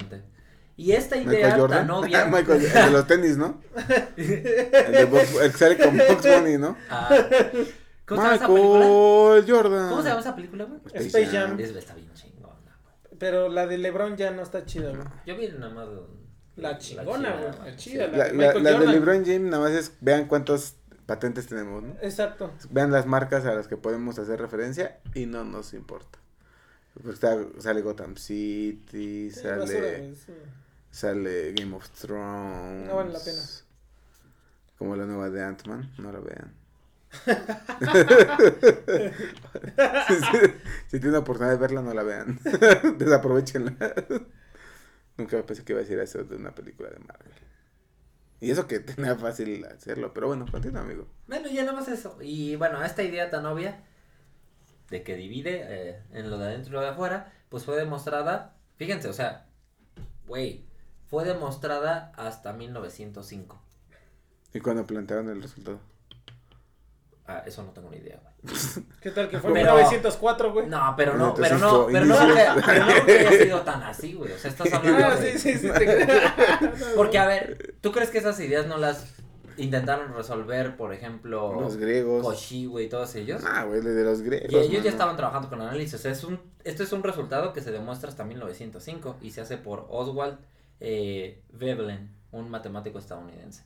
Y 0.77 0.93
esta 0.93 1.17
idea 1.17 1.27
Michael 1.31 1.61
Jordan. 1.61 1.79
tan 1.87 1.90
obvia. 1.90 2.25
Michael, 2.31 2.64
el 2.64 2.73
de 2.73 2.90
los 2.90 3.07
tenis, 3.07 3.37
¿no? 3.37 3.61
El, 4.17 4.93
de 4.93 5.05
Box- 5.05 5.40
el 5.40 5.53
que 5.53 5.59
sale 5.59 5.79
con 5.79 5.97
Box 5.97 6.23
Bunny, 6.23 6.59
¿no? 6.59 6.77
Ah, 6.90 7.09
¿Cómo 8.07 8.21
se 8.23 8.27
llama 8.29 8.35
esa 8.35 8.47
película? 8.47 8.79
Michael 8.87 9.45
Jordan. 9.49 9.88
¿Cómo 9.90 10.03
se 10.03 10.09
llama 10.09 10.21
esa 10.21 10.35
película, 10.37 10.64
güey? 10.64 10.81
Space 11.07 11.27
Jam. 11.27 11.61
Es, 11.61 11.71
está 11.71 11.95
bien 11.95 12.12
chingona, 12.14 12.79
güey. 12.83 13.19
Pero 13.19 13.49
la 13.49 13.67
de 13.67 13.79
LeBron 13.79 14.17
ya 14.17 14.31
no 14.33 14.43
está 14.43 14.64
chida, 14.67 14.90
güey. 14.90 15.03
Yo 15.27 15.37
vi 15.37 15.49
nada 15.49 15.73
más. 15.73 15.87
La 16.57 16.79
chingona, 16.79 17.31
güey, 17.37 17.71
la 17.71 17.77
chida, 17.77 18.07
La, 18.09 18.25
de 18.25 18.33
la, 18.33 18.33
Michael 18.35 18.62
la 18.64 18.71
de 18.71 18.77
Jordan. 18.77 18.95
LeBron 18.95 19.25
James, 19.25 19.40
nada 19.51 19.62
más 19.62 19.73
es, 19.73 19.93
vean 20.01 20.27
cuántas 20.27 20.77
patentes 21.07 21.47
tenemos, 21.47 21.83
¿no? 21.83 21.95
Exacto. 22.03 22.53
Vean 22.71 22.93
las 22.93 23.07
marcas 23.07 23.45
a 23.47 23.55
las 23.55 23.69
que 23.69 23.77
podemos 23.77 24.19
hacer 24.19 24.40
referencia 24.40 25.01
y 25.14 25.27
no 25.27 25.45
nos 25.45 25.73
importa. 25.75 26.19
Porque 26.95 27.11
está- 27.11 27.38
sale 27.59 27.83
Gotham 27.83 28.17
City, 28.17 29.31
Sí, 29.31 29.40
sale, 29.40 29.64
güey, 29.99 30.14
sí. 30.14 30.33
sale 30.90 31.53
Game 31.53 31.75
of 31.75 31.88
Thrones. 31.90 32.87
No 32.87 32.97
vale 32.97 33.12
la 33.12 33.19
pena. 33.19 33.43
Como 34.79 34.97
la 34.97 35.05
nueva 35.07 35.31
de 35.31 35.43
Ant-Man, 35.43 35.93
no 35.99 36.12
la 36.12 36.21
vean. 36.21 36.55
si, 40.09 40.11
si 40.88 41.01
tienen 41.01 41.12
la 41.12 41.19
oportunidad 41.21 41.53
de 41.55 41.59
verla, 41.61 41.83
no 41.83 41.95
la 41.95 42.03
vean. 42.03 42.38
Desaprovechenla. 42.99 43.75
Nunca 45.17 45.43
pensé 45.45 45.64
que 45.64 45.73
iba 45.73 45.81
a 45.81 45.85
decir 45.85 45.99
eso 45.99 46.25
de 46.25 46.37
una 46.37 46.55
película 46.55 46.90
de 46.90 46.99
Marvel. 46.99 47.33
Y 48.40 48.51
eso 48.51 48.66
que 48.66 48.81
tenía 48.81 49.16
fácil 49.16 49.64
hacerlo, 49.64 50.12
pero 50.12 50.29
bueno, 50.29 50.47
continúa, 50.51 50.83
amigo. 50.83 51.07
Bueno, 51.27 51.49
ya 51.49 51.64
nada 51.64 51.79
más 51.79 51.88
eso. 51.88 52.18
Y 52.20 52.57
bueno, 52.57 52.83
esta 52.85 53.03
idea 53.03 53.31
tan 53.31 53.47
obvia 53.47 53.83
de 54.90 55.03
que 55.03 55.16
divide 55.16 55.62
eh, 55.64 56.03
en 56.12 56.31
lo 56.31 56.38
de 56.38 56.47
adentro 56.47 56.70
y 56.70 56.75
lo 56.75 56.81
de 56.81 56.88
afuera, 56.88 57.33
pues 57.49 57.64
fue 57.64 57.77
demostrada, 57.77 58.57
fíjense, 58.77 59.09
o 59.09 59.12
sea, 59.12 59.47
güey, 60.27 60.64
fue 61.07 61.25
demostrada 61.25 62.12
hasta 62.16 62.53
1905. 62.53 63.61
¿Y 64.53 64.61
cuando 64.61 64.87
plantearon 64.87 65.29
el 65.31 65.42
resultado? 65.42 65.81
Ah, 67.27 67.43
eso 67.47 67.63
no 67.63 67.71
tengo 67.71 67.89
ni 67.91 67.97
idea, 67.97 68.21
güey. 68.23 68.55
¿Qué 69.01 69.11
tal 69.11 69.29
que 69.31 69.39
fue 69.39 69.49
en 69.51 69.55
Pero- 69.55 69.75
1904, 69.77 70.53
güey? 70.53 70.67
No, 70.67 70.95
pero 70.97 71.15
no, 71.17 71.33
pero 71.35 71.57
no, 71.59 71.87
pero 71.87 72.05
no, 72.05 72.17
pero 72.67 72.85
no 72.85 72.95
haya 72.99 73.31
sido 73.33 73.61
tan 73.63 73.83
así, 73.83 74.13
güey. 74.13 74.31
O 74.33 74.39
sea, 74.39 74.51
estás 74.51 74.73
hablando 74.75 75.07
Ah, 75.07 75.15
de... 75.17 75.39
sí, 75.39 75.55
sí, 75.55 75.59
sí. 75.59 75.69
Porque, 76.97 77.19
a 77.19 77.27
ver, 77.27 77.75
¿tú 77.81 77.93
crees 77.93 78.11
que 78.11 78.19
esas 78.19 78.39
ideas 78.41 78.67
no 78.67 78.77
las 78.77 79.15
intentaron 79.57 80.13
resolver, 80.15 80.77
por 80.77 80.93
ejemplo, 80.93 81.61
Los 81.61 81.77
griegos. 81.77 82.27
Cauchy, 82.27 82.67
güey, 82.67 82.89
todos 82.91 83.15
ellos? 83.15 83.43
Ah, 83.47 83.65
güey, 83.65 83.81
de 83.81 84.05
los 84.05 84.21
griegos. 84.21 84.53
Y 84.53 84.57
ellos 84.57 84.71
ya 84.73 84.79
mano. 84.79 84.89
estaban 84.91 85.17
trabajando 85.17 85.49
con 85.49 85.63
análisis. 85.63 85.95
O 85.95 85.99
sea, 85.99 86.11
es 86.13 86.25
un, 86.25 86.41
esto 86.65 86.83
es 86.83 86.93
un 86.93 87.03
resultado 87.03 87.53
que 87.55 87.63
se 87.63 87.71
demuestra 87.73 88.11
hasta 88.11 88.25
1905 88.25 89.17
y 89.23 89.31
se 89.31 89.41
hace 89.41 89.57
por 89.57 89.87
Oswald 89.89 90.39
eh, 90.81 91.41
Veblen, 91.53 92.11
un 92.33 92.51
matemático 92.51 92.99
estadounidense. 92.99 93.63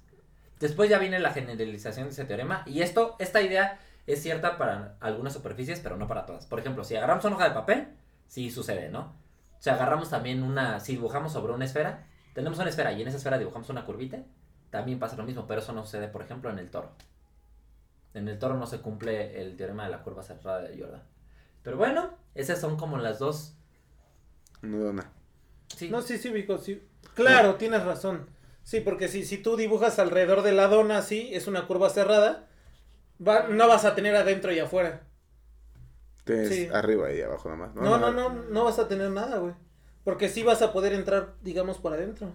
Después 0.60 0.90
ya 0.90 0.98
viene 0.98 1.20
la 1.20 1.32
generalización 1.32 2.06
de 2.06 2.12
ese 2.12 2.24
teorema 2.24 2.62
y 2.66 2.82
esto, 2.82 3.16
esta 3.18 3.40
idea 3.40 3.78
es 4.06 4.22
cierta 4.22 4.58
para 4.58 4.96
algunas 5.00 5.34
superficies, 5.34 5.80
pero 5.80 5.96
no 5.96 6.08
para 6.08 6.26
todas. 6.26 6.46
Por 6.46 6.58
ejemplo, 6.58 6.82
si 6.82 6.96
agarramos 6.96 7.24
una 7.24 7.36
hoja 7.36 7.48
de 7.48 7.54
papel, 7.54 7.88
sí 8.26 8.50
sucede, 8.50 8.88
¿no? 8.88 9.14
Si 9.60 9.70
agarramos 9.70 10.10
también 10.10 10.42
una, 10.42 10.80
si 10.80 10.92
dibujamos 10.92 11.32
sobre 11.32 11.52
una 11.52 11.64
esfera, 11.64 12.06
tenemos 12.32 12.58
una 12.58 12.70
esfera 12.70 12.92
y 12.92 13.02
en 13.02 13.08
esa 13.08 13.18
esfera 13.18 13.38
dibujamos 13.38 13.68
una 13.70 13.84
curvita, 13.84 14.22
también 14.70 14.98
pasa 14.98 15.16
lo 15.16 15.24
mismo, 15.24 15.46
pero 15.46 15.60
eso 15.60 15.72
no 15.72 15.84
sucede, 15.84 16.08
por 16.08 16.22
ejemplo, 16.22 16.50
en 16.50 16.58
el 16.58 16.70
toro. 16.70 16.92
En 18.14 18.28
el 18.28 18.38
toro 18.38 18.56
no 18.56 18.66
se 18.66 18.80
cumple 18.80 19.40
el 19.40 19.56
teorema 19.56 19.84
de 19.84 19.90
la 19.90 20.02
curva 20.02 20.22
cerrada 20.22 20.62
de 20.62 20.78
Jordan. 20.78 21.02
Pero 21.62 21.76
bueno, 21.76 22.16
esas 22.34 22.60
son 22.60 22.76
como 22.76 22.98
las 22.98 23.18
dos. 23.18 23.54
No 24.62 24.78
dona. 24.78 25.10
Sí. 25.76 25.90
No, 25.90 26.00
sí, 26.00 26.18
sí, 26.18 26.30
Vico, 26.30 26.58
sí. 26.58 26.82
Claro, 27.14 27.56
tienes 27.56 27.84
razón. 27.84 28.26
Sí, 28.68 28.80
porque 28.82 29.08
si, 29.08 29.24
si 29.24 29.38
tú 29.38 29.56
dibujas 29.56 29.98
alrededor 29.98 30.42
de 30.42 30.52
la 30.52 30.68
dona 30.68 30.98
así, 30.98 31.30
es 31.32 31.46
una 31.46 31.66
curva 31.66 31.88
cerrada, 31.88 32.48
va, 33.26 33.48
no 33.48 33.66
vas 33.66 33.86
a 33.86 33.94
tener 33.94 34.14
adentro 34.14 34.52
y 34.52 34.58
afuera. 34.58 35.04
Tienes 36.24 36.50
Sí. 36.50 36.68
arriba 36.70 37.10
y 37.10 37.22
abajo 37.22 37.48
nomás. 37.48 37.74
No, 37.74 37.96
no, 37.98 38.12
no, 38.12 38.28
no 38.28 38.64
vas 38.64 38.78
a 38.78 38.86
tener 38.86 39.10
nada, 39.10 39.38
güey. 39.38 39.54
Porque 40.04 40.28
sí 40.28 40.42
vas 40.42 40.60
a 40.60 40.74
poder 40.74 40.92
entrar, 40.92 41.32
digamos, 41.40 41.78
por 41.78 41.94
adentro. 41.94 42.30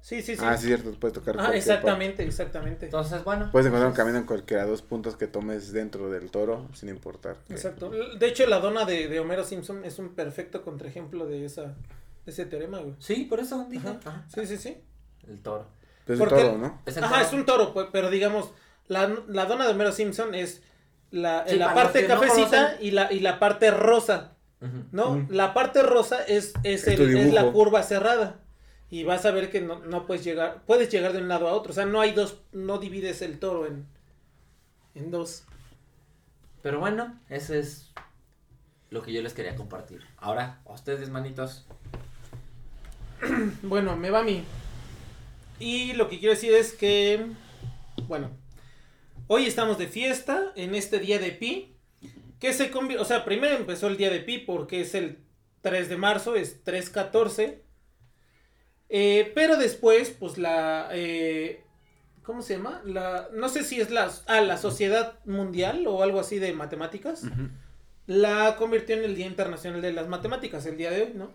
Sí, 0.00 0.22
sí, 0.22 0.34
sí. 0.34 0.42
Ah, 0.44 0.56
sí, 0.56 0.66
cierto, 0.66 0.90
puedes 0.98 1.14
tocar. 1.14 1.36
Ah, 1.38 1.54
exactamente, 1.54 2.24
exactamente. 2.24 2.86
Entonces, 2.86 3.22
bueno. 3.22 3.48
Puedes 3.52 3.68
encontrar 3.68 3.90
un 3.90 3.94
camino 3.96 4.18
en 4.18 4.24
cualquiera 4.26 4.66
dos 4.66 4.82
puntos 4.82 5.14
que 5.14 5.28
tomes 5.28 5.72
dentro 5.72 6.10
del 6.10 6.32
toro, 6.32 6.68
sin 6.74 6.88
importar. 6.88 7.36
que- 7.46 7.54
Exacto. 7.54 7.90
De 7.90 8.26
hecho, 8.26 8.44
la 8.48 8.58
dona 8.58 8.84
de, 8.86 9.06
de 9.06 9.20
Homero 9.20 9.44
Simpson 9.44 9.84
es 9.84 10.00
un 10.00 10.16
perfecto 10.16 10.62
contraejemplo 10.62 11.26
de 11.26 11.44
esa 11.44 11.76
de 12.24 12.30
ese 12.32 12.44
teorema, 12.46 12.80
güey. 12.80 12.96
Sí, 12.98 13.24
por 13.30 13.38
eso 13.38 13.66
dije. 13.70 13.86
Ajá. 13.86 14.00
Ajá. 14.04 14.26
Sí, 14.34 14.46
sí, 14.48 14.56
sí. 14.56 14.82
El 15.28 15.40
toro. 15.40 15.66
Pero 16.04 16.14
es 16.16 16.20
un 16.22 16.28
Porque- 16.28 16.42
toro, 16.44 16.58
¿no? 16.58 16.82
Es 16.86 16.96
el 16.96 17.04
Ajá, 17.04 17.14
toro. 17.16 17.26
es 17.26 17.32
un 17.32 17.46
toro, 17.46 17.72
pues, 17.72 17.86
pero 17.92 18.10
digamos, 18.10 18.50
la, 18.88 19.14
la 19.28 19.46
dona 19.46 19.64
de 19.66 19.72
Homero 19.72 19.92
Simpson 19.92 20.34
es 20.34 20.62
la, 21.10 21.44
Sí, 21.46 21.56
la 21.56 21.74
parte 21.74 22.02
no 22.08 22.20
cafecita 22.20 22.72
conocen- 22.72 22.76
y, 22.80 22.90
la, 22.92 23.12
y 23.12 23.20
la 23.20 23.38
parte 23.38 23.70
rosa. 23.70 24.32
¿no? 24.92 25.10
Mm. 25.16 25.26
La 25.30 25.54
parte 25.54 25.82
rosa 25.82 26.22
es, 26.22 26.52
es, 26.62 26.86
Es 26.86 26.88
el- 26.88 26.96
tu 26.96 27.18
es 27.18 27.32
la 27.32 27.50
curva 27.50 27.82
cerrada. 27.82 28.36
Y 28.90 29.04
vas 29.04 29.24
a 29.26 29.30
ver 29.30 29.50
que 29.50 29.60
no, 29.60 29.80
no 29.80 30.06
puedes 30.06 30.22
llegar, 30.22 30.62
puedes 30.66 30.88
llegar 30.90 31.12
de 31.12 31.18
un 31.18 31.26
lado 31.28 31.48
a 31.48 31.52
otro. 31.52 31.72
O 31.72 31.74
sea, 31.74 31.86
no 31.86 32.00
hay 32.00 32.12
dos, 32.12 32.38
no 32.52 32.78
divides 32.78 33.22
el 33.22 33.38
toro 33.40 33.66
en, 33.66 33.86
en 34.94 35.10
dos. 35.10 35.44
Pero 36.62 36.78
bueno, 36.78 37.18
eso 37.28 37.54
es 37.54 37.90
lo 38.90 39.02
que 39.02 39.12
yo 39.12 39.22
les 39.22 39.32
quería 39.34 39.56
compartir. 39.56 40.02
Ahora, 40.18 40.60
a 40.66 40.72
ustedes, 40.72 41.08
manitos. 41.10 41.64
Bueno, 43.62 43.96
me 43.96 44.10
va 44.10 44.20
a 44.20 44.24
mí. 44.24 44.44
Y 45.62 45.92
lo 45.92 46.08
que 46.08 46.18
quiero 46.18 46.34
decir 46.34 46.52
es 46.52 46.72
que, 46.72 47.24
bueno, 48.08 48.30
hoy 49.28 49.46
estamos 49.46 49.78
de 49.78 49.86
fiesta 49.86 50.52
en 50.56 50.74
este 50.74 50.98
día 50.98 51.18
de 51.20 51.30
Pi. 51.30 51.76
Que 52.40 52.52
se 52.52 52.72
convi- 52.72 52.98
o 52.98 53.04
sea, 53.04 53.24
primero 53.24 53.54
empezó 53.54 53.86
el 53.86 53.96
día 53.96 54.10
de 54.10 54.18
Pi 54.18 54.38
porque 54.38 54.80
es 54.80 54.96
el 54.96 55.18
3 55.60 55.88
de 55.88 55.96
marzo, 55.96 56.34
es 56.34 56.64
3.14. 56.64 57.60
Eh, 58.88 59.30
pero 59.34 59.56
después, 59.56 60.10
pues 60.10 60.36
la... 60.36 60.88
eh, 60.92 61.62
¿Cómo 62.24 62.42
se 62.42 62.56
llama? 62.56 62.82
La, 62.84 63.28
no 63.32 63.48
sé 63.48 63.62
si 63.64 63.80
es 63.80 63.90
la, 63.90 64.10
ah, 64.26 64.40
la 64.40 64.56
Sociedad 64.56 65.18
Mundial 65.24 65.86
o 65.86 66.02
algo 66.02 66.18
así 66.20 66.38
de 66.38 66.52
matemáticas. 66.52 67.22
La 68.06 68.56
convirtió 68.56 68.96
en 68.96 69.04
el 69.04 69.14
Día 69.14 69.26
Internacional 69.26 69.80
de 69.80 69.92
las 69.92 70.08
Matemáticas, 70.08 70.66
el 70.66 70.76
día 70.76 70.90
de 70.90 71.02
hoy, 71.02 71.12
¿no? 71.14 71.32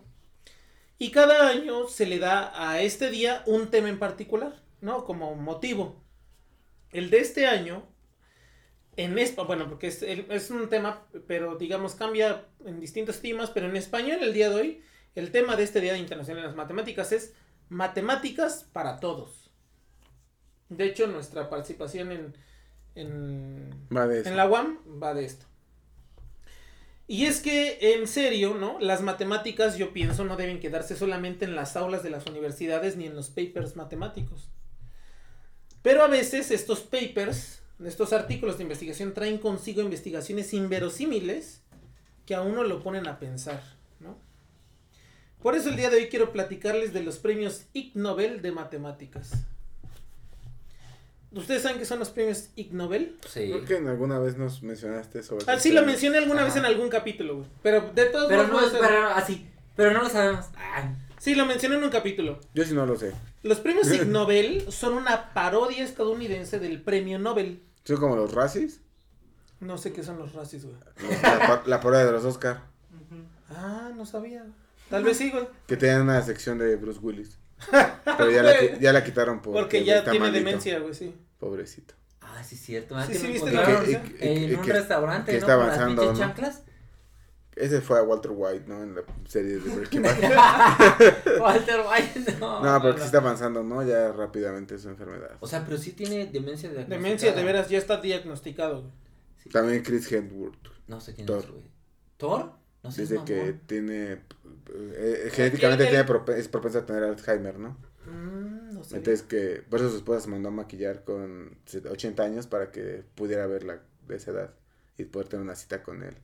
Y 0.98 1.12
cada 1.12 1.48
año 1.48 1.86
se 1.86 2.06
le 2.06 2.18
da 2.18 2.52
a 2.54 2.82
este 2.82 3.10
día 3.10 3.44
un 3.46 3.70
tema 3.70 3.88
en 3.88 4.00
particular, 4.00 4.60
¿no? 4.80 5.04
Como 5.04 5.34
motivo. 5.36 6.02
El 6.90 7.08
de 7.10 7.20
este 7.20 7.46
año, 7.46 7.86
en 8.96 9.16
español, 9.16 9.44
bueno, 9.44 9.68
porque 9.68 9.86
es, 9.86 10.50
un 10.50 10.68
tema, 10.68 11.06
pero 11.28 11.56
digamos 11.56 11.94
cambia 11.94 12.46
en 12.64 12.80
distintos 12.80 13.20
temas, 13.20 13.50
pero 13.50 13.68
en 13.68 13.76
español 13.76 14.18
el 14.22 14.32
día 14.32 14.48
de 14.48 14.54
hoy, 14.56 14.82
el 15.14 15.30
tema 15.30 15.54
de 15.54 15.62
este 15.62 15.80
Día 15.80 15.96
Internacional 15.96 16.42
de 16.42 16.48
las 16.48 16.56
Matemáticas 16.56 17.12
es 17.12 17.32
Matemáticas 17.68 18.68
para 18.72 18.98
Todos. 18.98 19.52
De 20.68 20.84
hecho, 20.84 21.06
nuestra 21.06 21.48
participación 21.48 22.10
en, 22.10 22.36
en, 22.96 23.70
de 23.90 24.28
en 24.28 24.36
la 24.36 24.48
UAM 24.48 24.78
va 25.00 25.14
de 25.14 25.24
esto. 25.24 25.46
Y 27.10 27.24
es 27.24 27.40
que, 27.40 27.94
en 27.94 28.06
serio, 28.06 28.54
¿no? 28.54 28.78
Las 28.80 29.00
matemáticas, 29.00 29.78
yo 29.78 29.94
pienso, 29.94 30.24
no 30.24 30.36
deben 30.36 30.60
quedarse 30.60 30.94
solamente 30.94 31.46
en 31.46 31.56
las 31.56 31.74
aulas 31.74 32.02
de 32.02 32.10
las 32.10 32.26
universidades 32.26 32.96
ni 32.96 33.06
en 33.06 33.16
los 33.16 33.30
papers 33.30 33.76
matemáticos. 33.76 34.50
Pero 35.80 36.02
a 36.02 36.08
veces 36.08 36.50
estos 36.50 36.80
papers, 36.80 37.62
estos 37.82 38.12
artículos 38.12 38.58
de 38.58 38.64
investigación 38.64 39.14
traen 39.14 39.38
consigo 39.38 39.80
investigaciones 39.80 40.52
inverosímiles 40.52 41.62
que 42.26 42.34
a 42.34 42.42
uno 42.42 42.62
lo 42.62 42.82
ponen 42.82 43.08
a 43.08 43.18
pensar, 43.18 43.62
¿no? 44.00 44.18
Por 45.42 45.54
eso 45.54 45.70
el 45.70 45.76
día 45.76 45.88
de 45.88 45.96
hoy 45.96 46.08
quiero 46.08 46.30
platicarles 46.30 46.92
de 46.92 47.02
los 47.02 47.16
premios 47.16 47.64
Ig 47.72 47.92
Nobel 47.94 48.42
de 48.42 48.52
matemáticas. 48.52 49.32
¿Ustedes 51.32 51.62
saben 51.62 51.78
qué 51.78 51.84
son 51.84 51.98
los 51.98 52.10
premios 52.10 52.48
Ig 52.56 52.72
Nobel? 52.72 53.18
Sí. 53.28 53.50
Creo 53.50 53.64
que 53.64 53.76
en 53.76 53.88
alguna 53.88 54.18
vez 54.18 54.38
nos 54.38 54.62
mencionaste 54.62 55.22
sobre. 55.22 55.44
Ah, 55.46 55.58
sí, 55.58 55.72
lo 55.72 55.84
mencioné 55.84 56.18
alguna 56.18 56.42
vez 56.44 56.56
en 56.56 56.64
algún 56.64 56.88
capítulo, 56.88 57.36
güey. 57.36 57.48
Pero 57.62 57.90
de 57.94 58.06
todos 58.06 58.28
Pero 58.28 58.46
modos. 58.48 58.72
no, 58.72 58.78
pero 58.80 59.06
así. 59.08 59.46
Pero 59.76 59.92
no 59.92 60.02
lo 60.02 60.08
sabemos. 60.08 60.46
Ah, 60.56 60.94
Sí, 61.18 61.34
lo 61.34 61.46
mencioné 61.46 61.76
en 61.76 61.84
un 61.84 61.90
capítulo. 61.90 62.38
Yo 62.54 62.64
sí 62.64 62.72
no 62.74 62.86
lo 62.86 62.96
sé. 62.96 63.12
Los 63.42 63.58
premios 63.58 63.90
Ig 63.92 64.06
Nobel 64.08 64.64
son 64.70 64.94
una 64.94 65.34
parodia 65.34 65.84
estadounidense 65.84 66.60
del 66.60 66.80
premio 66.80 67.18
Nobel. 67.18 67.62
Son 67.84 67.96
como 67.96 68.16
los 68.16 68.32
racis. 68.34 68.80
No 69.60 69.76
sé 69.78 69.92
qué 69.92 70.04
son 70.04 70.18
los 70.18 70.32
racis, 70.32 70.64
güey. 70.64 70.76
La 71.66 71.80
parodia 71.80 72.06
de 72.06 72.12
los 72.12 72.24
Oscar. 72.24 72.62
Ah, 73.50 73.90
no 73.96 74.06
sabía. 74.06 74.46
Tal 74.88 75.02
vez 75.02 75.16
sí, 75.16 75.30
güey. 75.30 75.48
Que 75.66 75.76
tenían 75.76 76.02
una 76.02 76.22
sección 76.22 76.58
de 76.58 76.76
Bruce 76.76 77.00
Willis. 77.02 77.36
Pero 78.04 78.30
ya 78.30 78.42
la, 78.42 78.78
ya 78.78 78.92
la 78.92 79.04
quitaron 79.04 79.40
por 79.42 79.52
Porque 79.54 79.84
ya 79.84 80.04
tiene 80.04 80.30
demencia, 80.30 80.78
güey, 80.78 80.94
sí. 80.94 81.14
Pobrecito. 81.38 81.94
Ah, 82.20 82.42
sí, 82.44 82.54
es 82.56 82.60
cierto. 82.62 82.96
Ah, 82.96 83.06
Sí, 83.06 83.14
sí, 83.14 83.26
viste 83.28 83.52
la 83.52 83.64
que- 83.64 84.16
en 84.20 84.56
un 84.58 84.64
que- 84.64 84.72
restaurante, 84.72 85.32
que 85.32 85.38
¿no? 85.38 85.46
está 85.46 85.56
Con 85.56 85.66
las 85.66 85.76
avanzando, 85.78 86.02
pinches 86.02 86.18
¿no? 86.20 86.26
chanclas. 86.26 86.62
Ese 87.56 87.80
fue 87.80 87.98
a 87.98 88.02
Walter 88.04 88.30
White, 88.34 88.64
¿no? 88.68 88.82
En 88.84 88.94
la 88.94 89.02
serie 89.26 89.56
de 89.58 89.74
Breaking 89.74 90.02
Bad. 90.02 90.14
Walter 91.40 91.80
White, 91.90 92.36
no. 92.40 92.62
No, 92.62 92.80
pero 92.80 92.94
que 92.94 93.00
sí 93.00 93.06
está 93.06 93.18
avanzando, 93.18 93.64
¿no? 93.64 93.82
Ya 93.84 94.12
rápidamente 94.12 94.78
su 94.78 94.88
enfermedad. 94.88 95.32
O 95.40 95.46
sea, 95.48 95.64
pero 95.64 95.76
sí 95.76 95.92
tiene 95.92 96.26
demencia 96.26 96.68
de 96.70 96.84
Demencia, 96.84 97.32
de 97.32 97.42
veras, 97.42 97.68
ya 97.68 97.78
está 97.78 97.96
diagnosticado, 98.00 98.82
güey. 98.82 98.92
Sí. 99.42 99.48
También 99.50 99.82
Chris 99.82 100.10
Hemsworth. 100.12 100.68
No 100.86 101.00
sé 101.00 101.14
quién 101.14 101.26
Thor. 101.26 101.38
es, 101.44 101.50
güey. 101.50 101.64
¿Thor? 102.16 102.52
No. 102.88 102.94
Dice 102.96 103.20
que 103.24 103.54
tiene. 103.66 104.20
eh, 104.74 105.28
genéticamente 105.32 105.84
el- 105.84 105.90
tiene 105.90 106.06
prope- 106.06 106.34
es 106.36 106.48
propenso 106.48 106.78
a 106.78 106.86
tener 106.86 107.02
Alzheimer, 107.04 107.58
¿no? 107.58 107.76
Mm, 108.06 108.74
no. 108.74 108.82
Entonces 108.92 109.22
que. 109.22 109.62
Por 109.68 109.80
eso 109.80 109.90
su 109.90 109.96
esposa 109.96 110.20
se 110.20 110.28
mandó 110.28 110.48
a 110.48 110.52
maquillar 110.52 111.04
con 111.04 111.56
80 111.90 112.22
años 112.22 112.46
para 112.46 112.70
que 112.70 113.02
pudiera 113.14 113.46
verla 113.46 113.80
de 114.06 114.16
esa 114.16 114.30
edad. 114.32 114.50
Y 114.96 115.04
poder 115.04 115.28
tener 115.28 115.44
una 115.44 115.54
cita 115.54 115.82
con 115.82 116.02
él 116.02 116.16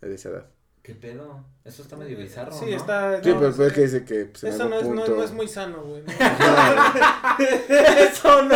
de 0.00 0.14
esa 0.14 0.28
edad. 0.30 0.46
¿Qué 0.82 0.94
pedo? 0.94 1.44
Eso 1.64 1.82
está 1.82 1.96
medio 1.96 2.16
bizarro, 2.16 2.52
Sí, 2.52 2.66
¿no? 2.70 2.76
está. 2.76 3.20
Sí, 3.20 3.30
no, 3.30 3.38
pero 3.40 3.48
es 3.48 3.56
sí. 3.56 3.74
que 3.74 3.80
dice 3.80 4.04
que 4.04 4.24
pues, 4.26 4.44
en 4.44 4.52
Eso 4.52 4.62
algún 4.62 4.70
no 4.70 4.78
es, 4.78 4.88
no, 4.88 4.94
punto. 5.04 5.16
no 5.16 5.24
es 5.24 5.32
muy 5.32 5.48
sano, 5.48 5.82
güey. 5.82 6.02
¿no? 6.06 6.12
Eso 7.98 8.42
no. 8.42 8.54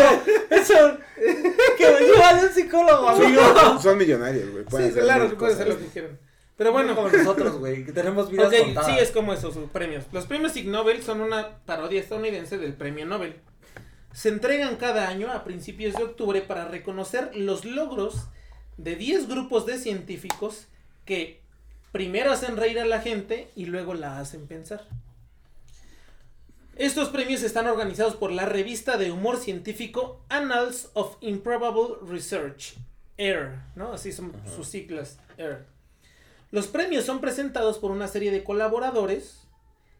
Eso. 0.50 0.98
Que 1.76 1.92
me 1.92 2.00
llevan 2.00 2.38
a 2.38 2.42
un 2.42 2.48
psicólogo, 2.50 3.08
amigo. 3.10 3.42
son, 3.54 3.82
son 3.82 3.98
millonarios, 3.98 4.50
güey. 4.50 4.64
pueden 4.64 4.86
Sí, 4.86 4.92
hacer 4.92 5.02
claro, 5.04 5.22
mil 5.24 5.30
que 5.32 5.36
puede 5.36 5.54
ser 5.56 5.68
lo 5.68 5.74
cosas. 5.74 5.86
que 5.88 5.92
quieran. 6.00 6.18
Pero 6.60 6.72
bueno, 6.72 6.94
como 6.94 7.08
nosotros, 7.08 7.56
güey, 7.56 7.86
que 7.86 7.92
tenemos 7.92 8.30
vidas 8.30 8.48
Ok, 8.48 8.54
contadas. 8.66 8.92
sí, 8.94 8.98
es 9.00 9.10
como 9.12 9.32
esos 9.32 9.54
sus 9.54 9.70
premios. 9.70 10.04
Los 10.12 10.26
premios 10.26 10.54
Ig 10.58 10.68
Nobel 10.68 11.02
son 11.02 11.22
una 11.22 11.56
parodia 11.64 11.98
estadounidense 11.98 12.58
del 12.58 12.74
premio 12.74 13.06
Nobel. 13.06 13.36
Se 14.12 14.28
entregan 14.28 14.76
cada 14.76 15.08
año 15.08 15.32
a 15.32 15.42
principios 15.42 15.94
de 15.94 16.02
octubre 16.04 16.42
para 16.42 16.66
reconocer 16.66 17.34
los 17.34 17.64
logros 17.64 18.26
de 18.76 18.94
10 18.94 19.26
grupos 19.28 19.64
de 19.64 19.78
científicos 19.78 20.66
que 21.06 21.40
primero 21.92 22.30
hacen 22.30 22.58
reír 22.58 22.78
a 22.78 22.84
la 22.84 23.00
gente 23.00 23.50
y 23.56 23.64
luego 23.64 23.94
la 23.94 24.18
hacen 24.20 24.46
pensar. 24.46 24.86
Estos 26.76 27.08
premios 27.08 27.42
están 27.42 27.68
organizados 27.68 28.16
por 28.16 28.32
la 28.32 28.44
revista 28.44 28.98
de 28.98 29.10
humor 29.12 29.38
científico 29.38 30.22
Annals 30.28 30.90
of 30.92 31.16
Improbable 31.22 31.96
Research, 32.06 32.74
AIR, 33.18 33.62
¿no? 33.76 33.94
Así 33.94 34.12
son 34.12 34.34
Ajá. 34.34 34.54
sus 34.56 34.66
siglas, 34.68 35.18
AIR. 35.38 35.79
Los 36.50 36.66
premios 36.66 37.04
son 37.04 37.20
presentados 37.20 37.78
por 37.78 37.90
una 37.90 38.08
serie 38.08 38.30
de 38.32 38.42
colaboradores 38.44 39.46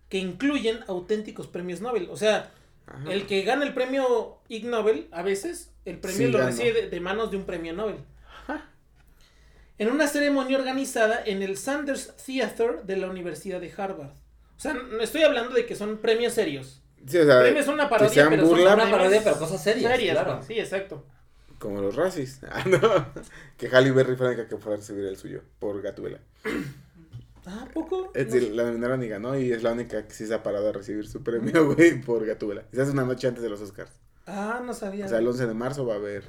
que 0.08 0.18
incluyen 0.18 0.80
auténticos 0.88 1.46
premios 1.46 1.80
Nobel. 1.80 2.08
O 2.10 2.16
sea, 2.16 2.50
Ajá. 2.86 3.12
el 3.12 3.26
que 3.26 3.42
gana 3.42 3.64
el 3.64 3.72
premio 3.74 4.38
Ig 4.48 4.66
Nobel, 4.66 5.06
a 5.12 5.22
veces, 5.22 5.70
el 5.84 5.98
premio 5.98 6.26
Sí, 6.26 6.32
lo 6.32 6.38
recibe 6.44 6.72
de, 6.72 6.90
de 6.90 7.00
manos 7.00 7.30
de 7.30 7.36
un 7.36 7.44
premio 7.44 7.72
Nobel. 7.72 7.96
En 9.78 9.90
una 9.90 10.06
ceremonia 10.08 10.58
organizada 10.58 11.22
en 11.24 11.42
el 11.42 11.56
Sanders 11.56 12.14
Theater 12.26 12.82
de 12.82 12.98
la 12.98 13.08
Universidad 13.08 13.60
de 13.62 13.72
Harvard. 13.74 14.10
O 14.10 14.60
sea, 14.60 14.74
no 14.74 15.00
estoy 15.00 15.22
hablando 15.22 15.54
de 15.54 15.64
que 15.64 15.74
son 15.74 15.96
premios 15.98 16.34
serios. 16.34 16.82
Sí, 17.06 17.16
o 17.16 17.24
sea, 17.24 17.40
Premios 17.40 17.64
son 17.64 17.74
una 17.74 17.88
parodia, 17.88 18.28
pero 18.28 18.42
son 18.42 18.50
burla, 18.50 18.74
Una 18.74 18.82
premios 18.82 18.98
parodia, 18.98 19.20
pero 19.24 19.38
cosas 19.38 19.62
serias. 19.62 19.90
serias, 19.90 20.16
claro. 20.18 20.34
güey. 20.36 20.46
Sí, 20.46 20.60
exacto. 20.60 21.06
Como 21.60 21.80
los 21.80 21.94
racis. 21.94 22.40
Ah, 22.50 22.64
no. 22.66 23.06
Que 23.56 23.68
Halle 23.68 23.92
Berry 23.92 24.16
fue 24.16 24.26
la 24.26 24.32
única 24.32 24.48
que 24.48 24.56
fue 24.56 24.72
a 24.72 24.76
recibir 24.76 25.04
el 25.04 25.16
suyo 25.16 25.42
por 25.60 25.80
Gatubela. 25.80 26.18
Ah, 27.46 27.66
¿a 27.68 27.72
poco? 27.72 28.10
Es 28.14 28.32
decir, 28.32 28.50
la 28.52 28.64
nominaron 28.64 29.02
y 29.04 29.08
ganó 29.08 29.38
y 29.38 29.52
es 29.52 29.62
la 29.62 29.72
única 29.72 30.06
que 30.06 30.12
sí 30.12 30.26
se 30.26 30.34
ha 30.34 30.42
parado 30.42 30.68
a 30.68 30.72
recibir 30.72 31.06
su 31.06 31.22
premio, 31.22 31.66
güey, 31.74 32.00
por 32.00 32.26
Gatubela. 32.26 32.64
Y 32.72 32.76
se 32.76 32.82
hace 32.82 32.90
una 32.90 33.04
noche 33.04 33.28
antes 33.28 33.42
de 33.42 33.48
los 33.48 33.60
Oscars. 33.60 33.92
Ah, 34.26 34.60
no 34.64 34.74
sabía. 34.74 35.06
O 35.06 35.08
sea, 35.08 35.18
el 35.18 35.28
11 35.28 35.46
de 35.46 35.54
marzo 35.54 35.86
va 35.86 35.94
a 35.94 35.98
haber. 35.98 36.24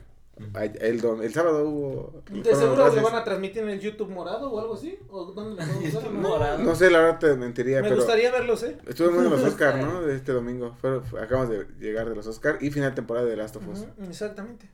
El, 0.79 1.01
dom- 1.01 1.23
el 1.23 1.33
sábado 1.33 1.67
hubo. 1.67 2.23
¿De 2.29 2.55
seguro 2.55 2.93
lo 2.93 3.01
van 3.03 3.15
a 3.15 3.23
transmitir 3.23 3.63
en 3.63 3.69
el 3.69 3.79
YouTube 3.79 4.09
morado 4.09 4.51
o 4.51 4.59
algo 4.59 4.75
así? 4.75 4.97
¿O 5.09 5.25
dónde 5.25 5.65
lo? 5.65 5.71
No. 6.11 6.29
Morado. 6.29 6.57
No 6.59 6.75
sé, 6.75 6.89
la 6.91 6.99
verdad 6.99 7.19
te 7.19 7.35
mentiría, 7.35 7.77
Me 7.77 7.83
pero. 7.83 7.95
gustaría 7.97 8.31
verlos, 8.31 8.63
¿eh? 8.63 8.77
Estuve 8.87 9.09
viendo 9.11 9.29
los 9.29 9.43
Oscar, 9.43 9.77
¿no? 9.77 10.01
De 10.01 10.15
este 10.15 10.31
domingo. 10.31 10.75
Acabamos 11.21 11.49
de 11.49 11.67
llegar 11.79 12.09
de 12.09 12.15
los 12.15 12.27
Oscar 12.27 12.57
y 12.61 12.71
final 12.71 12.93
temporada 12.95 13.25
de 13.25 13.35
Last 13.37 13.55
of 13.57 13.67
Us. 13.67 13.85
Exactamente. 14.07 14.69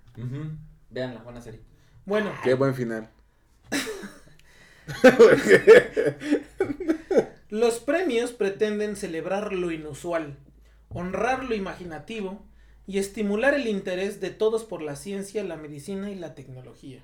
Vean 0.89 1.15
la 1.15 1.21
buena 1.23 1.41
serie. 1.41 1.61
Bueno, 2.05 2.31
Qué 2.43 2.53
buen 2.53 2.73
final. 2.73 3.09
los 7.49 7.79
premios 7.79 8.31
pretenden 8.31 8.95
celebrar 8.95 9.53
lo 9.53 9.71
inusual, 9.71 10.37
honrar 10.89 11.43
lo 11.43 11.55
imaginativo 11.55 12.45
y 12.87 12.99
estimular 12.99 13.53
el 13.53 13.67
interés 13.67 14.21
de 14.21 14.29
todos 14.29 14.63
por 14.63 14.81
la 14.81 14.95
ciencia, 14.95 15.43
la 15.43 15.57
medicina 15.57 16.09
y 16.09 16.15
la 16.15 16.33
tecnología. 16.33 17.03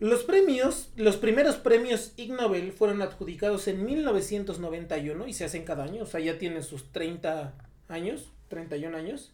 Los 0.00 0.22
premios, 0.22 0.92
los 0.94 1.16
primeros 1.16 1.56
premios 1.56 2.12
Ig 2.16 2.32
Nobel 2.32 2.72
fueron 2.72 3.02
adjudicados 3.02 3.66
en 3.66 3.84
1991 3.84 5.26
y 5.26 5.32
se 5.32 5.44
hacen 5.44 5.64
cada 5.64 5.84
año, 5.84 6.04
o 6.04 6.06
sea, 6.06 6.20
ya 6.20 6.38
tienen 6.38 6.62
sus 6.62 6.92
30 6.92 7.54
años, 7.88 8.30
31 8.48 8.96
años. 8.96 9.32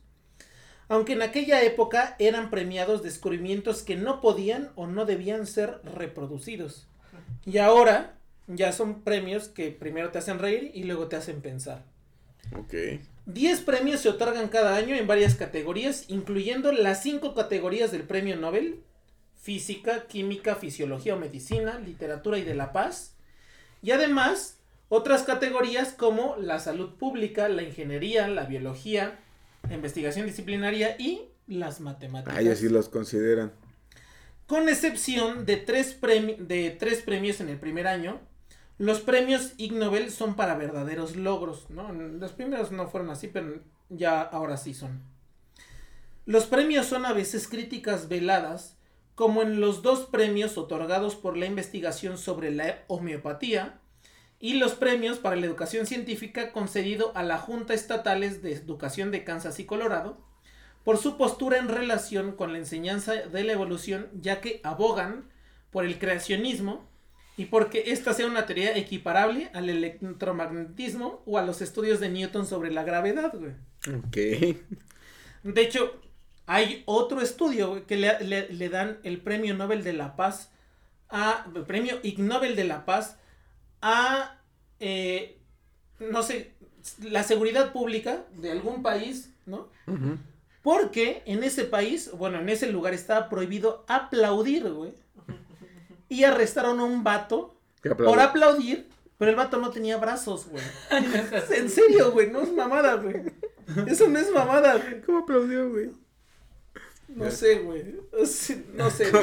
Aunque 0.88 1.14
en 1.14 1.22
aquella 1.22 1.62
época 1.62 2.16
eran 2.18 2.50
premiados 2.50 3.02
descubrimientos 3.02 3.82
que 3.82 3.96
no 3.96 4.20
podían 4.20 4.70
o 4.74 4.86
no 4.86 5.04
debían 5.04 5.46
ser 5.46 5.80
reproducidos. 5.82 6.86
Y 7.44 7.58
ahora 7.58 8.14
ya 8.46 8.72
son 8.72 9.02
premios 9.02 9.48
que 9.48 9.70
primero 9.70 10.10
te 10.10 10.18
hacen 10.18 10.38
reír 10.38 10.70
y 10.74 10.84
luego 10.84 11.08
te 11.08 11.16
hacen 11.16 11.42
pensar. 11.42 11.82
Ok. 12.56 12.74
10 13.26 13.60
premios 13.62 14.00
se 14.00 14.08
otorgan 14.10 14.48
cada 14.48 14.76
año 14.76 14.94
en 14.94 15.06
varias 15.06 15.34
categorías, 15.34 16.04
incluyendo 16.08 16.72
las 16.72 17.02
5 17.02 17.34
categorías 17.34 17.90
del 17.90 18.02
Premio 18.02 18.36
Nobel, 18.36 18.80
Física, 19.40 20.06
Química, 20.06 20.56
Fisiología 20.56 21.14
o 21.14 21.18
Medicina, 21.18 21.78
Literatura 21.78 22.38
y 22.38 22.44
de 22.44 22.54
la 22.54 22.72
Paz, 22.72 23.14
y 23.82 23.90
además 23.92 24.58
otras 24.88 25.22
categorías 25.22 25.92
como 25.92 26.36
la 26.36 26.58
salud 26.60 26.94
pública, 26.96 27.48
la 27.48 27.62
ingeniería, 27.62 28.28
la 28.28 28.44
biología, 28.44 29.18
la 29.68 29.74
investigación 29.74 30.26
disciplinaria 30.26 30.96
y 30.98 31.22
las 31.46 31.80
matemáticas. 31.80 32.36
Ah, 32.36 32.40
ellos 32.42 32.58
sí 32.58 32.68
los 32.68 32.88
consideran. 32.88 33.52
Con 34.46 34.68
excepción 34.68 35.46
de 35.46 35.56
tres, 35.56 35.98
premi- 36.00 36.36
de 36.36 36.70
tres 36.70 37.00
premios 37.00 37.40
en 37.40 37.48
el 37.48 37.58
primer 37.58 37.86
año, 37.86 38.20
los 38.78 39.00
premios 39.00 39.52
Ig 39.56 39.72
Nobel 39.72 40.10
son 40.10 40.34
para 40.34 40.56
verdaderos 40.56 41.16
logros, 41.16 41.70
¿no? 41.70 41.92
Los 41.92 42.32
primeros 42.32 42.72
no 42.72 42.88
fueron 42.88 43.10
así, 43.10 43.28
pero 43.28 43.60
ya 43.88 44.20
ahora 44.20 44.56
sí 44.56 44.74
son. 44.74 45.02
Los 46.26 46.46
premios 46.46 46.86
son 46.86 47.06
a 47.06 47.12
veces 47.12 47.46
críticas 47.46 48.08
veladas, 48.08 48.76
como 49.14 49.42
en 49.42 49.60
los 49.60 49.82
dos 49.82 50.06
premios 50.06 50.58
otorgados 50.58 51.14
por 51.14 51.36
la 51.36 51.46
investigación 51.46 52.18
sobre 52.18 52.50
la 52.50 52.82
homeopatía 52.88 53.78
y 54.40 54.54
los 54.54 54.74
premios 54.74 55.18
para 55.18 55.36
la 55.36 55.46
educación 55.46 55.86
científica 55.86 56.50
concedido 56.50 57.12
a 57.14 57.22
la 57.22 57.38
Junta 57.38 57.74
Estatales 57.74 58.42
de 58.42 58.54
Educación 58.54 59.12
de 59.12 59.22
Kansas 59.22 59.60
y 59.60 59.66
Colorado, 59.66 60.18
por 60.82 60.98
su 60.98 61.16
postura 61.16 61.58
en 61.58 61.68
relación 61.68 62.32
con 62.32 62.52
la 62.52 62.58
enseñanza 62.58 63.12
de 63.12 63.44
la 63.44 63.52
evolución, 63.52 64.08
ya 64.20 64.40
que 64.40 64.60
abogan 64.64 65.30
por 65.70 65.84
el 65.84 65.98
creacionismo 65.98 66.88
y 67.36 67.46
porque 67.46 67.84
esta 67.88 68.12
sea 68.14 68.26
una 68.26 68.46
teoría 68.46 68.76
equiparable 68.76 69.50
al 69.54 69.68
electromagnetismo 69.70 71.22
o 71.26 71.38
a 71.38 71.42
los 71.42 71.60
estudios 71.62 72.00
de 72.00 72.08
Newton 72.08 72.46
sobre 72.46 72.70
la 72.70 72.84
gravedad, 72.84 73.32
güey. 73.34 73.52
Ok. 73.98 74.56
De 75.42 75.60
hecho, 75.62 76.00
hay 76.46 76.82
otro 76.86 77.20
estudio 77.20 77.70
güey, 77.70 77.82
que 77.86 77.96
le, 77.96 78.20
le- 78.20 78.48
le 78.52 78.68
dan 78.68 78.98
el 79.02 79.20
premio 79.20 79.54
Nobel 79.54 79.82
de 79.84 79.92
la 79.92 80.16
Paz 80.16 80.50
a. 81.10 81.46
El 81.54 81.62
premio 81.64 81.98
Ig 82.02 82.18
Nobel 82.20 82.56
de 82.56 82.64
la 82.64 82.84
Paz 82.84 83.16
a. 83.82 84.38
eh, 84.80 85.38
no 86.00 86.22
sé, 86.22 86.52
la 87.02 87.22
seguridad 87.22 87.72
pública 87.72 88.24
de 88.36 88.50
algún 88.52 88.82
país, 88.82 89.30
¿no? 89.46 89.68
Porque 90.62 91.22
en 91.26 91.44
ese 91.44 91.64
país, 91.64 92.10
bueno, 92.16 92.38
en 92.40 92.48
ese 92.48 92.70
lugar 92.72 92.94
estaba 92.94 93.28
prohibido 93.28 93.84
aplaudir, 93.86 94.70
güey. 94.70 94.92
Y 96.14 96.24
arrestaron 96.24 96.78
a 96.80 96.84
un 96.84 97.02
vato 97.02 97.56
¿Qué 97.82 97.90
por 97.94 98.20
aplaudir, 98.20 98.88
pero 99.18 99.30
el 99.30 99.36
vato 99.36 99.58
no 99.58 99.70
tenía 99.70 99.96
brazos, 99.96 100.46
güey. 100.46 100.62
En 101.50 101.68
serio, 101.68 102.12
güey, 102.12 102.30
no 102.30 102.42
es 102.42 102.52
mamada, 102.52 102.94
güey. 102.94 103.16
Eso 103.86 104.08
no 104.08 104.18
es 104.18 104.30
mamada, 104.30 104.76
güey. 104.76 105.00
¿Cómo 105.02 105.18
aplaudió, 105.18 105.70
güey? 105.70 105.90
No 107.08 107.30
sé, 107.30 107.58
güey. 107.60 107.96
No 108.74 108.90
sé. 108.90 109.10
güey. 109.10 109.22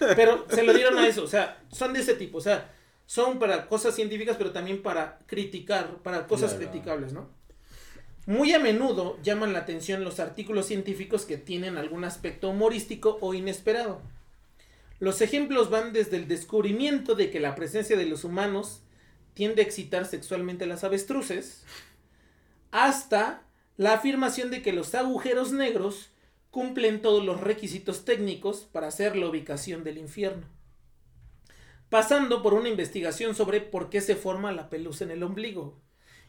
Pero 0.16 0.46
se 0.48 0.62
lo 0.62 0.72
dieron 0.72 0.98
a 0.98 1.06
eso. 1.06 1.22
O 1.24 1.28
sea, 1.28 1.62
son 1.70 1.92
de 1.92 2.00
ese 2.00 2.14
tipo. 2.14 2.38
O 2.38 2.40
sea, 2.40 2.70
son 3.06 3.38
para 3.38 3.68
cosas 3.68 3.94
científicas, 3.94 4.36
pero 4.38 4.52
también 4.52 4.82
para 4.82 5.18
criticar, 5.26 5.96
para 6.02 6.26
cosas 6.26 6.54
Claro. 6.54 6.70
criticables, 6.70 7.12
¿no? 7.12 7.28
Muy 8.26 8.52
a 8.54 8.58
menudo 8.58 9.18
llaman 9.22 9.52
la 9.52 9.60
atención 9.60 10.04
los 10.04 10.20
artículos 10.20 10.66
científicos 10.66 11.24
que 11.24 11.36
tienen 11.36 11.76
algún 11.76 12.04
aspecto 12.04 12.48
humorístico 12.48 13.18
o 13.20 13.34
inesperado. 13.34 14.00
Los 15.02 15.20
ejemplos 15.20 15.68
van 15.68 15.92
desde 15.92 16.16
el 16.16 16.28
descubrimiento 16.28 17.16
de 17.16 17.28
que 17.28 17.40
la 17.40 17.56
presencia 17.56 17.96
de 17.96 18.06
los 18.06 18.22
humanos 18.22 18.84
tiende 19.34 19.60
a 19.60 19.64
excitar 19.64 20.06
sexualmente 20.06 20.62
a 20.62 20.68
las 20.68 20.84
avestruces, 20.84 21.64
hasta 22.70 23.42
la 23.76 23.94
afirmación 23.94 24.52
de 24.52 24.62
que 24.62 24.72
los 24.72 24.94
agujeros 24.94 25.50
negros 25.50 26.10
cumplen 26.52 27.02
todos 27.02 27.24
los 27.24 27.40
requisitos 27.40 28.04
técnicos 28.04 28.60
para 28.70 28.86
hacer 28.86 29.16
la 29.16 29.26
ubicación 29.26 29.82
del 29.82 29.98
infierno. 29.98 30.46
Pasando 31.88 32.40
por 32.40 32.54
una 32.54 32.68
investigación 32.68 33.34
sobre 33.34 33.60
por 33.60 33.90
qué 33.90 34.02
se 34.02 34.14
forma 34.14 34.52
la 34.52 34.70
pelusa 34.70 35.02
en 35.02 35.10
el 35.10 35.24
ombligo. 35.24 35.80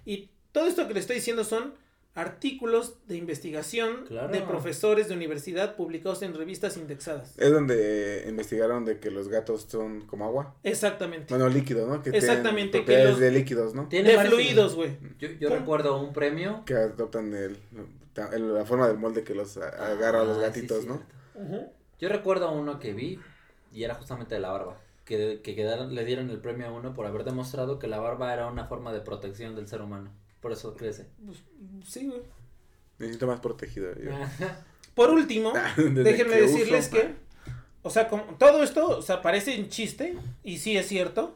Y 0.03 0.31
todo 0.51 0.65
esto 0.65 0.87
que 0.87 0.95
le 0.95 0.99
estoy 0.99 1.17
diciendo 1.17 1.43
son 1.43 1.75
artículos 2.15 2.95
de 3.07 3.17
investigación 3.17 4.05
Claro. 4.07 4.31
de 4.31 4.41
profesores 4.41 5.07
de 5.07 5.15
universidad 5.15 5.75
publicados 5.75 6.21
en 6.21 6.33
revistas 6.35 6.77
indexadas. 6.77 7.33
Es 7.39 7.51
donde 7.51 8.25
investigaron 8.29 8.85
de 8.85 8.99
que 8.99 9.09
los 9.09 9.29
gatos 9.29 9.65
son 9.67 10.01
como 10.07 10.25
agua. 10.25 10.55
Exactamente. 10.63 11.25
Bueno, 11.33 11.49
líquido, 11.49 11.87
¿no? 11.87 12.03
Que 12.03 12.11
tienen 12.11 12.29
Exactamente, 12.29 12.85
que 12.85 13.03
los- 13.03 13.19
de 13.19 13.31
líquidos, 13.31 13.73
¿no? 13.73 13.87
Tiene 13.89 14.11
De 14.15 14.19
fluidos, 14.25 14.75
güey. 14.75 14.95
Yo, 15.39 15.49
recuerdo 15.49 15.99
un 15.99 16.13
premio. 16.13 16.63
Que 16.65 16.75
adoptan 16.75 17.33
el, 17.33 17.57
el- 18.33 18.53
la 18.53 18.65
forma 18.65 18.87
del 18.87 18.97
molde 18.97 19.23
que 19.23 19.33
los 19.33 19.57
a- 19.57 19.69
agarra 19.91 20.21
a 20.21 20.23
los 20.23 20.37
Ah, 20.37 20.51
sí, 20.53 20.61
gatitos, 20.61 20.85
¿no? 20.85 21.01
Yo 21.99 22.09
recuerdo 22.09 22.51
uno 22.51 22.79
que 22.79 22.93
vi 22.93 23.19
y 23.71 23.83
era 23.83 23.95
justamente 23.95 24.35
de 24.35 24.41
la 24.41 24.51
barba. 24.51 24.77
Que, 25.05 25.41
que 25.43 25.53
quedaron, 25.55 25.93
le 25.95 26.05
dieron 26.05 26.29
el 26.29 26.39
premio 26.39 26.67
a 26.67 26.71
uno 26.71 26.93
por 26.93 27.05
haber 27.05 27.23
demostrado 27.25 27.77
que 27.79 27.87
la 27.87 27.99
barba 27.99 28.33
era 28.33 28.47
una 28.47 28.67
forma 28.67 28.93
de 28.93 29.01
protección 29.01 29.53
del 29.55 29.67
ser 29.67 29.81
humano. 29.81 30.11
Por 30.43 30.51
eso 30.51 30.75
crece. 30.75 31.07
Pues, 31.25 31.39
sí, 31.87 32.05
güey. 32.05 32.21
Necesito 32.99 33.25
más 33.25 33.39
protegido. 33.39 33.91
yo. 33.99 34.11
Por 34.93 35.09
último, 35.09 35.53
Desde 35.77 36.03
déjenme 36.03 36.35
decirles 36.39 36.87
uso, 36.89 36.97
que, 36.97 37.15
o 37.81 37.89
sea, 37.89 38.07
como, 38.09 38.23
todo 38.35 38.61
esto, 38.61 38.85
o 38.99 39.01
sea, 39.01 39.23
parece 39.23 39.59
un 39.59 39.69
chiste, 39.69 40.15
y 40.43 40.59
sí 40.59 40.77
es 40.77 40.87
cierto, 40.87 41.35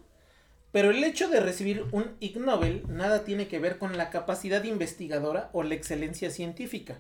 pero 0.72 0.92
el 0.92 1.04
hecho 1.04 1.28
de 1.30 1.40
recibir 1.40 1.86
un 1.92 2.16
Ig 2.20 2.38
Nobel 2.40 2.84
nada 2.88 3.24
tiene 3.24 3.48
que 3.48 3.58
ver 3.58 3.80
con 3.80 3.98
la 3.98 4.12
capacidad 4.12 4.64
investigadora 4.64 5.50
o 5.54 5.64
la 5.64 5.74
excelencia 5.74 6.30
científica. 6.30 7.00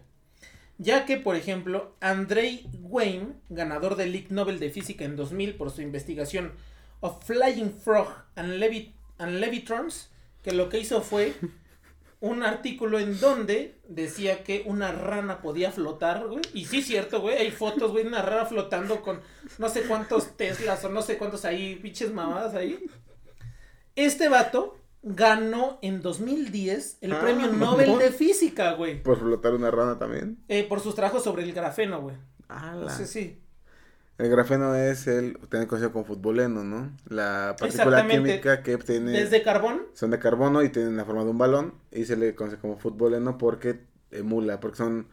Ya 0.80 1.06
que, 1.06 1.17
por 1.17 1.36
ejemplo, 1.36 1.96
Andrei 2.00 2.65
Wayne, 2.82 3.34
ganador 3.50 3.96
del 3.96 4.15
Ig 4.15 4.32
Nobel 4.32 4.60
de 4.60 4.70
Física 4.72 5.06
en 5.06 5.15
2000 5.15 5.56
por 5.56 5.70
su 5.72 5.82
investigación 5.82 6.54
of 7.02 7.24
Flying 7.26 7.72
Frog 7.72 8.08
and, 8.36 8.54
Levi- 8.54 8.93
and 9.20 9.39
Levitrons, 9.39 10.10
que 10.43 10.54
lo 10.54 10.70
que 10.70 10.80
hizo 10.80 11.02
fue 11.02 11.34
un 12.20 12.42
artículo 12.44 12.98
en 13.00 13.20
donde 13.20 13.80
decía 13.88 14.44
que 14.44 14.64
una 14.66 14.92
rana 14.92 15.42
podía 15.42 15.72
flotar, 15.72 16.28
güey. 16.28 16.42
Y 16.54 16.66
sí, 16.66 16.82
cierto, 16.82 17.22
güey. 17.22 17.38
Hay 17.38 17.52
fotos, 17.52 17.92
güey, 17.92 18.04
de 18.04 18.10
una 18.10 18.22
rana 18.24 18.46
flotando 18.46 19.02
con 19.02 19.22
no 19.60 19.70
sé 19.70 19.84
cuántos 19.84 20.36
Teslas 20.36 20.84
o 20.86 20.90
no 20.90 21.02
sé 21.02 21.18
cuántos 21.18 21.46
ahí, 21.46 21.76
pinches 21.76 22.12
mamadas 22.12 22.56
ahí. 22.56 22.80
Este 23.96 24.30
vato 24.30 24.78
ganó 25.04 25.80
en 25.82 26.02
2010 26.02 26.98
el 27.02 27.14
Ah, 27.14 27.22
premio. 27.22 27.48
Nobel 27.54 27.98
de 28.00 28.12
Física, 28.12 28.74
güey. 28.74 29.02
Por 29.02 29.20
flotar 29.20 29.54
una 29.54 29.72
rana 29.72 29.98
también. 29.98 30.44
Eh, 30.48 30.64
por 30.68 30.80
sus 30.82 30.96
trabajos 30.96 31.24
sobre 31.24 31.44
el 31.44 31.54
grafeno, 31.54 32.02
güey. 32.02 32.16
¡Hala! 32.48 32.92
Sí, 32.92 33.06
sí. 33.06 33.42
El 34.18 34.30
grafeno 34.32 34.74
es 34.76 35.06
el, 35.08 35.38
también 35.50 35.68
conocido 35.68 35.92
como 35.92 36.06
futboleno, 36.06 36.64
¿no? 36.64 36.92
La 37.08 37.56
partícula 37.60 38.08
química 38.08 38.64
que 38.64 38.78
tiene, 38.78 39.12
Desde 39.12 39.44
carbón. 39.44 39.84
son 39.94 40.10
de 40.12 40.18
carbono 40.20 40.64
y 40.64 40.70
tienen 40.70 40.98
la 40.98 41.06
forma 41.06 41.24
de 41.24 41.30
un 41.30 41.38
balón 41.38 41.74
y 41.92 42.06
se 42.06 42.16
le 42.18 42.34
conoce 42.34 42.58
como 42.58 42.78
futboleno 42.78 43.38
porque 43.38 43.82
emula, 44.12 44.60
porque 44.60 44.78
son 44.78 45.08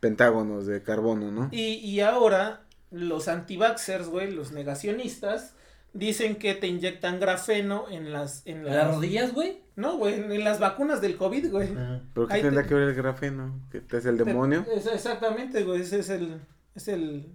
pentágonos 0.00 0.66
de 0.66 0.82
carbono, 0.82 1.32
¿no? 1.32 1.48
Y, 1.50 1.74
y 1.78 2.00
ahora 2.00 2.62
los 2.92 3.26
antivaxxers, 3.26 4.06
güey, 4.08 4.30
los 4.30 4.52
negacionistas, 4.52 5.54
dicen 5.92 6.36
que 6.36 6.54
te 6.54 6.66
inyectan 6.68 7.18
grafeno 7.18 7.86
en 7.90 8.12
las... 8.12 8.42
En 8.46 8.58
¿En 8.58 8.66
las 8.76 8.94
rodillas, 8.94 9.32
güey? 9.32 9.62
No, 9.76 9.96
güey, 9.96 10.14
en 10.14 10.44
las 10.44 10.60
vacunas 10.60 11.00
del 11.00 11.16
COVID, 11.16 11.50
güey. 11.50 11.68
¿Pero 12.14 12.28
qué 12.28 12.34
Ahí 12.34 12.42
tendrá 12.42 12.62
te- 12.62 12.68
que 12.68 12.74
ver 12.74 12.88
el 12.90 12.94
grafeno? 12.94 13.60
¿Que 13.72 13.80
te 13.80 13.96
hace 13.96 14.10
el 14.10 14.18
demonio? 14.18 14.64
Es- 14.72 14.86
exactamente, 14.86 15.64
güey, 15.64 15.80
ese 15.80 15.98
es 16.00 16.10
el, 16.10 16.40
es 16.76 16.86
el 16.88 17.26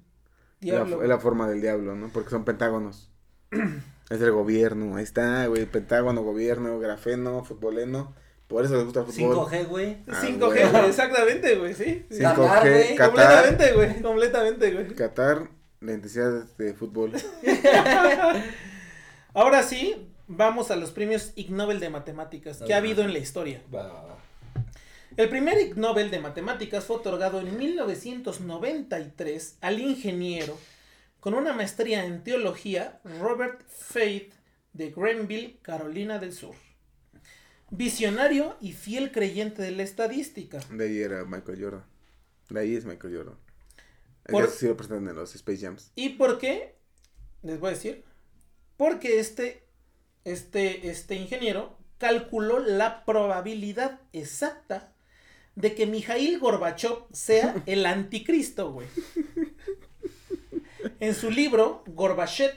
La, 0.61 0.83
es 0.83 1.07
la 1.07 1.19
forma 1.19 1.47
del 1.47 1.61
diablo, 1.61 1.95
¿no? 1.95 2.09
Porque 2.09 2.29
son 2.29 2.45
pentágonos. 2.45 3.09
es 3.51 4.21
el 4.21 4.31
gobierno. 4.31 4.95
Ahí 4.95 5.03
está, 5.03 5.45
güey. 5.47 5.65
Pentágono, 5.65 6.23
gobierno, 6.23 6.79
grafeno, 6.79 7.43
futboleno. 7.43 8.15
Por 8.47 8.65
eso 8.65 8.75
les 8.75 8.85
gusta 8.85 9.01
el 9.01 9.05
fútbol. 9.05 9.47
5G, 9.47 9.67
güey. 9.67 9.97
Ah, 10.07 10.21
5G, 10.23 10.71
güey. 10.71 10.89
exactamente, 10.89 11.55
güey, 11.55 11.73
sí. 11.75 12.05
sí. 12.09 12.19
5G, 12.19 12.95
Qatar, 12.95 13.09
Completamente, 13.09 13.73
güey, 13.73 14.01
completamente, 14.01 14.71
güey. 14.71 14.87
Qatar, 14.95 15.49
la 15.81 15.93
intensidad 15.93 16.45
de 16.57 16.73
fútbol. 16.73 17.13
Ahora 19.35 19.61
sí, 19.61 20.11
vamos 20.27 20.71
a 20.71 20.75
los 20.75 20.91
premios 20.91 21.31
Ig 21.35 21.51
Nobel 21.51 21.79
de 21.79 21.91
Matemáticas 21.91 22.63
que 22.65 22.73
ha 22.73 22.77
habido 22.77 23.03
en 23.03 23.13
la 23.13 23.19
historia. 23.19 23.61
El 25.19 25.27
primer 25.27 25.59
Ig 25.59 25.75
Nobel 25.75 26.11
de 26.11 26.21
Matemáticas 26.21 26.85
fue 26.85 26.95
otorgado 26.95 27.41
en 27.41 27.57
1993 27.57 29.57
al 29.59 29.81
ingeniero 29.81 30.57
con 31.19 31.33
una 31.33 31.51
maestría 31.51 32.05
en 32.05 32.23
teología 32.23 33.01
Robert 33.19 33.61
Faith 33.67 34.31
de 34.71 34.91
Greenville, 34.91 35.59
Carolina 35.61 36.19
del 36.19 36.31
Sur. 36.31 36.55
Visionario 37.69 38.55
y 38.61 38.71
fiel 38.71 39.11
creyente 39.11 39.61
de 39.61 39.71
la 39.71 39.83
estadística. 39.83 40.59
De 40.71 40.85
ahí 40.85 41.01
era 41.01 41.25
Michael 41.25 41.61
Jordan. 41.61 41.85
De 42.47 42.61
ahí 42.61 42.77
es 42.77 42.85
Michael 42.85 43.17
Jordan. 43.17 43.37
Por- 44.23 44.49
sí 44.49 44.67
lo 44.67 44.77
presentan 44.77 45.09
en 45.09 45.17
los 45.17 45.35
Space 45.35 45.59
Jams. 45.59 45.91
¿Y 45.95 46.11
por 46.11 46.39
qué? 46.39 46.77
Les 47.41 47.59
voy 47.59 47.71
a 47.71 47.73
decir. 47.73 48.05
Porque 48.77 49.19
este, 49.19 49.65
este, 50.23 50.89
este 50.89 51.15
ingeniero 51.15 51.77
calculó 51.97 52.59
la 52.59 53.03
probabilidad 53.03 53.99
exacta 54.13 54.93
de 55.59 55.75
que 55.75 55.85
Mikhail 55.85 56.39
Gorbachev 56.39 57.05
sea 57.11 57.55
el 57.65 57.85
anticristo, 57.85 58.71
güey. 58.71 58.87
En 60.99 61.13
su 61.15 61.29
libro, 61.29 61.83
Gorbachev, 61.87 62.51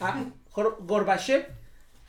ah, 0.00 0.24
Gor- 0.54 0.76
Gorbachev 0.80 1.46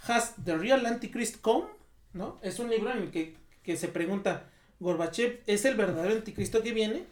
has 0.07 0.33
the 0.43 0.57
real 0.57 0.85
antichrist 0.85 1.41
come, 1.41 1.65
¿no? 2.13 2.39
Es 2.41 2.59
un 2.59 2.69
libro 2.69 2.91
en 2.91 2.99
el 3.03 3.11
que, 3.11 3.35
que 3.63 3.75
se 3.77 3.87
pregunta, 3.87 4.49
¿Gorbachev 4.79 5.41
es 5.47 5.65
el 5.65 5.75
verdadero 5.75 6.13
anticristo 6.15 6.61
que 6.61 6.71
viene? 6.73 7.05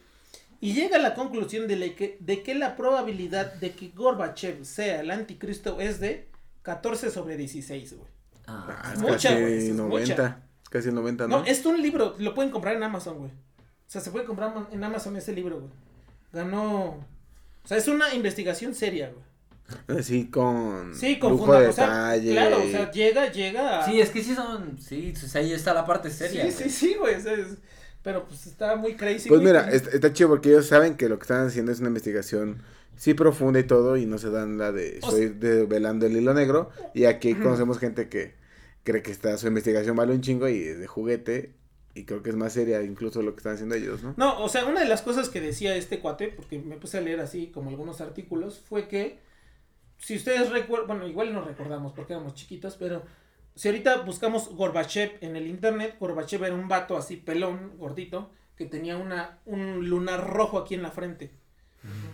Y 0.60 0.74
llega 0.74 0.96
a 0.96 1.00
la 1.00 1.14
conclusión 1.14 1.66
de, 1.66 1.76
la 1.76 1.94
que, 1.94 2.16
de 2.20 2.42
que 2.42 2.54
la 2.54 2.76
probabilidad 2.76 3.52
de 3.54 3.72
que 3.72 3.88
Gorbachev 3.88 4.64
sea 4.64 5.00
el 5.00 5.10
anticristo 5.10 5.80
es 5.80 5.98
de 6.00 6.28
14 6.62 7.10
sobre 7.10 7.36
16, 7.36 7.96
güey. 7.96 8.10
Ah, 8.46 8.82
Ah, 8.84 8.94
mucha, 8.98 9.30
casi 9.30 9.40
güey, 9.40 9.72
90. 9.72 10.42
Casi 10.72 10.90
90, 10.90 11.28
¿no? 11.28 11.40
No, 11.40 11.44
es 11.44 11.64
un 11.66 11.82
libro, 11.82 12.16
lo 12.18 12.34
pueden 12.34 12.50
comprar 12.50 12.74
en 12.74 12.82
Amazon, 12.82 13.18
güey. 13.18 13.30
O 13.30 13.90
sea, 13.92 14.00
se 14.00 14.10
puede 14.10 14.24
comprar 14.24 14.54
en 14.72 14.82
Amazon 14.82 15.14
ese 15.16 15.32
libro, 15.32 15.58
güey. 15.60 15.70
Ganó... 16.32 16.84
O 17.64 17.68
sea, 17.68 17.76
es 17.76 17.86
una 17.88 18.14
investigación 18.14 18.74
seria, 18.74 19.10
güey. 19.10 19.98
Así 19.98 20.26
con. 20.28 20.94
Sí, 20.94 21.18
con 21.18 21.32
lujo 21.32 21.52
de 21.52 21.68
o 21.68 21.72
sea, 21.72 22.10
detalle. 22.12 22.32
claro, 22.32 22.58
o 22.62 22.66
sea, 22.70 22.90
llega, 22.90 23.30
llega 23.30 23.80
a... 23.80 23.84
Sí, 23.84 24.00
es 24.00 24.10
que 24.10 24.22
sí 24.24 24.34
son. 24.34 24.78
Sí, 24.80 25.14
pues 25.18 25.36
ahí 25.36 25.52
está 25.52 25.74
la 25.74 25.84
parte 25.86 26.10
seria. 26.10 26.50
sí, 26.50 26.56
güey. 26.56 26.70
sí, 26.70 26.70
sí, 26.70 26.94
güey. 26.98 27.14
o 27.16 27.20
sea, 27.20 27.32
es- 27.34 27.58
Pero 28.02 28.24
pues 28.26 28.46
está 28.46 28.76
muy 28.76 28.96
crazy. 28.96 29.28
Pues 29.28 29.40
mira, 29.42 29.70
está, 29.70 29.90
está 29.90 30.12
chido 30.12 30.30
porque 30.30 30.48
ellos 30.48 30.66
saben 30.66 30.96
que 30.96 31.08
lo 31.08 31.18
que 31.18 31.22
están 31.24 31.46
haciendo 31.46 31.70
es 31.70 31.80
una 31.80 31.88
investigación 31.88 32.62
sí 32.96 33.14
profunda 33.14 33.60
y 33.60 33.64
todo 33.64 33.96
y 33.96 34.06
no 34.06 34.18
se 34.18 34.30
dan 34.30 34.58
la 34.58 34.72
de 34.72 34.98
O 35.02 35.08
estoy 35.08 35.28
develando 35.28 36.06
el 36.06 36.16
hilo 36.16 36.34
negro 36.34 36.70
y 36.94 37.04
aquí 37.04 37.34
conocemos 37.34 37.78
gente 37.78 38.08
que 38.08 38.34
cree 38.84 39.02
que 39.02 39.12
está 39.12 39.36
su 39.38 39.46
investigación 39.46 39.96
vale 39.96 40.12
un 40.12 40.20
chingo 40.20 40.48
y 40.48 40.62
es 40.62 40.78
de 40.78 40.86
juguete 40.86 41.54
y 41.94 42.04
creo 42.04 42.22
que 42.22 42.30
es 42.30 42.36
más 42.36 42.52
seria 42.54 42.82
incluso 42.82 43.22
lo 43.22 43.32
que 43.32 43.38
están 43.38 43.54
haciendo 43.54 43.74
ellos, 43.74 44.02
¿no? 44.02 44.14
No, 44.16 44.42
o 44.42 44.48
sea, 44.48 44.64
una 44.64 44.80
de 44.80 44.88
las 44.88 45.02
cosas 45.02 45.28
que 45.28 45.40
decía 45.40 45.76
este 45.76 46.00
cuate, 46.00 46.28
porque 46.28 46.58
me 46.58 46.76
puse 46.76 46.98
a 46.98 47.02
leer 47.02 47.20
así 47.20 47.48
como 47.48 47.68
algunos 47.70 48.00
artículos, 48.00 48.60
fue 48.66 48.88
que 48.88 49.18
si 49.98 50.16
ustedes 50.16 50.50
recuerdan, 50.50 50.86
bueno, 50.88 51.06
igual 51.06 51.32
no 51.32 51.42
recordamos 51.42 51.92
porque 51.92 52.14
éramos 52.14 52.34
chiquitos, 52.34 52.76
pero 52.76 53.02
si 53.54 53.68
ahorita 53.68 53.98
buscamos 53.98 54.48
Gorbachev 54.48 55.18
en 55.20 55.36
el 55.36 55.46
internet, 55.46 55.96
Gorbachev 56.00 56.42
era 56.44 56.54
un 56.54 56.68
vato 56.68 56.96
así 56.96 57.16
pelón, 57.16 57.76
gordito, 57.76 58.30
que 58.56 58.64
tenía 58.64 58.96
una, 58.96 59.40
un 59.44 59.88
lunar 59.88 60.26
rojo 60.28 60.58
aquí 60.58 60.74
en 60.74 60.82
la 60.82 60.90
frente. 60.90 61.30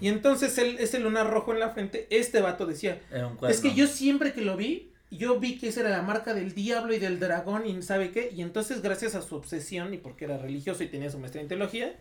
Y 0.01 0.09
entonces 0.09 0.57
él, 0.57 0.77
ese 0.81 0.99
lunar 0.99 1.31
rojo 1.31 1.53
en 1.53 1.61
la 1.61 1.71
frente, 1.71 2.07
este 2.11 2.41
vato 2.41 2.65
decía, 2.65 3.03
es 3.49 3.61
que 3.61 3.75
yo 3.75 3.87
siempre 3.87 4.33
que 4.33 4.41
lo 4.41 4.57
vi, 4.57 4.93
yo 5.11 5.39
vi 5.41 5.59
que 5.59 5.69
esa 5.69 5.81
era 5.81 5.91
la 5.91 6.03
marca 6.03 6.35
del 6.35 6.55
diablo 6.55 6.93
y 6.93 6.99
del 6.99 7.19
dragón 7.19 7.67
y 7.67 7.83
sabe 7.83 8.11
qué. 8.11 8.31
Y 8.35 8.43
entonces 8.43 8.83
gracias 8.83 9.15
a 9.15 9.23
su 9.23 9.37
obsesión 9.37 9.95
y 9.95 9.99
porque 9.99 10.27
era 10.27 10.39
religioso 10.39 10.83
y 10.83 10.89
tenía 10.89 11.11
su 11.11 11.19
maestría 11.19 11.43
en 11.43 11.49
teología, 11.49 11.97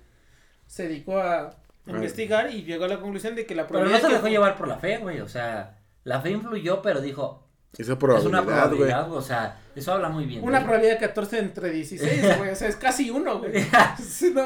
se 0.68 0.84
dedicó 0.84 1.20
a 1.20 1.56
investigar 1.86 2.52
y 2.52 2.64
llegó 2.64 2.86
a 2.86 2.90
la 2.90 3.00
conclusión 3.00 3.36
de 3.36 3.46
que 3.46 3.56
la 3.56 3.66
Pero 3.68 3.80
no 3.80 3.86
probabilidad 3.86 4.10
se 4.10 4.16
dejó 4.16 4.28
llevar 4.28 4.58
por 4.58 4.68
la 4.68 4.78
fe, 4.78 4.98
güey. 4.98 5.22
O 5.22 5.30
sea, 5.30 5.78
la 6.04 6.22
fe 6.22 6.32
influyó, 6.32 6.82
pero 6.82 7.02
dijo. 7.02 7.44
Eso 7.78 7.94
es 7.94 7.98
Es 7.98 8.26
una 8.26 8.44
probabilidad, 8.44 8.70
güey. 8.70 8.90
probabilidad. 8.90 9.12
O 9.14 9.22
sea, 9.22 9.62
eso 9.76 9.94
habla 9.94 10.10
muy 10.10 10.26
bien. 10.26 10.44
Una 10.44 10.64
probabilidad 10.64 10.94
de 10.94 11.08
14 11.08 11.40
entre 11.40 11.70
16, 11.70 12.38
güey. 12.38 12.50
O 12.50 12.56
sea, 12.56 12.68
es 12.68 12.76
casi 12.76 13.10
uno, 13.10 13.40
güey. 13.40 13.54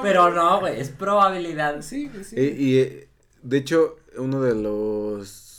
Pero 0.03 0.31
no, 0.31 0.59
güey. 0.59 0.79
Es 0.79 0.89
probabilidad. 0.89 1.81
Sí, 1.81 2.09
güey, 2.09 2.23
sí. 2.23 2.35
Y, 2.37 2.41
y, 2.41 2.79
eh, 2.79 3.09
de 3.41 3.57
hecho 3.57 3.95
uno 4.17 4.41
de 4.41 4.53
los 4.55 5.50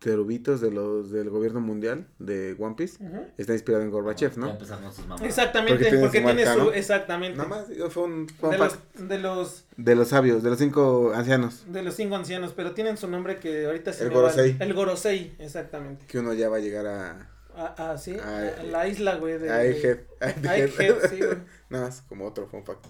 terubitos 0.00 0.60
de 0.60 0.70
los 0.72 1.12
del 1.12 1.30
gobierno 1.30 1.60
mundial 1.60 2.06
de 2.18 2.56
One 2.58 2.74
Piece 2.74 2.98
está 3.38 3.52
inspirado 3.52 3.84
en 3.84 3.90
Gorbachev, 3.90 4.32
Ya 4.32 4.40
¿no? 4.40 4.48
empezaron 4.50 4.92
sus 4.92 5.06
mamás. 5.06 5.22
Exactamente, 5.22 5.74
Porque 5.74 5.90
tiene 5.90 6.22
porque 6.32 6.46
su. 6.46 6.70
Exactamente. 6.72 7.36
Nada 7.36 7.48
más 7.48 7.66
fue 7.90 8.04
un 8.04 8.26
fun 8.28 8.50
De 8.50 8.58
fact 8.58 8.76
los, 8.98 9.08
de 9.08 9.18
los 9.18 9.64
de 9.76 9.94
los 9.94 10.08
sabios, 10.08 10.42
de 10.42 10.50
los 10.50 10.58
cinco 10.58 11.12
ancianos. 11.14 11.64
de 11.70 11.82
los 11.82 11.94
cinco 11.94 12.16
ancianos, 12.16 12.52
pero 12.56 12.72
tienen 12.72 12.96
su 12.96 13.06
nombre 13.08 13.38
que 13.38 13.66
ahorita 13.66 13.92
se 13.92 14.04
El 14.04 14.10
va- 14.10 14.14
Gorosei. 14.14 14.56
El 14.58 14.74
Gorosei, 14.74 15.34
exactamente. 15.38 16.06
Que 16.06 16.18
uno 16.18 16.32
ya 16.34 16.48
va 16.48 16.56
a 16.56 16.60
llegar 16.60 16.86
a 16.86 17.30
Ah, 17.56 17.96
sí, 17.98 18.16
a 18.18 18.62
la 18.70 18.88
isla, 18.88 19.16
güey. 19.16 19.36
De, 19.38 19.50
a 19.50 19.64
Egghead. 19.64 19.98
Egghead, 20.20 21.10
sí, 21.10 21.16
güey. 21.18 21.36
Nada 21.68 21.86
más, 21.86 22.02
como 22.08 22.26
otro 22.26 22.46
fun 22.46 22.64
fact. 22.64 22.86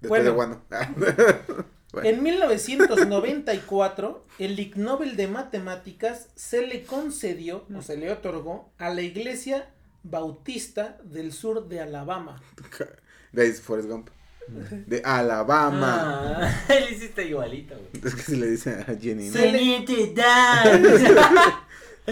Después 0.00 0.34
Bueno. 0.34 0.62
de. 0.68 1.64
Bueno. 1.94 2.08
En 2.08 2.22
1994, 2.22 4.24
el 4.38 4.58
Ig 4.58 4.76
Nobel 4.76 5.16
de 5.16 5.28
Matemáticas 5.28 6.28
se 6.34 6.66
le 6.66 6.82
concedió, 6.82 7.64
o 7.74 7.82
se 7.82 7.96
le 7.96 8.10
otorgó, 8.10 8.70
a 8.78 8.90
la 8.90 9.02
Iglesia 9.02 9.70
Bautista 10.02 10.98
del 11.04 11.32
sur 11.32 11.68
de 11.68 11.80
Alabama. 11.80 12.42
De 13.32 13.52
Forrest 13.54 13.88
Gump. 13.88 14.10
De 14.46 15.00
Alabama. 15.04 16.40
Ah, 16.42 16.64
él 16.74 16.84
hiciste 16.92 17.26
igualito, 17.26 17.74
güey. 17.74 17.88
Es 18.04 18.14
que 18.14 18.22
si 18.22 18.36
le 18.36 18.50
dice 18.50 18.84
a 18.86 18.94
Jenny, 18.94 19.28
¿no? 19.28 19.32
Se. 19.32 19.50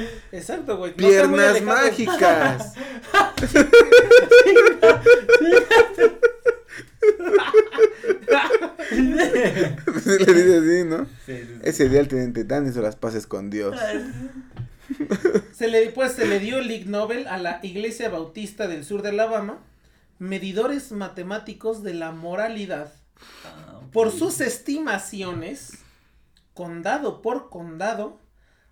Exacto, 0.32 0.78
güey. 0.78 0.92
no 0.92 0.96
Piernas 0.96 1.60
mágicas. 1.62 2.72
Sí 8.90 10.18
le 10.18 10.32
dice 10.34 10.58
así, 10.58 10.84
¿no? 10.88 11.06
Sí, 11.26 11.36
sí, 11.38 11.46
sí. 11.46 11.60
Ese 11.62 11.88
día 11.88 12.00
el 12.00 12.08
teniente 12.08 12.44
Dan 12.44 12.68
hizo 12.68 12.82
las 12.82 12.96
paces 12.96 13.26
con 13.26 13.50
Dios. 13.50 13.76
Se 15.54 15.68
le, 15.68 15.90
pues, 15.90 16.12
se 16.12 16.26
le 16.26 16.38
dio 16.38 16.58
el 16.58 16.70
Ig 16.70 16.88
Nobel 16.88 17.26
a 17.26 17.38
la 17.38 17.60
Iglesia 17.62 18.08
Bautista 18.08 18.66
del 18.68 18.84
sur 18.84 19.02
de 19.02 19.10
Alabama, 19.10 19.58
medidores 20.18 20.92
matemáticos 20.92 21.82
de 21.82 21.94
la 21.94 22.12
moralidad, 22.12 22.92
Ah, 23.44 23.80
por 23.92 24.10
sus 24.10 24.40
estimaciones, 24.40 25.78
condado 26.54 27.22
por 27.22 27.50
condado, 27.50 28.20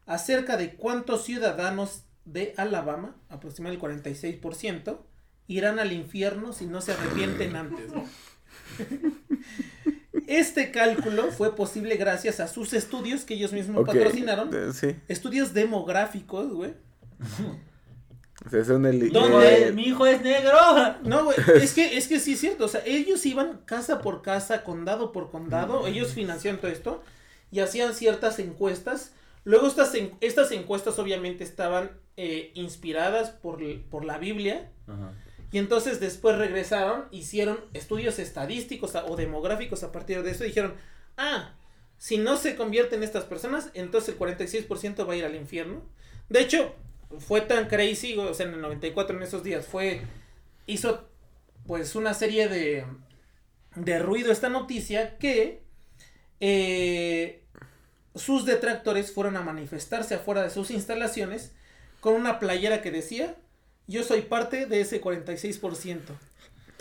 acerca 0.07 0.57
de 0.57 0.75
cuántos 0.75 1.25
ciudadanos 1.25 2.05
de 2.25 2.55
Alabama, 2.57 3.17
aproximadamente 3.29 4.11
el 4.11 4.41
46%, 4.41 4.99
irán 5.55 5.79
al 5.79 5.93
infierno 5.93 6.53
si 6.53 6.67
no 6.67 6.81
se 6.81 6.93
arrepienten 6.93 7.57
antes. 7.57 7.93
¿no? 7.93 8.05
Este 10.27 10.71
cálculo 10.71 11.31
fue 11.33 11.57
posible 11.57 11.97
gracias 11.97 12.41
a 12.41 12.47
sus 12.49 12.73
estudios 12.73 13.25
que 13.25 13.35
ellos 13.35 13.53
mismos 13.53 13.85
patrocinaron. 13.87 14.51
eh, 14.55 14.73
Sí. 14.73 14.97
Estudios 15.09 15.53
demográficos, 15.55 16.53
güey. 16.53 16.73
O 18.47 18.49
sea, 18.49 18.65
son 18.65 18.87
el. 18.87 19.11
¿Dónde? 19.13 19.69
eh, 19.69 19.73
Mi 19.73 19.83
hijo 19.89 20.07
es 20.07 20.23
negro. 20.23 20.53
No, 21.03 21.25
güey, 21.25 21.37
es 21.57 21.75
que, 21.75 21.97
es 21.99 22.07
que 22.09 22.21
sí 22.21 22.35
es 22.35 22.41
cierto, 22.41 22.65
o 22.67 22.69
sea, 22.69 22.83
ellos 22.87 23.25
iban 23.27 23.59
casa 23.67 24.01
por 24.01 24.23
casa, 24.23 24.63
condado 24.65 25.13
por 25.13 25.31
condado, 25.31 25.87
ellos 25.87 26.13
financian 26.15 26.59
todo 26.59 26.71
esto 26.71 27.03
y 27.51 27.61
hacían 27.61 27.93
ciertas 27.95 28.39
encuestas. 28.39 29.13
Luego 29.45 29.67
estas, 29.67 29.95
en- 29.95 30.13
estas 30.21 30.53
encuestas 30.53 30.99
obviamente 30.99 31.45
estaban 31.45 31.91
eh, 32.17 32.51
inspiradas 32.55 33.31
por, 33.31 33.61
por 33.91 34.05
la 34.05 34.19
Biblia 34.19 34.71
Ajá. 34.87 35.13
Y 35.53 35.59
entonces 35.59 36.01
después 36.01 36.39
regresaron, 36.39 37.07
hicieron 37.11 37.59
estudios 37.73 38.19
estadísticos 38.19 38.95
o 38.95 39.17
demográficos 39.17 39.83
a 39.83 39.93
partir 39.93 40.23
de 40.23 40.31
eso 40.31 40.45
y 40.45 40.49
dijeron, 40.49 40.75
ah, 41.17 41.55
si 41.99 42.19
no 42.19 42.37
se 42.37 42.57
convierten 42.57 43.03
estas 43.03 43.25
personas, 43.25 43.71
entonces 43.75 44.15
el 44.15 44.19
46% 44.19 45.09
va 45.09 45.13
a 45.13 45.17
ir 45.17 45.25
al 45.25 45.35
infierno. 45.35 45.83
De 46.29 46.41
hecho, 46.41 46.75
fue 47.19 47.41
tan 47.41 47.69
crazy, 47.69 48.17
o 48.17 48.33
sea, 48.33 48.47
en 48.47 48.55
el 48.55 48.61
94 48.61 49.17
en 49.17 49.23
esos 49.23 49.43
días 49.43 49.67
fue 49.67 50.03
hizo 50.67 51.09
pues 51.67 51.95
una 51.97 52.15
serie 52.15 52.49
de, 52.49 52.87
de 53.75 53.99
ruido 53.99 54.33
esta 54.33 54.49
noticia 54.49 55.19
que 55.19 55.63
eh, 56.39 57.43
sus 58.15 58.45
detractores 58.47 59.13
fueron 59.13 59.37
a 59.37 59.43
manifestarse 59.43 60.15
afuera 60.15 60.43
de 60.43 60.51
sus 60.51 60.71
instalaciones 60.71 61.53
con 62.01 62.15
una 62.15 62.39
playera 62.39 62.83
que 62.83 62.91
decía, 62.91 63.37
yo 63.91 64.03
soy 64.05 64.23
parte 64.23 64.67
de 64.67 64.81
ese 64.81 65.01
46%. 65.01 65.99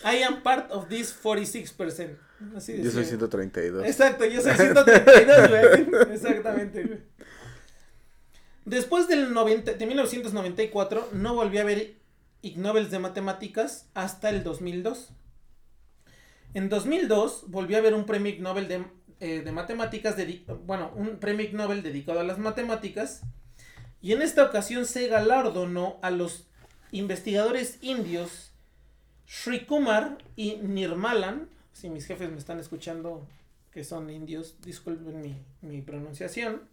I 0.06 0.24
am 0.24 0.42
part 0.44 0.72
of 0.72 0.88
this 0.88 1.14
46%. 1.22 2.16
Así 2.56 2.78
Yo 2.82 2.90
soy 2.90 3.02
decía. 3.02 3.04
132. 3.04 3.86
Exacto, 3.86 4.26
yo 4.26 4.42
soy 4.42 4.54
132, 4.56 5.50
güey. 5.50 6.14
Exactamente, 6.14 6.84
güey. 6.86 7.00
Después 8.66 9.08
del 9.08 9.34
90, 9.34 9.74
de 9.74 9.86
1994 9.86 11.10
no 11.14 11.34
volví 11.36 11.58
a 11.58 11.64
ver 11.64 11.96
Ig 12.42 12.58
Nobels 12.58 12.92
de 12.92 13.00
matemáticas 13.00 13.88
hasta 13.94 14.30
el 14.30 14.44
2002. 14.44 15.10
En 16.54 16.70
2002 16.70 17.46
volví 17.48 17.76
a 17.76 17.82
ver 17.82 17.94
un 17.94 18.06
premio 18.06 18.32
Ig 18.32 18.42
Nobel 18.42 18.68
de, 18.68 18.86
eh, 19.20 19.42
de 19.44 19.52
matemáticas, 19.52 20.18
dedi- 20.18 20.44
bueno, 20.66 20.92
un 20.96 21.18
premio 21.20 21.46
Ig 21.46 21.54
Nobel 21.54 21.84
dedicado 21.84 22.20
a 22.20 22.24
las 22.24 22.38
matemáticas. 22.38 23.22
Y 24.02 24.14
en 24.14 24.22
esta 24.22 24.44
ocasión 24.46 24.86
se 24.86 25.08
galardonó 25.08 26.00
a 26.02 26.10
los 26.12 26.48
investigadores 26.92 27.78
indios 27.82 28.52
Sri 29.26 29.66
Kumar 29.66 30.18
y 30.36 30.58
Nirmalan. 30.58 31.50
Si 31.74 31.90
mis 31.90 32.06
jefes 32.06 32.32
me 32.32 32.38
están 32.38 32.60
escuchando 32.60 33.28
que 33.72 33.84
son 33.84 34.10
indios, 34.10 34.56
disculpen 34.62 35.22
mi, 35.22 35.38
mi 35.62 35.82
pronunciación. 35.82 36.64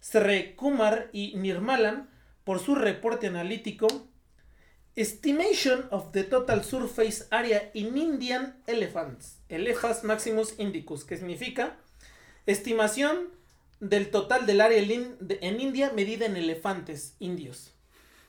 Sri 0.00 0.54
Kumar 0.54 1.10
y 1.12 1.34
Nirmalan 1.36 2.08
por 2.44 2.58
su 2.58 2.74
reporte 2.74 3.28
analítico 3.28 3.88
Estimation 4.94 5.86
of 5.90 6.12
the 6.12 6.22
Total 6.22 6.62
Surface 6.62 7.24
Area 7.30 7.70
in 7.72 7.96
Indian 7.96 8.62
Elephants, 8.66 9.38
Elephas 9.48 10.04
Maximus 10.04 10.58
Indicus, 10.58 11.04
que 11.04 11.16
significa 11.16 11.78
estimación 12.44 13.30
del 13.80 14.10
total 14.10 14.44
del 14.44 14.60
área 14.60 14.78
en 14.78 15.60
India 15.60 15.92
medida 15.94 16.26
en 16.26 16.36
elefantes 16.36 17.16
indios. 17.20 17.72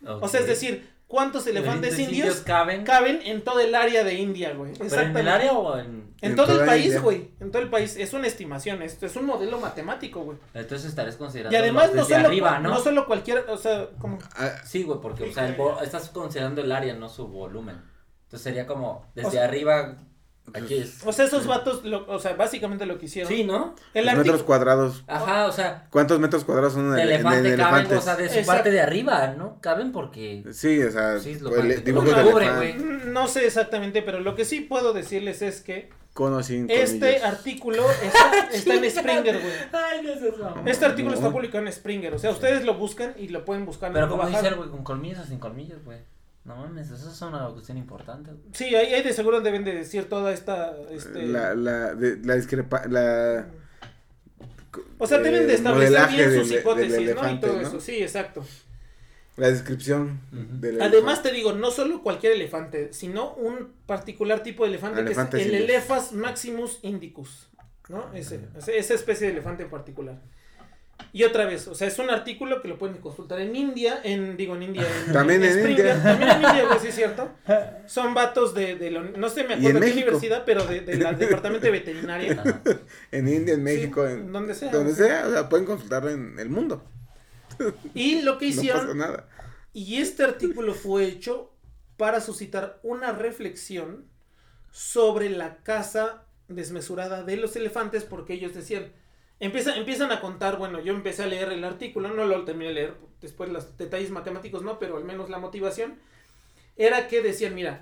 O 0.05 0.27
sea, 0.27 0.39
es 0.39 0.47
decir, 0.47 0.89
¿cuántos 1.13 1.45
elefantes 1.45 1.99
indios 1.99 2.37
caben? 2.37 2.83
caben 2.83 3.19
en 3.23 3.43
todo 3.43 3.59
el 3.59 3.75
área 3.75 4.03
de 4.03 4.15
India, 4.15 4.51
güey? 4.55 4.73
¿Pero 4.73 4.99
en 5.01 5.15
el 5.15 5.27
área 5.27 5.53
o 5.53 5.77
en...? 5.77 6.11
En, 6.21 6.31
En 6.31 6.35
todo 6.35 6.59
el 6.59 6.65
país, 6.65 6.85
India. 6.85 7.01
güey. 7.01 7.29
En 7.39 7.51
todo 7.51 7.61
el 7.61 7.69
país. 7.69 7.95
Es 7.97 8.13
una 8.13 8.25
estimación. 8.25 8.81
Esto 8.81 9.05
es 9.05 9.15
un 9.15 9.25
modelo 9.25 9.59
matemático, 9.59 10.21
güey. 10.21 10.37
Entonces 10.55 10.87
estarías 10.89 11.17
considerando 11.17 11.55
Y 11.55 11.59
además 11.61 11.93
no 11.93 12.01
desde 12.01 12.15
solo, 12.15 12.27
arriba, 12.29 12.59
¿no? 12.59 12.69
no 12.69 12.79
solo 12.79 13.05
cualquier, 13.05 13.39
o 13.49 13.57
sea, 13.57 13.89
como... 13.99 14.17
Ah, 14.37 14.53
Sí, 14.65 14.81
güey, 14.83 14.99
porque, 15.01 15.25
o 15.25 15.31
sea, 15.33 15.47
el 15.49 15.55
estás 15.83 16.09
considerando 16.09 16.61
el 16.61 16.71
área, 16.71 16.95
no 16.95 17.09
su 17.09 17.27
volumen. 17.27 17.75
Entonces 18.23 18.41
sería 18.41 18.65
como, 18.65 19.05
desde 19.13 19.27
O 19.27 19.31
sea- 19.31 19.43
arriba, 19.43 19.97
aquí 20.53 20.75
es... 20.75 20.99
O 21.05 21.13
sea, 21.13 21.25
esos 21.25 21.47
vatos, 21.47 21.83
lo- 21.85 22.05
o 22.07 22.19
sea, 22.19 22.35
básicamente 22.35 22.85
lo 22.85 22.97
que 22.97 23.05
hicieron. 23.05 23.31
Sí, 23.31 23.43
¿no? 23.43 23.75
El 23.93 24.05
metros 24.17 24.43
cuadrados. 24.43 25.03
Ajá, 25.07 25.45
o 25.47 25.51
sea, 25.51 25.87
¿Cuántos 25.89 26.19
metros 26.19 26.43
cuadrados 26.43 26.73
son 26.73 26.87
en, 26.87 26.95
de 26.95 27.01
el- 27.03 27.09
en 27.09 27.15
elefante 27.15 27.37
el 27.53 27.57
caben, 27.57 27.73
elefantes? 27.79 27.97
o 27.97 28.01
sea, 28.01 28.15
de 28.15 28.27
su 28.29 28.39
Exacto. 28.39 28.51
parte 28.51 28.71
de 28.71 28.81
arriba, 28.81 29.27
¿no? 29.37 29.59
Caben 29.61 29.91
porque... 29.91 30.43
Sí, 30.51 30.81
o 30.83 30.91
sea, 30.91 31.19
Sí, 31.19 31.31
es 31.31 31.41
lo 31.41 31.49
pues, 31.49 31.83
de 31.85 31.93
cubre, 31.93 32.11
elefante. 32.21 32.73
güey. 32.73 32.75
No 33.11 33.27
sé 33.27 33.45
exactamente, 33.45 34.01
pero 34.01 34.19
lo 34.19 34.35
que 34.35 34.45
sí 34.45 34.61
puedo 34.61 34.93
decirles 34.93 35.41
es 35.41 35.61
que 35.61 35.89
sin 36.43 36.69
este 36.69 36.99
colmillos. 36.99 37.23
artículo 37.23 37.83
está, 37.89 38.47
está 38.53 38.73
en 38.75 38.91
Springer, 38.91 39.39
güey. 39.39 39.53
Ay, 39.71 40.01
no 40.03 40.09
es 40.13 40.21
eso. 40.21 40.53
Este 40.65 40.85
artículo 40.85 41.15
está 41.15 41.25
No. 41.27 41.31
publicado 41.33 41.65
en 41.65 41.73
Springer, 41.73 42.13
o 42.13 42.19
sea, 42.19 42.29
ustedes 42.31 42.63
lo 42.65 42.75
buscan 42.75 43.15
y 43.17 43.29
lo 43.29 43.43
pueden 43.45 43.65
buscar. 43.65 43.91
Pero 43.91 44.05
no 44.05 44.17
como 44.17 44.27
dice 44.29 44.51
güey, 44.51 44.69
con 44.69 44.83
colmillos 44.83 45.19
o 45.19 45.25
sin 45.25 45.39
colmillos, 45.39 45.83
güey. 45.83 45.97
No 46.45 46.57
mames, 46.57 46.91
eso 46.91 47.09
es 47.09 47.21
una 47.21 47.47
cuestión 47.49 47.77
importante. 47.77 48.31
Sí, 48.51 48.65
ahí, 48.75 48.93
ahí 48.93 49.01
de 49.03 49.13
seguro 49.13 49.39
deben 49.41 49.63
de 49.63 49.73
decir 49.73 50.09
toda 50.09 50.33
esta... 50.33 50.75
Este... 50.91 51.25
La, 51.27 51.55
la, 51.55 51.95
de, 51.95 52.17
la 52.17 52.35
discrepa, 52.35 52.85
la... 52.87 53.47
O 54.97 55.07
sea, 55.07 55.19
deben 55.19 55.47
de 55.47 55.53
eh, 55.53 55.55
establecer 55.55 56.07
bien 56.09 56.29
del- 56.29 56.39
sus 56.39 56.49
del 56.49 56.59
hipótesis, 56.59 57.15
¿no? 57.15 57.31
Y 57.31 57.39
todo 57.39 57.53
¿no? 57.53 57.61
eso, 57.61 57.79
sí, 57.79 58.01
exacto. 58.01 58.43
La 59.37 59.49
descripción 59.49 60.19
del 60.31 60.81
Además 60.81 61.19
elefante. 61.19 61.29
te 61.29 61.35
digo, 61.35 61.53
no 61.53 61.71
solo 61.71 62.03
cualquier 62.03 62.33
elefante, 62.33 62.91
sino 62.93 63.33
un 63.35 63.71
particular 63.85 64.43
tipo 64.43 64.63
de 64.63 64.69
elefante 64.69 65.01
Elefantes 65.01 65.41
que 65.41 65.47
es 65.47 65.53
el. 65.53 65.63
Elephas 65.63 66.11
maximus 66.13 66.79
indicus, 66.83 67.47
¿no? 67.89 68.13
Ese, 68.13 68.41
ese- 68.57 68.77
esa 68.77 68.93
especie 68.93 69.27
de 69.27 69.33
elefante 69.33 69.63
en 69.63 69.69
particular. 69.71 70.19
Y 71.15 71.23
otra 71.23 71.45
vez, 71.45 71.67
o 71.67 71.75
sea, 71.75 71.87
es 71.87 71.99
un 71.99 72.09
artículo 72.09 72.59
que 72.61 72.67
lo 72.67 72.79
pueden 72.79 72.97
consultar 72.97 73.39
en 73.39 73.55
India, 73.55 74.01
en, 74.03 74.35
digo, 74.35 74.55
en 74.55 74.63
India, 74.63 74.83
en, 75.07 75.13
También 75.13 75.43
en 75.43 75.69
India. 75.69 76.01
También 76.01 76.29
en 76.31 76.35
India, 76.37 76.65
güey, 76.65 76.79
sí 76.79 76.87
es 76.87 76.95
cierto. 76.95 77.29
Son 77.85 78.15
vatos 78.15 78.55
de, 78.55 78.75
de 78.75 78.89
la- 78.89 79.01
no 79.01 79.29
sé, 79.29 79.43
me 79.43 79.53
acuerdo 79.53 79.79
de 79.79 79.85
qué 79.85 79.93
universidad, 79.93 80.43
pero 80.43 80.65
de, 80.65 80.81
de 80.81 80.95
la 80.97 81.13
departamento 81.13 81.65
de 81.67 81.71
veterinaria. 81.71 82.43
En 83.11 83.27
India, 83.27 83.53
en 83.53 83.59
Sí, 83.59 83.63
México, 83.63 84.07
en 84.07 84.31
donde 84.31 84.55
sea. 84.55 84.71
donde 84.71 84.95
sea, 84.95 85.27
o 85.27 85.31
sea, 85.31 85.49
pueden 85.49 85.65
consultarlo 85.67 86.09
en 86.09 86.39
el 86.39 86.49
mundo. 86.49 86.83
Y 87.93 88.21
lo 88.23 88.39
que 88.39 88.45
No 88.45 88.51
hicieron 88.51 88.81
pasa 88.81 88.93
nada. 88.95 89.29
Y 89.71 90.01
este 90.01 90.23
artículo 90.23 90.73
fue 90.73 91.05
hecho 91.05 91.53
para 91.97 92.21
suscitar 92.21 92.79
una 92.81 93.11
reflexión 93.11 94.05
sobre 94.71 95.29
la 95.29 95.57
caza 95.57 96.25
desmesurada 96.47 97.21
de 97.23 97.37
los 97.37 97.55
elefantes, 97.55 98.03
porque 98.03 98.33
ellos 98.33 98.55
decían, 98.55 98.91
empiezan, 99.39 100.11
a 100.11 100.21
contar, 100.21 100.57
bueno, 100.57 100.79
yo 100.81 100.93
empecé 100.93 101.23
a 101.23 101.27
leer 101.27 101.51
el 101.51 101.63
artículo, 101.63 102.09
no 102.09 102.25
lo 102.25 102.45
terminé 102.45 102.69
de 102.69 102.73
leer, 102.73 102.93
después 103.21 103.49
los 103.49 103.77
detalles 103.77 104.09
matemáticos 104.11 104.63
no, 104.63 104.79
pero 104.79 104.97
al 104.97 105.03
menos 105.03 105.29
la 105.29 105.39
motivación, 105.39 105.99
era 106.75 107.07
que 107.07 107.21
decían, 107.21 107.55
mira, 107.55 107.81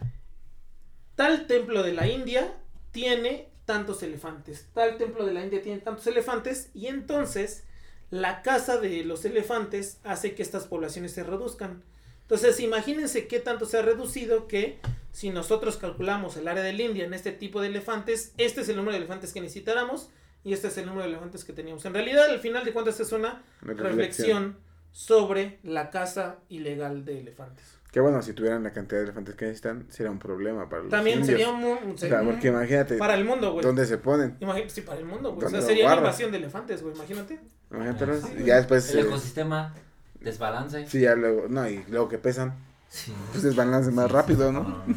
tal 1.15 1.47
templo 1.47 1.83
de 1.83 1.93
la 1.93 2.07
India 2.07 2.57
tiene 2.91 3.49
tantos 3.65 4.03
elefantes, 4.03 4.67
tal 4.73 4.97
templo 4.97 5.25
de 5.25 5.33
la 5.33 5.43
India 5.43 5.61
tiene 5.61 5.79
tantos 5.79 6.07
elefantes, 6.07 6.69
y 6.73 6.87
entonces 6.87 7.63
la 8.09 8.41
caza 8.41 8.77
de 8.77 9.05
los 9.05 9.23
elefantes 9.23 9.99
hace 10.03 10.35
que 10.35 10.43
estas 10.43 10.67
poblaciones 10.67 11.13
se 11.13 11.23
reduzcan. 11.23 11.83
Entonces, 12.23 12.59
imagínense 12.59 13.27
qué 13.27 13.39
tanto 13.39 13.65
se 13.65 13.77
ha 13.77 13.81
reducido 13.81 14.47
que 14.47 14.79
si 15.11 15.29
nosotros 15.29 15.77
calculamos 15.77 16.37
el 16.37 16.47
área 16.47 16.63
del 16.63 16.79
India 16.79 17.05
en 17.05 17.13
este 17.13 17.31
tipo 17.31 17.61
de 17.61 17.67
elefantes, 17.67 18.33
este 18.37 18.61
es 18.61 18.69
el 18.69 18.77
número 18.77 18.93
de 18.93 18.99
elefantes 18.99 19.33
que 19.33 19.41
necesitáramos 19.41 20.09
y 20.43 20.53
este 20.53 20.67
es 20.69 20.77
el 20.77 20.85
número 20.85 21.03
de 21.03 21.09
elefantes 21.09 21.43
que 21.43 21.53
teníamos. 21.53 21.83
En 21.85 21.93
realidad, 21.93 22.25
al 22.29 22.39
final 22.39 22.63
de 22.65 22.73
cuentas, 22.73 22.99
es 22.99 23.11
una 23.11 23.43
reflexión 23.61 24.57
sobre 24.91 25.59
la 25.63 25.89
caza 25.89 26.37
ilegal 26.49 27.05
de 27.05 27.19
elefantes. 27.19 27.65
Que 27.91 27.99
bueno, 27.99 28.21
si 28.21 28.31
tuvieran 28.33 28.63
la 28.63 28.71
cantidad 28.71 28.99
de 28.99 29.03
elefantes 29.05 29.35
que 29.35 29.45
necesitan, 29.45 29.85
sería 29.89 30.11
un 30.11 30.19
problema 30.19 30.69
para 30.69 30.83
los 30.83 30.91
También 30.91 31.19
indios. 31.19 31.37
sería 31.39 31.49
un, 31.53 31.91
O 31.93 31.97
sea, 31.97 32.21
porque 32.23 32.47
imagínate 32.47 32.97
para 32.97 33.15
el 33.15 33.25
mundo, 33.25 33.51
güey. 33.51 33.65
dónde 33.65 33.85
se 33.85 33.97
ponen. 33.97 34.37
Imagi- 34.39 34.69
sí, 34.69 34.81
para 34.81 34.99
el 34.99 35.05
mundo, 35.05 35.33
güey. 35.33 35.39
O 35.39 35.43
¿Dónde 35.43 35.59
sea, 35.59 35.67
sería 35.67 35.87
una 35.87 35.97
invasión 35.97 36.31
de 36.31 36.37
elefantes, 36.37 36.81
güey. 36.81 36.95
Imagínate. 36.95 37.39
Imagínate, 37.69 38.21
Sí, 38.21 38.27
y 38.39 38.43
ya 38.45 38.55
después... 38.57 38.89
El 38.91 38.99
eh, 38.99 39.01
ecosistema, 39.09 39.73
desbalance. 40.21 40.87
sí, 40.87 41.01
ya 41.01 41.15
luego... 41.15 41.47
No, 41.49 41.67
y 41.69 41.83
luego 41.89 42.07
que 42.07 42.17
pesan, 42.17 42.53
Sí. 42.87 43.13
pues 43.31 43.43
desbalance 43.43 43.91
más 43.91 44.09
rápido, 44.09 44.51
¿no? 44.53 44.83
Sí, 44.87 44.95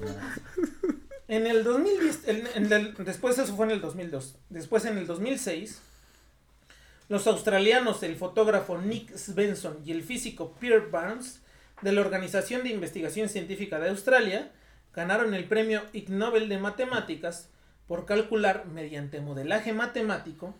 no. 0.00 0.81
En 1.32 1.46
el 1.46 1.64
2010, 1.64 2.28
en- 2.28 2.94
después 3.06 3.38
eso 3.38 3.56
fue 3.56 3.64
en 3.64 3.70
el 3.72 3.80
2002. 3.80 4.36
Después 4.50 4.84
en 4.84 4.98
el 4.98 5.06
2006, 5.06 5.80
los 7.08 7.26
australianos, 7.26 8.02
el 8.02 8.16
fotógrafo 8.16 8.76
Nick 8.76 9.16
Svensson 9.16 9.78
y 9.82 9.92
el 9.92 10.02
físico 10.02 10.52
Pierre 10.60 10.90
Barnes 10.90 11.40
de 11.80 11.92
la 11.92 12.02
Organización 12.02 12.62
de 12.64 12.68
Investigación 12.68 13.30
Científica 13.30 13.80
de 13.80 13.88
Australia 13.88 14.50
ganaron 14.92 15.32
el 15.32 15.46
premio 15.46 15.80
Ig 15.94 16.10
Nobel 16.10 16.50
de 16.50 16.58
Matemáticas 16.58 17.48
por 17.88 18.04
calcular 18.04 18.66
mediante 18.66 19.22
modelaje 19.22 19.72
matemático 19.72 20.54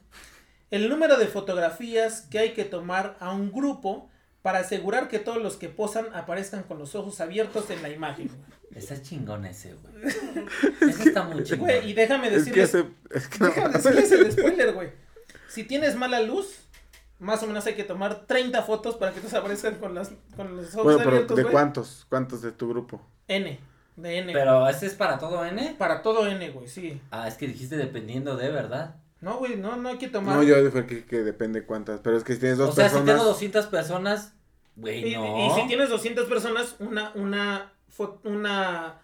el 0.70 0.88
número 0.88 1.18
de 1.18 1.26
fotografías 1.26 2.22
que 2.30 2.38
hay 2.38 2.54
que 2.54 2.64
tomar 2.64 3.18
a 3.20 3.30
un 3.34 3.52
grupo 3.52 4.08
para 4.40 4.60
asegurar 4.60 5.08
que 5.08 5.18
todos 5.18 5.42
los 5.42 5.56
que 5.56 5.68
posan 5.68 6.06
aparezcan 6.14 6.62
con 6.62 6.78
los 6.78 6.94
ojos 6.94 7.20
abiertos 7.20 7.68
en 7.68 7.82
la 7.82 7.90
imagen. 7.90 8.30
Está 8.74 9.02
chingón 9.02 9.44
ese, 9.44 9.74
güey. 9.74 10.04
Ese 10.90 11.08
está 11.08 11.24
muy 11.24 11.42
chingón. 11.44 11.66
Güey, 11.66 11.90
y 11.90 11.92
déjame 11.92 12.28
Es 12.28 12.44
que 12.44 12.60
decirles. 12.60 12.92
Es 13.10 13.28
que 13.28 13.38
no 13.38 13.46
déjame 13.46 13.68
decirles 13.74 14.12
el 14.12 14.32
spoiler, 14.32 14.72
güey. 14.72 14.90
Si 15.48 15.64
tienes 15.64 15.96
mala 15.96 16.20
luz, 16.20 16.60
más 17.18 17.42
o 17.42 17.46
menos 17.46 17.66
hay 17.66 17.74
que 17.74 17.84
tomar 17.84 18.26
30 18.26 18.62
fotos 18.62 18.96
para 18.96 19.12
que 19.12 19.20
te 19.20 19.36
aparezcan 19.36 19.76
con, 19.76 19.94
las, 19.94 20.12
con 20.36 20.56
los 20.56 20.74
ojos 20.74 20.84
Bueno, 20.84 20.98
pero 20.98 21.10
abiertos, 21.10 21.36
¿de 21.36 21.42
güey. 21.42 21.52
cuántos? 21.52 22.06
¿Cuántos 22.08 22.42
de 22.42 22.52
tu 22.52 22.68
grupo? 22.68 23.00
N, 23.28 23.60
de 23.96 24.18
N. 24.18 24.32
Pero 24.32 24.68
este 24.68 24.86
es 24.86 24.94
para 24.94 25.18
todo 25.18 25.44
N. 25.44 25.76
Para 25.78 26.02
todo 26.02 26.26
N, 26.26 26.50
güey, 26.50 26.68
sí. 26.68 27.00
Ah, 27.10 27.28
es 27.28 27.34
que 27.34 27.46
dijiste 27.46 27.76
dependiendo 27.76 28.36
de, 28.36 28.50
¿verdad? 28.50 28.96
No, 29.20 29.38
güey, 29.38 29.56
no, 29.56 29.76
no 29.76 29.90
hay 29.90 29.98
que 29.98 30.08
tomar. 30.08 30.36
No, 30.36 30.42
yo 30.42 30.64
dije 30.64 30.84
que, 30.84 31.04
que 31.04 31.18
depende 31.22 31.64
cuántas, 31.64 32.00
pero 32.00 32.16
es 32.16 32.24
que 32.24 32.34
si 32.34 32.40
tienes 32.40 32.58
dos 32.58 32.70
o 32.70 32.72
sea, 32.72 32.86
personas... 32.86 33.04
si 33.06 33.12
tengo 33.12 33.24
200 33.24 33.66
personas, 33.66 34.32
güey, 34.74 35.12
y, 35.12 35.14
no. 35.14 35.46
y 35.46 35.60
si 35.60 35.68
tienes 35.68 35.90
200 35.90 36.26
personas, 36.28 36.74
una, 36.80 37.12
una, 37.14 37.72
una 38.24 39.00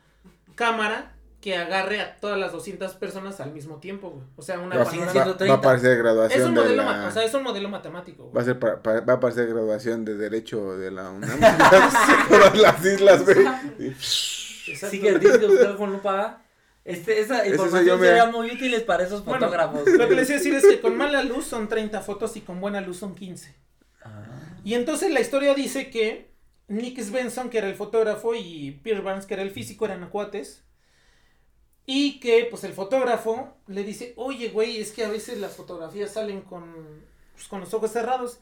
cámara 0.54 1.14
que 1.40 1.56
agarre 1.56 2.00
a 2.00 2.16
todas 2.16 2.36
las 2.38 2.50
200 2.50 2.94
personas 2.96 3.38
al 3.40 3.52
mismo 3.52 3.76
tiempo, 3.78 4.10
güey. 4.10 4.24
O 4.36 4.42
sea, 4.42 4.58
una 4.58 4.76
va, 4.76 4.84
siendo 4.84 5.06
va- 5.14 5.36
30. 5.36 5.46
va 5.46 5.54
a 5.54 5.56
aparecer 5.58 5.92
Es 5.92 5.98
graduación 5.98 6.48
un 6.48 6.54
de 6.54 6.60
modelo, 6.62 6.82
la... 6.82 6.92
ma- 6.92 7.06
o 7.06 7.10
sea, 7.12 7.24
es 7.24 7.32
un 7.34 7.42
modelo 7.44 7.68
matemático, 7.68 8.24
güey. 8.24 8.34
Va 8.34 8.40
a, 8.42 8.44
ser 8.44 8.58
pa- 8.58 8.82
pa- 8.82 9.00
va 9.00 9.12
a 9.12 9.16
aparecer 9.16 9.46
graduación 9.46 10.04
de 10.04 10.16
Derecho 10.16 10.76
de 10.76 10.90
la 10.90 11.10
UNAM. 11.10 11.38
Todas 12.28 12.58
las 12.58 12.84
islas, 12.84 13.24
güey. 13.24 13.36
Que 14.66 15.18
tienes 15.18 15.38
que 15.38 15.46
buscar 15.46 15.76
con 15.76 15.92
lupa. 15.92 16.42
Este, 16.84 17.20
esa 17.20 17.46
información 17.46 18.00
mira. 18.00 18.16
sería 18.16 18.26
muy 18.32 18.50
útil 18.50 18.82
para 18.82 19.04
esos 19.04 19.24
Bueno, 19.24 19.46
fotógrafos. 19.46 19.86
Lo 19.86 20.08
que 20.08 20.14
les 20.14 20.28
iba 20.30 20.36
a 20.36 20.38
decir 20.38 20.54
es 20.54 20.66
que 20.66 20.80
con 20.80 20.96
mala 20.96 21.22
luz 21.22 21.44
son 21.46 21.68
30 21.68 22.00
fotos 22.00 22.36
y 22.36 22.40
con 22.40 22.60
buena 22.60 22.80
luz 22.80 22.96
son 22.98 23.14
15. 23.14 23.54
Ah. 24.04 24.24
Y 24.64 24.74
entonces 24.74 25.10
la 25.12 25.20
historia 25.20 25.54
dice 25.54 25.90
que 25.90 26.27
Nick 26.68 27.00
Svensson, 27.00 27.50
que 27.50 27.58
era 27.58 27.68
el 27.68 27.74
fotógrafo, 27.74 28.34
y 28.34 28.72
Pierre 28.82 29.00
Barnes, 29.00 29.26
que 29.26 29.34
era 29.34 29.42
el 29.42 29.50
físico, 29.50 29.84
eran 29.86 30.02
acuates. 30.04 30.64
Y 31.86 32.20
que, 32.20 32.46
pues, 32.50 32.64
el 32.64 32.74
fotógrafo 32.74 33.56
le 33.66 33.82
dice, 33.82 34.12
oye, 34.16 34.50
güey, 34.50 34.78
es 34.78 34.92
que 34.92 35.04
a 35.04 35.08
veces 35.08 35.38
las 35.38 35.56
fotografías 35.56 36.12
salen 36.12 36.42
con, 36.42 37.02
pues, 37.32 37.48
con 37.48 37.60
los 37.60 37.72
ojos 37.72 37.90
cerrados. 37.90 38.40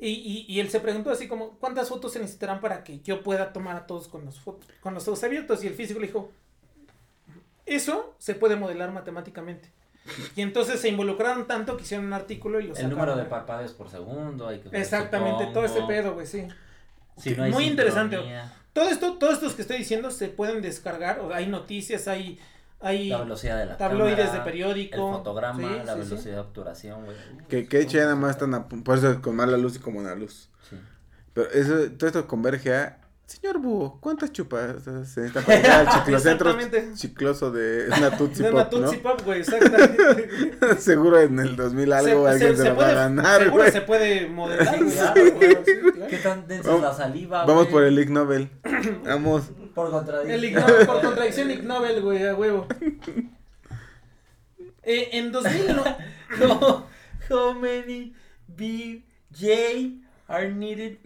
Y, 0.00 0.08
y, 0.10 0.44
y 0.52 0.60
él 0.60 0.70
se 0.70 0.80
preguntó 0.80 1.10
así 1.10 1.28
como, 1.28 1.58
¿cuántas 1.58 1.88
fotos 1.88 2.12
se 2.12 2.18
necesitarán 2.20 2.60
para 2.60 2.82
que 2.84 3.00
yo 3.00 3.22
pueda 3.22 3.52
tomar 3.52 3.76
a 3.76 3.86
todos 3.86 4.08
con 4.08 4.24
los, 4.24 4.40
con 4.80 4.94
los 4.94 5.06
ojos 5.06 5.22
abiertos? 5.24 5.62
Y 5.62 5.68
el 5.68 5.74
físico 5.74 6.00
le 6.00 6.06
dijo, 6.08 6.32
eso 7.66 8.14
se 8.18 8.34
puede 8.34 8.56
modelar 8.56 8.92
matemáticamente. 8.92 9.70
Y 10.36 10.42
entonces 10.42 10.80
se 10.80 10.88
involucraron 10.88 11.46
tanto 11.46 11.76
que 11.76 11.82
hicieron 11.82 12.06
un 12.06 12.12
artículo 12.14 12.60
y 12.60 12.64
lo 12.64 12.70
El 12.70 12.76
sacaron. 12.76 12.98
número 12.98 13.16
de 13.16 13.24
parpadeos 13.24 13.72
por 13.74 13.90
segundo. 13.90 14.48
Hay 14.48 14.60
que 14.60 14.68
Exactamente, 14.76 15.46
todo 15.52 15.64
ese 15.64 15.82
pedo, 15.82 16.14
güey, 16.14 16.26
sí. 16.26 16.48
Si 17.18 17.34
no 17.34 17.42
hay 17.44 17.52
Muy 17.52 17.64
interesante. 17.64 18.16
sincronía, 18.16 18.52
Todo 18.72 18.88
esto, 18.90 19.14
todos 19.18 19.34
estos 19.34 19.54
que 19.54 19.62
estoy 19.62 19.78
diciendo 19.78 20.10
se 20.10 20.28
pueden 20.28 20.62
descargar, 20.62 21.20
o 21.20 21.32
hay 21.34 21.46
noticias, 21.46 22.06
hay, 22.08 22.38
hay 22.80 23.08
La 23.08 23.18
velocidad 23.18 23.58
de 23.58 23.66
la 23.66 23.76
tabloides 23.76 24.18
cámara, 24.26 24.38
de 24.38 24.44
periódico. 24.50 24.94
El 25.10 25.16
fotograma, 25.16 25.58
Sí, 25.58 25.64
la 25.84 25.94
sí, 25.96 26.02
sí. 26.02 26.08
velocidad 26.10 26.34
de 26.34 26.40
obturación, 26.40 27.04
güey. 27.04 27.16
Que, 27.48 27.66
que 27.66 27.80
hecho 27.80 27.98
ya 27.98 28.04
nada 28.04 28.14
más 28.16 28.30
están, 28.32 28.54
a- 28.54 28.68
por 28.68 28.96
eso 28.98 29.20
con 29.20 29.34
mala 29.36 29.56
luz 29.56 29.76
y 29.76 29.78
con 29.80 29.94
buena 29.94 30.14
luz. 30.14 30.48
Sí. 30.70 30.76
Pero 31.34 31.50
eso, 31.50 31.90
todo 31.92 32.06
esto 32.06 32.26
converge 32.28 32.74
a, 32.74 32.98
señor 33.28 33.58
Búho, 33.58 33.98
¿cuántas 34.00 34.32
chupas 34.32 34.82
se 34.82 34.90
necesitan 34.90 35.44
para 35.44 35.56
llegar 35.60 35.86
al 35.88 35.94
chiclocentro 36.00 36.50
Exactamente. 36.58 36.94
chicloso 36.96 37.50
de 37.52 37.86
una 37.88 38.10
De 38.10 38.16
Pop, 38.16 38.72
una 38.72 38.86
¿no? 38.86 38.92
Pop, 39.02 39.20
güey, 39.24 39.40
exactamente. 39.40 40.76
Seguro 40.80 41.20
en 41.20 41.38
el 41.38 41.54
2000 41.54 41.92
algo 41.92 42.26
alguien 42.26 42.56
se, 42.56 42.64
lo 42.64 42.76
va 42.76 42.88
a 42.88 42.92
ganar, 42.94 43.42
seguro 43.42 43.62
güey. 43.62 43.72
se 43.72 43.80
puede 43.82 44.28
modelar, 44.28 44.74
Sí, 44.78 44.82
güey. 44.84 44.94
claro, 44.94 45.14
claro, 45.14 45.34
güey. 45.36 45.56
sí, 45.64 45.72
claro. 45.92 46.06
¿Qué 46.08 46.16
tan 46.18 46.48
densa 46.48 46.60
es 46.62 46.66
Vamos- 46.66 46.82
la 46.82 46.94
saliva, 46.94 47.44
Vamos 47.44 47.62
güey? 47.64 47.72
por 47.72 47.84
el 47.84 47.98
Ig 47.98 48.10
Nobel. 48.10 48.50
Vamos. 49.04 49.42
Por 49.74 49.90
contradicción. 49.90 50.34
El 50.44 50.44
Ig- 50.54 50.86
por 50.86 51.00
contradicción 51.02 51.50
Ig 51.50 51.62
Nobel, 51.64 52.00
güey, 52.02 52.26
a 52.26 52.34
huevo. 52.34 52.66
Eh, 54.82 55.10
en 55.12 55.30
2009, 55.32 55.96
No. 56.40 56.86
How 57.30 57.52
many 57.52 58.14
BJ 58.46 60.00
are 60.28 60.50
needed? 60.50 60.96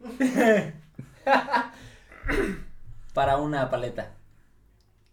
Para 3.15 3.37
una 3.37 3.71
paleta. 3.71 4.15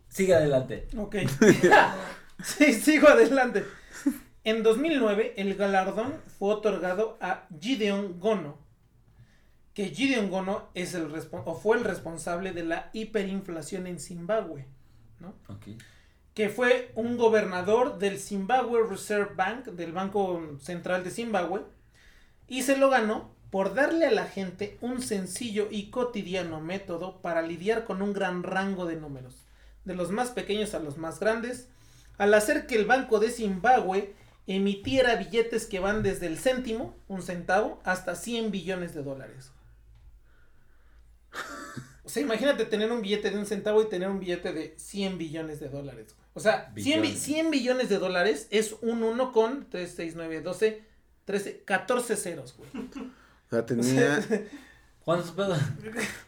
Sigue 0.07 0.35
adelante. 0.35 0.87
Ok. 0.97 1.17
sí, 2.43 2.73
sigo 2.73 3.07
adelante. 3.07 3.65
En 4.43 4.63
2009, 4.63 5.33
el 5.37 5.55
galardón 5.55 6.15
fue 6.39 6.53
otorgado 6.53 7.17
a 7.21 7.47
Gideon 7.59 8.19
Gono. 8.19 8.57
Que 9.73 9.89
Gideon 9.89 10.29
Gono 10.29 10.69
es 10.73 10.93
el 10.93 11.11
o 11.31 11.55
fue 11.55 11.77
el 11.77 11.83
responsable 11.83 12.51
de 12.53 12.63
la 12.63 12.89
hiperinflación 12.93 13.85
en 13.85 13.99
Zimbabue. 13.99 14.65
Ok. 15.47 15.67
Que 16.33 16.49
fue 16.49 16.91
un 16.95 17.17
gobernador 17.17 17.99
del 17.99 18.17
Zimbabwe 18.17 18.87
Reserve 18.87 19.35
Bank, 19.35 19.65
del 19.65 19.91
Banco 19.91 20.57
Central 20.59 21.03
de 21.03 21.11
Zimbabue. 21.11 21.65
Y 22.47 22.63
se 22.63 22.77
lo 22.77 22.89
ganó 22.89 23.35
por 23.51 23.73
darle 23.73 24.05
a 24.05 24.11
la 24.11 24.25
gente 24.25 24.77
un 24.81 25.01
sencillo 25.01 25.67
y 25.71 25.89
cotidiano 25.89 26.61
método 26.61 27.21
para 27.21 27.41
lidiar 27.41 27.85
con 27.85 28.01
un 28.01 28.13
gran 28.13 28.43
rango 28.43 28.85
de 28.85 28.95
números, 28.95 29.45
de 29.85 29.95
los 29.95 30.11
más 30.11 30.29
pequeños 30.31 30.73
a 30.75 30.79
los 30.79 30.97
más 30.97 31.19
grandes, 31.19 31.67
al 32.17 32.33
hacer 32.33 32.67
que 32.67 32.75
el 32.75 32.85
Banco 32.85 33.19
de 33.19 33.31
Zimbabue 33.31 34.13
emitiera 34.45 35.15
billetes 35.15 35.65
que 35.65 35.79
van 35.79 36.03
desde 36.03 36.27
el 36.27 36.37
céntimo, 36.37 36.95
un 37.07 37.21
centavo, 37.21 37.79
hasta 37.83 38.15
100 38.15 38.51
billones 38.51 38.93
de 38.93 39.03
dólares. 39.03 39.51
O 42.03 42.09
sea, 42.09 42.23
imagínate 42.23 42.65
tener 42.65 42.91
un 42.91 43.01
billete 43.01 43.29
de 43.29 43.37
un 43.37 43.45
centavo 43.45 43.81
y 43.83 43.89
tener 43.89 44.09
un 44.09 44.19
billete 44.19 44.51
de 44.51 44.73
100 44.77 45.17
billones 45.19 45.59
de 45.59 45.69
dólares. 45.69 46.15
O 46.33 46.39
sea, 46.39 46.71
100, 46.75 46.75
bi- 46.75 46.81
Billones. 47.09 47.19
100 47.21 47.51
billones 47.51 47.89
de 47.89 47.99
dólares 47.99 48.47
es 48.49 48.75
un 48.81 49.03
1 49.03 49.31
con 49.31 49.69
3, 49.69 49.93
6, 49.95 50.13
9, 50.15 50.41
12, 50.41 50.83
13, 51.25 51.61
14 51.65 52.15
ceros, 52.15 52.55
güey. 52.57 52.69
O 53.49 53.55
sea, 53.55 53.65
tenía, 53.65 54.19
¿Cuántos 55.03 55.31
pedos? 55.31 55.57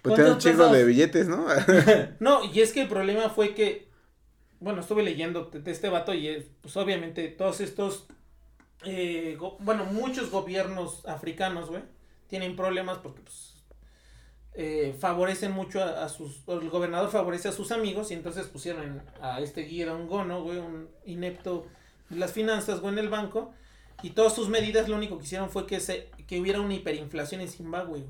pues 0.01 0.15
tenía 0.15 0.31
un 0.31 0.39
¿Cuántos 0.39 0.43
chingo 0.43 0.57
pesos? 0.57 0.71
de 0.71 0.85
billetes, 0.85 1.27
¿no? 1.27 1.45
No, 2.19 2.43
y 2.43 2.61
es 2.61 2.73
que 2.73 2.81
el 2.81 2.87
problema 2.87 3.29
fue 3.29 3.53
que, 3.53 3.87
bueno, 4.59 4.81
estuve 4.81 5.03
leyendo 5.03 5.45
de, 5.45 5.71
este 5.71 5.89
vato 5.89 6.15
y 6.15 6.47
pues 6.61 6.75
obviamente 6.77 7.27
todos 7.27 7.61
estos, 7.61 8.07
eh, 8.83 9.37
bueno, 9.59 9.85
muchos 9.85 10.31
gobiernos 10.31 11.05
africanos, 11.05 11.69
güey, 11.69 11.83
tienen 12.27 12.55
problemas 12.55 12.97
porque 12.97 13.21
pues 13.21 13.53
eh, 14.53 14.95
favorecen 14.99 15.51
mucho 15.51 15.83
a, 15.83 16.03
a 16.03 16.09
sus, 16.09 16.41
el 16.47 16.69
gobernador 16.71 17.11
favorece 17.11 17.49
a 17.49 17.51
sus 17.51 17.71
amigos 17.71 18.09
y 18.09 18.15
entonces 18.15 18.47
pusieron 18.47 19.03
a 19.21 19.39
este 19.41 19.61
Guido 19.61 19.95
Gono, 20.07 20.41
güey, 20.41 20.57
un 20.57 20.89
inepto 21.05 21.67
de 22.09 22.15
las 22.17 22.33
finanzas, 22.33 22.79
güey, 22.79 22.93
en 22.93 22.99
el 22.99 23.09
banco 23.09 23.53
y 24.03 24.11
todas 24.11 24.33
sus 24.33 24.49
medidas 24.49 24.89
lo 24.89 24.95
único 24.95 25.17
que 25.17 25.25
hicieron 25.25 25.49
fue 25.49 25.67
que 25.67 25.79
se 25.79 26.09
que 26.31 26.39
hubiera 26.39 26.61
una 26.61 26.73
hiperinflación 26.75 27.41
en 27.41 27.49
Zimbabue, 27.49 27.99
güey. 27.99 28.03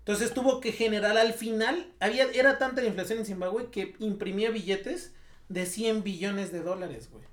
Entonces 0.00 0.34
tuvo 0.34 0.60
que 0.60 0.72
generar 0.72 1.16
al 1.16 1.32
final, 1.32 1.90
había, 2.00 2.30
era 2.32 2.58
tanta 2.58 2.82
la 2.82 2.88
inflación 2.88 3.18
en 3.20 3.24
Zimbabue 3.24 3.70
que 3.70 3.96
imprimía 3.98 4.50
billetes 4.50 5.14
de 5.48 5.64
100 5.64 6.02
billones 6.02 6.52
de 6.52 6.60
dólares, 6.60 7.08
güey. 7.10 7.24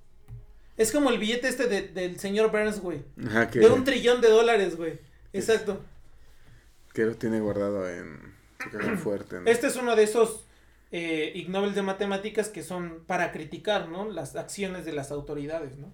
Es 0.77 0.93
como 0.93 1.09
el 1.09 1.17
billete 1.19 1.49
este 1.49 1.67
de- 1.67 1.89
del 1.89 2.19
señor 2.21 2.51
Burns, 2.51 2.79
güey. 2.79 3.03
Ajá, 3.27 3.49
que, 3.51 3.59
De 3.59 3.67
un 3.67 3.83
trillón 3.83 4.21
de 4.21 4.29
dólares, 4.29 4.77
güey. 4.77 4.97
Exacto. 5.33 5.83
que 6.93 7.03
lo 7.03 7.15
tiene 7.15 7.41
guardado 7.41 7.89
en 7.89 8.33
su 8.63 8.69
caja 8.69 8.95
fuerte, 8.95 9.41
¿no? 9.41 9.49
Este 9.51 9.67
es 9.67 9.75
uno 9.75 9.97
de 9.97 10.03
esos 10.03 10.45
eh, 10.91 11.33
Ig 11.35 11.49
Nobel 11.49 11.73
de 11.75 11.81
matemáticas 11.81 12.47
que 12.47 12.63
son 12.63 13.03
para 13.07 13.33
criticar, 13.33 13.89
¿no? 13.89 14.09
Las 14.09 14.37
acciones 14.37 14.85
de 14.85 14.93
las 14.93 15.11
autoridades, 15.11 15.77
¿no? 15.79 15.91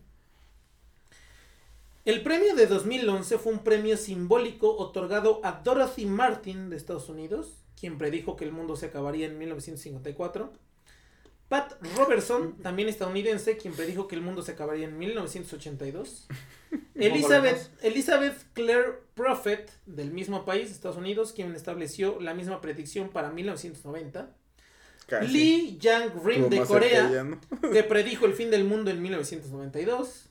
El 2.09 2.23
premio 2.23 2.55
de 2.55 2.65
2011 2.65 3.37
fue 3.37 3.53
un 3.53 3.59
premio 3.59 3.95
simbólico 3.95 4.75
otorgado 4.75 5.41
a 5.43 5.61
Dorothy 5.63 6.07
Martin 6.07 6.71
de 6.71 6.75
Estados 6.75 7.07
Unidos, 7.07 7.63
quien 7.79 7.99
predijo 7.99 8.35
que 8.35 8.45
el 8.45 8.51
mundo 8.51 8.75
se 8.75 8.87
acabaría 8.87 9.27
en 9.27 9.37
1954. 9.37 10.51
Pat 11.49 11.73
Robertson, 11.95 12.57
también 12.63 12.89
estadounidense, 12.89 13.57
quien 13.57 13.75
predijo 13.75 14.07
que 14.07 14.15
el 14.15 14.23
mundo 14.23 14.41
se 14.41 14.53
acabaría 14.53 14.87
en 14.87 14.97
1982. 14.97 16.27
Elizabeth, 16.95 17.69
Elizabeth 17.83 18.43
Clare 18.53 19.03
Prophet, 19.13 19.69
del 19.85 20.09
mismo 20.09 20.45
país, 20.45 20.71
Estados 20.71 20.97
Unidos, 20.97 21.31
quien 21.31 21.53
estableció 21.53 22.19
la 22.19 22.33
misma 22.33 22.59
predicción 22.59 23.09
para 23.09 23.29
1990. 23.29 24.35
Casi. 25.05 25.31
Lee 25.31 25.77
Yang-rim 25.79 26.45
Estuvo 26.45 26.59
de 26.59 26.65
Corea, 26.65 27.39
que 27.71 27.83
predijo 27.87 28.25
el 28.25 28.33
fin 28.33 28.49
del 28.49 28.63
mundo 28.63 28.89
en 28.89 28.99
1992. 28.99 30.28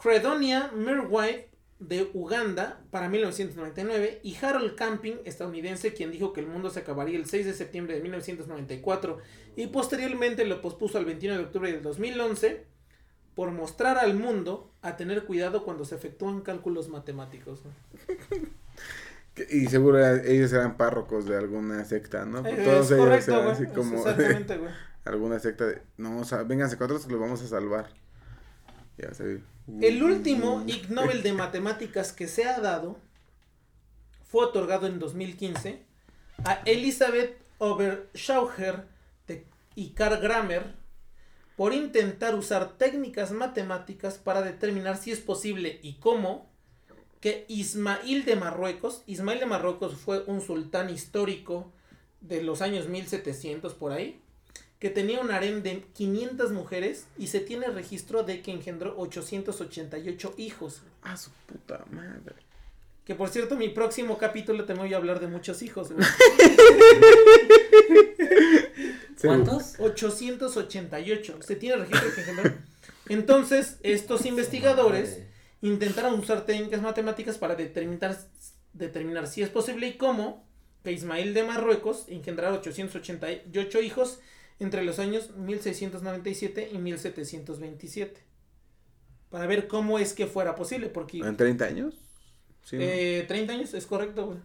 Credonia 0.00 0.70
Mirwhite 0.74 1.50
de 1.78 2.10
Uganda 2.14 2.80
para 2.90 3.08
1999 3.08 4.20
y 4.22 4.36
Harold 4.36 4.74
Camping, 4.76 5.16
estadounidense, 5.24 5.92
quien 5.92 6.10
dijo 6.10 6.32
que 6.32 6.40
el 6.40 6.46
mundo 6.46 6.70
se 6.70 6.80
acabaría 6.80 7.18
el 7.18 7.26
6 7.26 7.46
de 7.46 7.52
septiembre 7.52 7.94
de 7.94 8.02
1994 8.02 9.18
y 9.56 9.66
posteriormente 9.66 10.44
lo 10.46 10.62
pospuso 10.62 10.98
al 10.98 11.04
21 11.04 11.36
de 11.36 11.44
octubre 11.44 11.72
del 11.72 11.82
2011 11.82 12.64
por 13.34 13.50
mostrar 13.50 13.98
al 13.98 14.14
mundo 14.14 14.72
a 14.80 14.96
tener 14.96 15.24
cuidado 15.24 15.64
cuando 15.64 15.84
se 15.84 15.94
efectúan 15.94 16.40
cálculos 16.40 16.88
matemáticos. 16.88 17.62
Y 19.50 19.66
seguro 19.66 19.98
ellos 20.24 20.50
eran 20.54 20.78
párrocos 20.78 21.26
de 21.26 21.36
alguna 21.36 21.84
secta, 21.84 22.24
¿no? 22.24 22.42
Todos 22.42 22.90
es 22.90 22.92
ellos 22.92 23.28
eran 23.28 23.48
así 23.48 23.66
como 23.66 23.98
Exactamente, 23.98 24.56
güey. 24.56 24.72
alguna 25.04 25.38
secta 25.38 25.66
de, 25.66 25.82
no, 25.98 26.20
o 26.20 26.24
sea, 26.24 26.42
vénganse 26.42 26.78
con 26.78 26.88
nosotros, 26.88 27.12
los 27.12 27.20
vamos 27.20 27.42
a 27.42 27.46
salvar. 27.46 27.90
Ya 28.96 29.12
se. 29.12 29.42
El 29.80 30.02
último 30.02 30.62
Ig 30.66 30.90
Nobel 30.90 31.22
de 31.22 31.32
Matemáticas 31.32 32.12
que 32.12 32.28
se 32.28 32.44
ha 32.44 32.60
dado 32.60 32.98
fue 34.24 34.44
otorgado 34.44 34.86
en 34.86 34.98
2015 34.98 35.82
a 36.44 36.62
Elizabeth 36.64 37.36
Oberschauer 37.58 38.86
y 39.74 39.90
Karl 39.90 40.20
Grammer 40.20 40.74
por 41.56 41.72
intentar 41.74 42.34
usar 42.34 42.76
técnicas 42.76 43.32
matemáticas 43.32 44.18
para 44.18 44.42
determinar 44.42 44.98
si 44.98 45.10
es 45.10 45.20
posible 45.20 45.80
y 45.82 45.94
cómo 45.94 46.50
que 47.20 47.44
Ismail 47.48 48.24
de 48.24 48.36
Marruecos, 48.36 49.02
Ismail 49.06 49.40
de 49.40 49.46
Marruecos 49.46 49.96
fue 49.96 50.22
un 50.26 50.42
sultán 50.42 50.90
histórico 50.90 51.72
de 52.20 52.42
los 52.42 52.62
años 52.62 52.88
1700 52.88 53.74
por 53.74 53.92
ahí, 53.92 54.20
que 54.78 54.90
tenía 54.90 55.20
un 55.20 55.30
harén 55.30 55.62
de 55.62 55.84
500 55.94 56.52
mujeres 56.52 57.06
y 57.16 57.28
se 57.28 57.40
tiene 57.40 57.68
registro 57.68 58.22
de 58.22 58.42
que 58.42 58.52
engendró 58.52 58.94
888 58.98 60.34
hijos. 60.36 60.82
Ah, 61.02 61.16
su 61.16 61.30
puta 61.46 61.84
madre. 61.90 62.34
Que 63.04 63.14
por 63.14 63.28
cierto, 63.28 63.56
mi 63.56 63.68
próximo 63.68 64.18
capítulo 64.18 64.64
te 64.64 64.74
voy 64.74 64.92
a 64.92 64.96
hablar 64.96 65.20
de 65.20 65.28
muchos 65.28 65.62
hijos. 65.62 65.92
güey. 65.92 66.04
¿Cuántos? 69.20 69.78
888. 69.78 71.38
Se 71.40 71.56
tiene 71.56 71.76
registro 71.76 72.14
que 72.14 72.20
engendró. 72.20 72.52
Entonces, 73.08 73.78
estos 73.82 74.26
investigadores 74.26 75.22
intentaron 75.62 76.18
usar 76.18 76.44
técnicas 76.44 76.82
matemáticas 76.82 77.38
para 77.38 77.54
determinar, 77.54 78.18
determinar 78.72 79.26
si 79.26 79.42
es 79.42 79.48
posible 79.48 79.86
y 79.88 79.96
cómo 79.96 80.46
que 80.82 80.92
Ismael 80.92 81.34
de 81.34 81.44
Marruecos 81.44 82.04
engendrara 82.08 82.54
888 82.54 83.80
hijos 83.80 84.20
entre 84.58 84.82
los 84.84 84.98
años 84.98 85.30
1697 85.36 86.70
y 86.72 86.78
1727. 86.78 88.22
Para 89.30 89.46
ver 89.46 89.66
cómo 89.68 89.98
es 89.98 90.12
que 90.12 90.26
fuera 90.26 90.54
posible, 90.54 90.88
porque 90.88 91.18
¿En 91.18 91.36
30 91.36 91.64
años? 91.64 91.94
Sí. 92.62 92.76
eh, 92.80 93.24
30 93.28 93.52
años 93.52 93.74
es 93.74 93.86
correcto, 93.86 94.26
güey. 94.26 94.38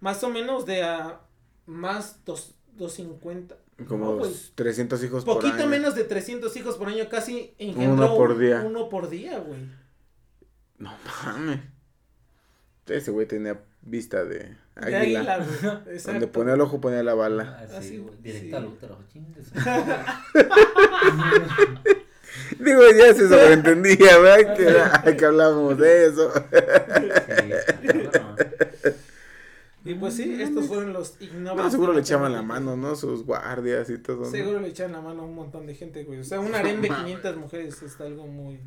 Más 0.00 0.22
o 0.24 0.28
menos 0.30 0.66
de 0.66 0.82
a 0.82 1.20
más 1.66 2.24
dos, 2.24 2.54
250. 2.76 3.56
Como 3.88 4.04
no, 4.06 4.16
güey. 4.18 4.32
300 4.54 5.02
hijos 5.04 5.24
por 5.24 5.36
Poquito 5.36 5.54
año. 5.54 5.68
menos 5.68 5.94
de 5.94 6.04
300 6.04 6.54
hijos 6.56 6.76
por 6.76 6.88
año, 6.88 7.08
casi 7.08 7.54
Uno 7.58 8.14
por 8.16 8.38
día. 8.38 8.62
Uno 8.64 8.88
por 8.88 9.08
día, 9.08 9.38
güey. 9.38 9.60
No 10.78 10.92
mames. 11.24 11.60
Ese 12.86 13.10
güey 13.10 13.26
tenía 13.26 13.64
vista 13.80 14.24
de 14.24 14.56
De 14.76 14.96
águila. 14.96 15.20
águila, 15.34 15.80
güey. 15.84 15.98
Donde 15.98 16.26
ponía 16.26 16.54
el 16.54 16.60
ojo 16.60 16.80
ponía 16.80 17.02
la 17.02 17.14
bala. 17.14 17.58
Ah, 17.60 17.66
sí, 17.68 17.76
Así, 17.76 17.98
güey, 17.98 18.14
directo 18.22 18.48
sí. 18.48 18.54
al 18.54 18.66
útero. 18.66 18.98
Digo, 22.58 22.80
ya 22.96 23.14
se 23.14 23.28
sobreentendía, 23.28 24.18
¿verdad? 24.18 24.56
Que, 24.56 24.68
era- 24.68 25.16
que 25.16 25.24
hablábamos 25.24 25.78
de 25.78 26.06
eso. 26.06 26.32
Sí. 26.32 26.40
Y 29.86 29.94
pues 29.94 30.14
sí, 30.14 30.40
estos 30.40 30.66
fueron 30.66 30.92
los 30.94 31.14
ignobles. 31.20 31.62
No, 31.64 31.70
seguro 31.70 31.92
le 31.92 32.00
echaban 32.00 32.32
la 32.32 32.40
mano, 32.42 32.74
¿no? 32.76 32.96
Sus 32.96 33.24
guardias 33.24 33.90
y 33.90 33.98
todo. 33.98 34.22
¿no? 34.22 34.30
Seguro 34.30 34.58
le 34.60 34.68
echaban 34.68 34.92
la 34.92 35.00
mano 35.02 35.22
a 35.22 35.24
un 35.26 35.34
montón 35.34 35.66
de 35.66 35.74
gente, 35.74 36.04
güey. 36.04 36.20
O 36.20 36.24
sea, 36.24 36.40
un 36.40 36.54
harem 36.54 36.80
de 36.80 36.88
500 36.88 37.36
mujeres 37.36 37.82
está 37.82 38.04
algo 38.04 38.26
muy. 38.26 38.60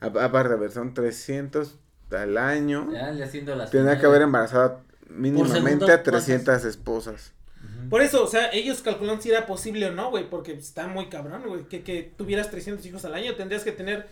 Aparte, 0.00 0.54
a 0.54 0.56
ver, 0.56 0.70
son 0.72 0.94
300 0.94 1.78
al 2.10 2.38
año. 2.38 2.90
Ya 2.90 3.10
le 3.12 3.22
haciendo 3.24 3.54
las 3.54 3.70
Tenía 3.70 4.00
que 4.00 4.06
haber 4.06 4.22
embarazado 4.22 4.80
mínimamente 5.14 5.86
segundo, 5.86 5.92
a 5.92 6.02
300 6.02 6.64
esposas. 6.64 7.32
Ujú. 7.62 7.88
Por 7.88 8.02
eso, 8.02 8.24
o 8.24 8.26
sea, 8.26 8.50
ellos 8.52 8.82
calculan 8.82 9.20
si 9.22 9.30
era 9.30 9.46
posible 9.46 9.86
o 9.86 9.92
no, 9.92 10.10
güey, 10.10 10.28
porque 10.28 10.52
está 10.52 10.86
muy 10.86 11.08
cabrón, 11.08 11.42
güey. 11.46 11.64
Que, 11.64 11.82
que 11.82 12.02
tuvieras 12.02 12.50
300 12.50 12.84
hijos 12.86 13.04
al 13.04 13.14
año, 13.14 13.34
tendrías 13.34 13.64
que 13.64 13.72
tener 13.72 14.06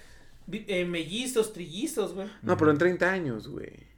eh, 0.50 0.84
mellizos, 0.84 1.52
trillizos, 1.52 2.14
güey. 2.14 2.28
No, 2.42 2.56
pero 2.56 2.70
en 2.70 2.78
30 2.78 3.10
años, 3.10 3.48
güey. 3.48 3.92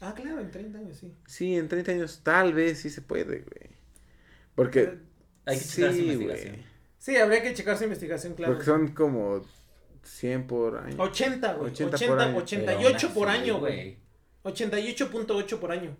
Ah, 0.00 0.14
claro, 0.14 0.40
en 0.40 0.50
30 0.50 0.78
años, 0.78 0.96
sí. 0.98 1.12
Sí, 1.26 1.56
en 1.56 1.68
30 1.68 1.92
años 1.92 2.20
tal 2.22 2.52
vez 2.52 2.80
sí 2.80 2.90
se 2.90 3.02
puede, 3.02 3.40
güey. 3.40 3.70
Porque. 4.54 4.98
Hay 5.44 5.58
que 5.58 5.64
checar 5.64 5.90
su 5.90 5.96
sí, 5.96 6.02
investigación. 6.02 6.52
güey. 6.54 6.64
Sí, 6.98 7.16
habría 7.16 7.42
que 7.42 7.54
checar 7.54 7.78
su 7.78 7.84
investigación, 7.84 8.34
claro. 8.34 8.52
Porque 8.52 8.66
son 8.66 8.88
como 8.88 9.44
100 10.02 10.46
por 10.46 10.76
año. 10.76 10.96
80, 10.98 11.54
güey. 11.54 11.70
80 11.72 11.96
80, 11.96 12.12
por 12.12 12.20
año. 12.20 12.36
88 12.36 13.14
por 13.14 13.28
año, 13.28 13.58
güey. 13.58 13.98
88.8 14.44 15.58
por 15.58 15.72
año. 15.72 15.96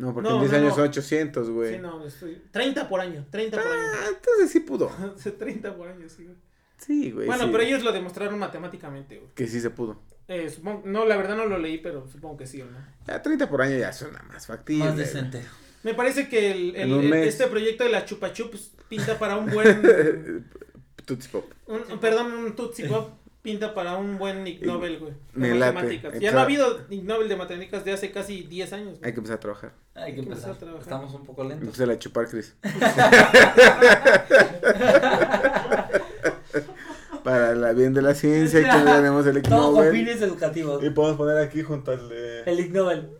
No, 0.00 0.14
porque 0.14 0.28
No, 0.30 0.36
en 0.36 0.40
10 0.40 0.52
no, 0.52 0.58
años 0.58 0.68
no. 0.70 0.74
son 0.76 0.84
800, 0.88 1.50
güey. 1.50 1.74
Sí, 1.74 1.80
no, 1.80 2.06
estoy... 2.06 2.42
30 2.50 2.88
por 2.88 3.00
año, 3.00 3.26
30 3.30 3.56
por 3.62 3.66
año. 3.72 3.82
Ah, 3.94 4.06
entonces 4.08 4.50
sí 4.50 4.60
pudo. 4.60 4.90
30 5.38 5.76
por 5.76 5.88
año, 5.88 6.08
sí, 6.08 6.24
güey. 6.24 6.36
Sí, 6.78 7.10
güey. 7.10 7.26
Bueno, 7.26 7.44
sí. 7.44 7.48
pero 7.52 7.62
ellos 7.64 7.82
lo 7.82 7.92
demostraron 7.92 8.38
matemáticamente, 8.38 9.18
güey. 9.18 9.30
Que 9.34 9.46
sí 9.46 9.60
se 9.60 9.68
pudo. 9.70 10.00
Eh, 10.28 10.48
supongo, 10.48 10.82
no, 10.86 11.04
la 11.04 11.16
verdad 11.16 11.36
no 11.36 11.44
lo 11.46 11.58
leí, 11.58 11.78
pero 11.78 12.06
supongo 12.08 12.38
que 12.38 12.46
sí 12.46 12.62
o 12.62 12.66
no. 12.66 12.78
Ya 13.06 13.20
30 13.20 13.50
por 13.50 13.60
año 13.62 13.76
ya 13.76 13.92
suena 13.92 14.22
más 14.22 14.46
factible. 14.46 14.84
Más 14.84 14.94
güey. 14.94 15.04
decente. 15.04 15.42
Me 15.82 15.92
parece 15.94 16.28
que 16.28 16.50
el, 16.52 16.76
el- 16.76 16.92
el- 16.92 17.08
mes. 17.08 17.26
este 17.28 17.46
proyecto 17.48 17.84
de 17.84 17.90
la 17.90 18.04
Chupa 18.04 18.32
Chups 18.32 18.72
pinta 18.88 19.18
para 19.18 19.36
un 19.36 19.50
buen. 19.50 20.46
Tootsie 21.04 21.30
Pop. 21.30 21.44
un- 21.66 21.82
un- 21.92 21.98
perdón, 21.98 22.32
un 22.32 22.54
Tootsie 22.56 22.86
Pop 22.86 23.10
pinta 23.42 23.74
para 23.74 23.96
un 23.96 24.18
buen 24.18 24.46
Ig 24.46 24.64
Nobel, 24.64 24.98
güey. 24.98 25.12
Late. 25.34 25.72
matemáticas. 25.74 26.12
Ya 26.20 26.28
Entra- 26.28 26.32
no 26.32 26.38
ha 26.38 26.42
habido 26.42 26.86
Ig 26.90 27.04
Nobel 27.04 27.28
de 27.28 27.36
matemáticas 27.36 27.84
de 27.84 27.92
hace 27.92 28.10
casi 28.12 28.42
10 28.42 28.72
años. 28.74 28.88
güey. 28.98 29.00
Hay 29.04 29.12
que 29.12 29.18
empezar 29.18 29.36
a 29.38 29.40
trabajar. 29.40 29.72
Hay 30.00 30.14
que 30.14 30.20
Hay 30.20 30.24
que 30.26 30.32
empezar 30.32 30.50
empezar. 30.50 30.50
a 30.50 30.58
trabajar. 30.58 30.82
Estamos 30.82 31.14
un 31.14 31.24
poco 31.26 31.44
lentos. 31.44 31.66
Empezar 31.66 31.90
a 31.90 31.98
chupar, 31.98 32.28
Chris. 32.28 32.54
Para 37.24 37.54
la 37.54 37.72
bien 37.72 37.92
de 37.92 38.02
la 38.02 38.14
ciencia, 38.14 38.60
que 38.62 38.68
tenemos 38.90 39.26
el 39.26 39.36
Ig 39.38 39.48
Todos 39.48 39.66
con 39.66 39.74
Nobel. 39.74 39.92
fines 39.92 40.22
educativos. 40.22 40.82
Y 40.82 40.90
podemos 40.90 41.18
poner 41.18 41.38
aquí 41.38 41.62
junto 41.62 41.90
al 41.92 42.08
de. 42.08 42.42
El 42.44 42.60
Ig 42.60 42.72
Nobel. 42.72 43.10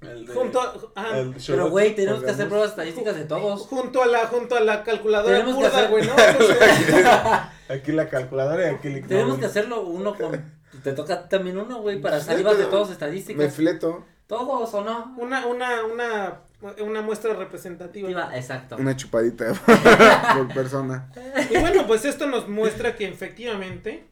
el 0.00 0.26
de- 0.26 0.32
Junto 0.32 0.60
a, 0.62 0.74
ajá, 0.94 1.18
el 1.18 1.34
Pero, 1.46 1.68
güey, 1.68 1.94
tenemos 1.94 2.22
que 2.24 2.30
hacer 2.30 2.48
pruebas 2.48 2.70
estadísticas 2.70 3.16
de 3.16 3.24
todos. 3.24 3.62
junto 3.66 4.02
a 4.02 4.06
la 4.06 4.26
junto 4.28 4.56
a 4.56 4.60
la 4.60 4.82
calculadora 4.82 5.44
Tenemos 5.44 5.62
Aquí 7.68 7.92
la 7.92 8.08
calculadora 8.08 8.72
y 8.72 8.74
aquí 8.74 8.88
el 8.88 8.96
Ig 8.98 9.06
Tenemos 9.08 9.28
Nobel. 9.28 9.40
que 9.40 9.46
hacerlo 9.46 9.82
uno 9.82 10.14
con. 10.16 10.40
Te 10.82 10.92
toca 10.92 11.28
también 11.28 11.58
uno, 11.58 11.82
güey, 11.82 12.00
para 12.00 12.18
salivas 12.20 12.56
de 12.56 12.64
todos 12.64 12.88
Me 12.88 12.94
estadísticas. 12.94 13.54
fleto. 13.54 14.04
Todos 14.30 14.72
o 14.74 14.84
no. 14.84 15.14
una 15.18 15.44
una 15.46 15.82
una 15.84 16.40
una 16.82 17.02
muestra 17.02 17.34
representativa. 17.34 18.08
Iba- 18.08 18.36
Exacto. 18.36 18.76
Una 18.76 18.94
chupadita 18.96 19.52
por 20.36 20.54
persona. 20.54 21.10
Y 21.50 21.58
bueno, 21.58 21.84
pues 21.86 22.04
esto 22.04 22.26
nos 22.28 22.48
muestra 22.48 22.94
que 22.94 23.08
efectivamente 23.08 24.04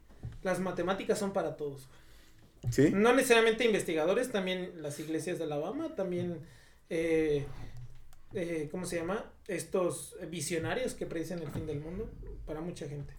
las 0.42 0.58
matemáticas 0.58 1.18
son 1.18 1.32
para 1.32 1.56
todos. 1.56 1.88
¿Sí? 2.70 2.90
No 2.92 3.12
necesariamente 3.14 3.64
investigadores, 3.64 4.32
también 4.32 4.72
las 4.82 4.98
iglesias 4.98 5.38
de 5.38 5.44
Alabama, 5.44 5.94
también, 5.94 6.40
eh, 6.90 7.46
eh, 8.34 8.68
¿cómo 8.72 8.84
se 8.86 8.96
llama? 8.96 9.24
Estos 9.46 10.16
visionarios 10.28 10.94
que 10.94 11.06
predicen 11.06 11.38
el 11.38 11.48
fin 11.52 11.64
del 11.66 11.78
mundo, 11.80 12.10
para 12.44 12.60
mucha 12.60 12.88
gente. 12.88 13.14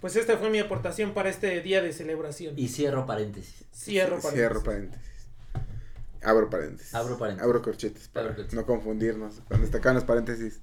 Pues 0.00 0.14
esta 0.16 0.38
fue 0.38 0.48
mi 0.50 0.60
aportación 0.60 1.12
para 1.12 1.28
este 1.28 1.60
día 1.62 1.82
de 1.82 1.92
celebración. 1.92 2.54
Y 2.56 2.68
cierro 2.68 3.04
paréntesis. 3.04 3.64
Cierro 3.74 4.20
paréntesis. 4.20 4.32
Cierro 4.32 4.62
paréntesis. 4.62 5.09
Abro 6.22 6.50
paréntesis. 6.50 6.94
Abro 6.94 7.18
paréntesis. 7.18 7.44
Abro 7.44 7.62
corchetes 7.62 8.08
para 8.08 8.26
Abro 8.26 8.36
corchetes. 8.36 8.54
no 8.54 8.66
confundirnos 8.66 9.40
cuando 9.46 9.64
destacan 9.64 9.94
los 9.94 10.04
paréntesis. 10.04 10.60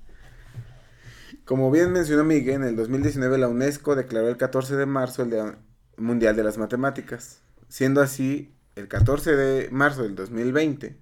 Como 1.45 1.71
bien 1.71 1.91
mencionó 1.91 2.23
Miguel, 2.23 2.55
en 2.55 2.63
el 2.63 2.75
2019 2.75 3.37
la 3.37 3.47
UNESCO 3.47 3.95
declaró 3.95 4.27
el 4.27 4.37
14 4.37 4.75
de 4.75 4.85
marzo 4.85 5.23
el 5.23 5.31
Día 5.31 5.57
Mundial 5.97 6.35
de 6.35 6.43
las 6.43 6.57
Matemáticas, 6.57 7.41
siendo 7.69 8.01
así 8.01 8.53
el 8.75 8.87
14 8.87 9.35
de 9.35 9.69
marzo 9.71 10.03
del 10.03 10.15
2020 10.15 10.97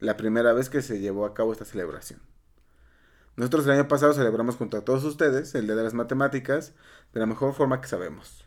la 0.00 0.16
primera 0.16 0.52
vez 0.52 0.68
que 0.68 0.82
se 0.82 1.00
llevó 1.00 1.24
a 1.24 1.34
cabo 1.34 1.52
esta 1.52 1.64
celebración. 1.64 2.20
Nosotros 3.36 3.64
el 3.66 3.72
año 3.72 3.88
pasado 3.88 4.12
celebramos 4.12 4.56
junto 4.56 4.76
a 4.76 4.84
todos 4.84 5.02
ustedes 5.04 5.54
el 5.54 5.66
Día 5.66 5.74
de 5.74 5.82
las 5.82 5.94
Matemáticas 5.94 6.72
de 7.12 7.20
la 7.20 7.26
mejor 7.26 7.54
forma 7.54 7.80
que 7.80 7.88
sabemos, 7.88 8.43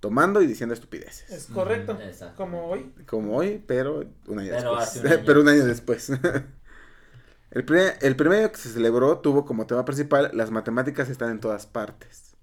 tomando 0.00 0.42
y 0.42 0.46
diciendo 0.46 0.74
estupideces. 0.74 1.30
Es 1.30 1.46
correcto, 1.46 1.94
Mm, 1.94 2.02
exacto. 2.02 2.36
como 2.36 2.66
hoy. 2.66 2.92
Como 3.06 3.36
hoy, 3.36 3.62
pero 3.66 4.04
un 4.26 4.38
año 4.38 4.50
Pero 4.50 4.76
después. 4.76 4.88
hace 4.88 5.00
un 5.00 5.06
año. 5.08 5.22
pero 5.26 5.40
un 5.42 5.48
año 5.48 5.64
después. 5.64 6.10
el, 7.50 7.64
primer, 7.64 7.98
el 8.00 8.16
primer 8.16 8.38
año 8.40 8.52
que 8.52 8.58
se 8.58 8.70
celebró 8.70 9.18
tuvo 9.18 9.44
como 9.44 9.66
tema 9.66 9.84
principal 9.84 10.30
las 10.34 10.50
matemáticas 10.50 11.08
están 11.08 11.30
en 11.30 11.40
todas 11.40 11.66
partes. 11.66 12.36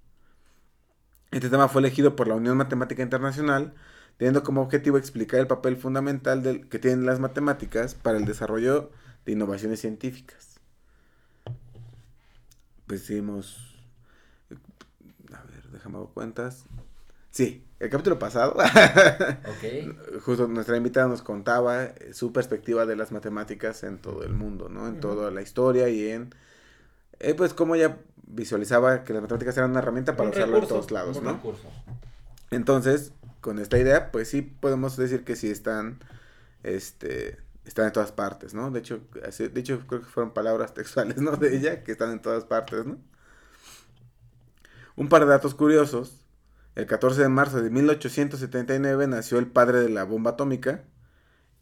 Este 1.32 1.50
tema 1.50 1.68
fue 1.68 1.82
elegido 1.82 2.16
por 2.16 2.28
la 2.28 2.36
Unión 2.36 2.58
Matemática 2.58 3.04
Internacional, 3.04 3.74
teniendo 4.18 4.44
como 4.44 4.62
objetivo 4.62 4.98
explicar 4.98 5.40
el 5.40 5.48
papel 5.48 5.78
fundamental 5.78 6.42
del, 6.44 6.68
que 6.70 6.80
tienen 6.80 7.06
las 7.06 7.20
matemáticas 7.20 7.96
para 7.96 8.18
el 8.18 8.26
desarrollo 8.26 8.92
de 9.26 9.34
innovaciones 9.34 9.80
científicas. 9.82 10.60
Pues 12.88 13.04
hicimos... 13.04 13.76
A 15.34 15.44
ver, 15.44 15.64
déjame 15.72 15.98
dar 16.00 16.08
cuentas. 16.14 16.66
Sí, 17.38 17.64
el 17.80 17.92
capítulo 17.92 18.18
pasado 18.18 18.54
Ok. 18.56 20.22
justo 20.26 20.48
nuestra 20.48 20.76
invitada 20.76 21.08
nos 21.08 21.22
contaba 21.22 21.84
eh, 21.84 22.10
su 22.12 22.34
perspectiva 22.34 22.88
de 22.88 22.96
las 22.96 23.12
matemáticas 23.12 23.84
en 23.84 24.00
todo 24.00 24.24
el 24.24 24.34
mundo, 24.34 24.70
¿no? 24.70 24.88
En 24.88 25.00
toda 25.00 25.30
la 25.30 25.44
historia 25.44 25.88
y 25.88 26.10
en, 26.10 26.34
eh, 27.20 27.36
pues, 27.36 27.54
cómo 27.54 27.76
ella 27.76 28.00
visualizaba 28.26 29.04
que 29.04 29.14
las 29.14 29.22
matemáticas 29.22 29.56
eran 29.56 29.70
una 29.70 29.82
herramienta 29.82 30.16
para 30.18 30.30
Un 30.30 30.36
usarlo 30.36 30.58
en 30.58 30.64
recurso, 30.64 30.76
todos 30.78 30.90
lados, 30.92 31.22
¿no? 31.22 31.34
recurso. 31.34 31.70
Entonces, 32.50 33.14
con 33.40 33.60
esta 33.60 33.78
idea, 33.78 34.12
pues 34.12 34.30
sí 34.30 34.42
podemos 34.42 34.98
decir 34.98 35.24
que 35.24 35.36
sí 35.36 35.52
están, 35.52 36.00
este, 36.64 37.38
están 37.66 37.86
en 37.86 37.94
todas 37.94 38.12
partes, 38.14 38.56
¿no? 38.56 38.72
De 38.72 38.80
hecho, 38.80 39.02
de 39.14 39.60
hecho 39.60 39.86
creo 39.86 40.02
que 40.02 40.08
fueron 40.08 40.34
palabras 40.34 40.74
textuales, 40.74 41.18
¿no? 41.22 41.38
De 41.38 41.56
ella, 41.56 41.84
que 41.84 41.92
están 41.92 42.10
en 42.12 42.22
todas 42.24 42.46
partes, 42.46 42.84
¿no? 42.88 42.98
Un 44.96 45.08
par 45.10 45.22
de 45.22 45.28
datos 45.28 45.54
curiosos. 45.54 46.24
El 46.78 46.86
14 46.86 47.24
de 47.24 47.30
marzo 47.30 47.62
de 47.62 47.72
1879 47.72 49.08
nació 49.08 49.40
el 49.40 49.48
padre 49.48 49.80
de 49.80 49.90
la 49.90 50.04
bomba 50.04 50.32
atómica. 50.32 50.84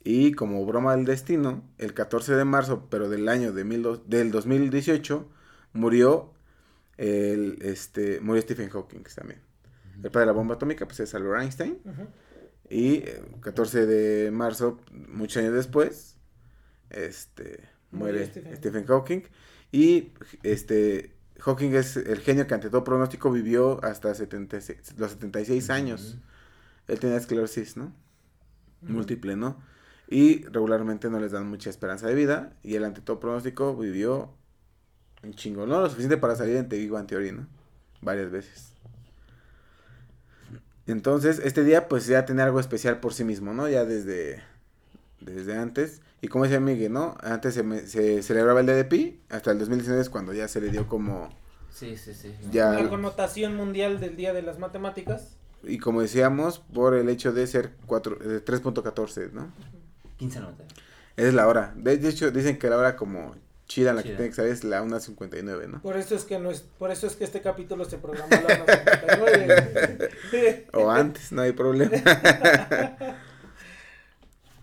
Y 0.04 0.34
como 0.34 0.64
broma 0.66 0.96
del 0.96 1.06
destino, 1.06 1.64
el 1.78 1.94
14 1.94 2.36
de 2.36 2.44
marzo, 2.46 2.88
pero 2.90 3.10
del 3.10 3.30
año 3.30 3.54
de 3.54 3.64
mil 3.64 3.82
dos- 3.82 4.08
del 4.10 4.30
2018, 4.30 5.28
murió, 5.74 6.34
el, 6.98 7.58
este, 7.62 8.20
murió 8.20 8.42
Stephen 8.42 8.70
Hawking 8.70 9.04
también. 9.16 9.40
El 10.04 10.12
padre 10.12 10.22
de 10.22 10.26
la 10.28 10.32
bomba 10.34 10.56
atómica, 10.56 10.86
pues 10.86 11.00
es 11.00 11.16
Albert 11.16 11.42
Einstein. 11.44 11.80
Y 12.70 12.96
eh, 12.98 13.24
14 13.40 13.86
de 13.86 14.32
marzo, 14.32 14.82
muchos 14.92 15.38
años 15.42 15.54
después, 15.54 16.18
este, 16.90 17.62
muere 17.92 18.26
Stephen 18.26 18.58
Stephen, 18.58 18.86
Hawking. 18.86 19.22
Y 19.72 20.12
este, 20.44 21.15
Hawking 21.40 21.74
es 21.76 21.98
el 21.98 22.20
genio 22.20 22.48
que 22.48 22.54
ante 22.54 22.70
todo 22.70 22.84
pronóstico 22.84 23.32
vivió 23.32 23.84
hasta 23.84 24.14
76 24.14 24.96
los 24.98 25.12
76 25.12 25.70
años. 25.70 26.18
Él 26.88 27.00
tenía 27.00 27.18
esclerosis, 27.18 27.78
¿no? 27.78 27.94
Múltiple, 28.82 29.36
¿no? 29.36 29.58
Y 30.08 30.46
regularmente 30.46 31.10
no 31.10 31.20
les 31.20 31.32
dan 31.32 31.48
mucha 31.50 31.70
esperanza 31.70 32.08
de 32.08 32.16
vida. 32.16 32.54
Y 32.64 32.76
él 32.76 32.84
ante 32.84 33.02
todo 33.02 33.20
pronóstico 33.20 33.76
vivió 33.76 34.34
un 35.24 35.34
chingo, 35.34 35.66
¿no? 35.66 35.82
Lo 35.82 35.90
suficiente 35.90 36.18
para 36.18 36.36
salir 36.36 36.56
en 36.56 36.70
Big 36.70 36.92
Theory, 37.08 37.32
¿no? 37.32 37.48
Varias 38.02 38.32
veces. 38.32 38.74
Entonces, 40.88 41.42
este 41.44 41.64
día 41.64 41.88
pues 41.88 42.06
ya 42.06 42.26
tenía 42.26 42.46
algo 42.46 42.60
especial 42.60 43.00
por 43.00 43.14
sí 43.14 43.24
mismo, 43.24 43.54
¿no? 43.54 43.68
Ya 43.68 43.86
desde, 43.86 44.44
desde 45.22 45.58
antes. 45.58 46.02
Y 46.22 46.28
como 46.28 46.44
decía 46.46 46.60
Miguel, 46.60 46.92
¿no? 46.94 47.18
Antes 47.22 47.54
se, 47.54 47.64
me- 47.64 47.86
se 47.88 48.24
celebraba 48.24 48.60
el 48.62 48.66
día 48.66 48.76
de 48.76 48.86
Pi, 48.86 49.20
hasta 49.30 49.52
el 49.52 49.60
2019 49.60 50.02
es 50.02 50.10
cuando 50.10 50.34
ya 50.34 50.48
se 50.48 50.62
le 50.62 50.70
dio 50.70 50.88
como... 50.88 51.30
Sí, 51.72 51.98
sí, 51.98 52.14
sí. 52.14 52.34
Ya, 52.52 52.72
La 52.72 52.90
connotación 52.90 53.56
mundial 53.56 54.00
del 54.00 54.16
Día 54.16 54.34
de 54.34 54.42
las 54.42 54.60
Matemáticas. 54.60 55.36
y 55.64 55.78
como 55.78 56.02
decíamos, 56.02 56.60
por 56.60 56.96
el 56.96 57.10
hecho 57.10 57.34
de 57.34 57.46
ser 57.48 57.72
cuatro- 57.86 58.18
eh, 58.22 58.42
3.14, 58.46 59.32
¿no? 59.34 59.52
15.90. 60.20 60.54
Esa 61.18 61.28
es 61.28 61.34
la 61.34 61.48
hora. 61.48 61.74
De 61.76 61.98
de 61.98 62.10
hecho, 62.10 62.32
dicen 62.32 62.58
que 62.58 62.70
la 62.70 62.78
hora 62.78 62.96
como 62.96 63.36
chida 63.68 63.90
en 63.90 63.96
la 63.98 64.04
que 64.04 64.10
tiene 64.10 64.30
que 64.30 64.36
salir 64.36 64.52
es 64.52 64.64
la 64.64 64.84
1.59, 64.84 65.68
¿no? 65.68 65.82
Por 65.82 65.98
eso 65.98 66.16
es 66.16 66.24
que 66.24 66.40
no 66.40 66.50
es, 66.52 66.62
por 66.62 66.92
eso 66.92 67.08
es 67.08 67.16
que 67.16 67.24
este 67.26 67.42
capítulo 67.42 67.84
se 67.86 67.98
programó 67.98 68.30
a 68.36 68.42
las 68.42 68.58
59. 69.10 70.68
O 70.74 70.90
antes, 70.92 71.32
no 71.32 71.42
hay 71.42 71.52
problema. 71.52 71.92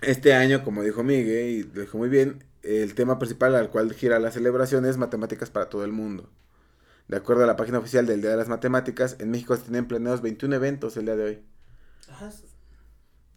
Este 0.02 0.34
año, 0.34 0.64
como 0.64 0.82
dijo 0.82 1.02
Miguel, 1.02 1.48
y 1.50 1.62
lo 1.62 1.80
dijo 1.82 1.98
muy 1.98 2.08
bien, 2.08 2.44
el 2.62 2.94
tema 2.94 3.18
principal 3.18 3.54
al 3.54 3.70
cual 3.70 3.92
gira 3.94 4.18
la 4.18 4.30
celebración 4.30 4.84
es 4.86 4.96
matemáticas 4.98 5.50
para 5.50 5.68
todo 5.68 5.84
el 5.84 5.92
mundo. 5.92 6.28
De 7.08 7.16
acuerdo 7.16 7.44
a 7.44 7.46
la 7.46 7.56
página 7.56 7.78
oficial 7.78 8.06
del 8.06 8.20
Día 8.20 8.30
de 8.30 8.36
las 8.36 8.48
Matemáticas, 8.48 9.16
en 9.18 9.30
México 9.30 9.56
se 9.56 9.62
tienen 9.62 9.86
planeados 9.86 10.22
21 10.22 10.54
eventos 10.56 10.96
el 10.96 11.04
día 11.06 11.16
de 11.16 11.24
hoy. 11.24 11.42
Ah, 12.08 12.30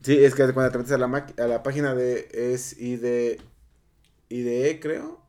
Sí, 0.02 0.24
es 0.24 0.36
que 0.36 0.54
cuando 0.54 0.72
te 0.72 0.78
metes 0.78 0.94
a 0.94 1.00
la, 1.00 1.08
maqui- 1.08 1.40
a 1.42 1.48
la 1.48 1.64
página 1.64 1.96
de 1.96 2.28
es 2.32 2.80
IDE, 2.80 3.40
IDE 4.30 4.80
creo, 4.80 5.20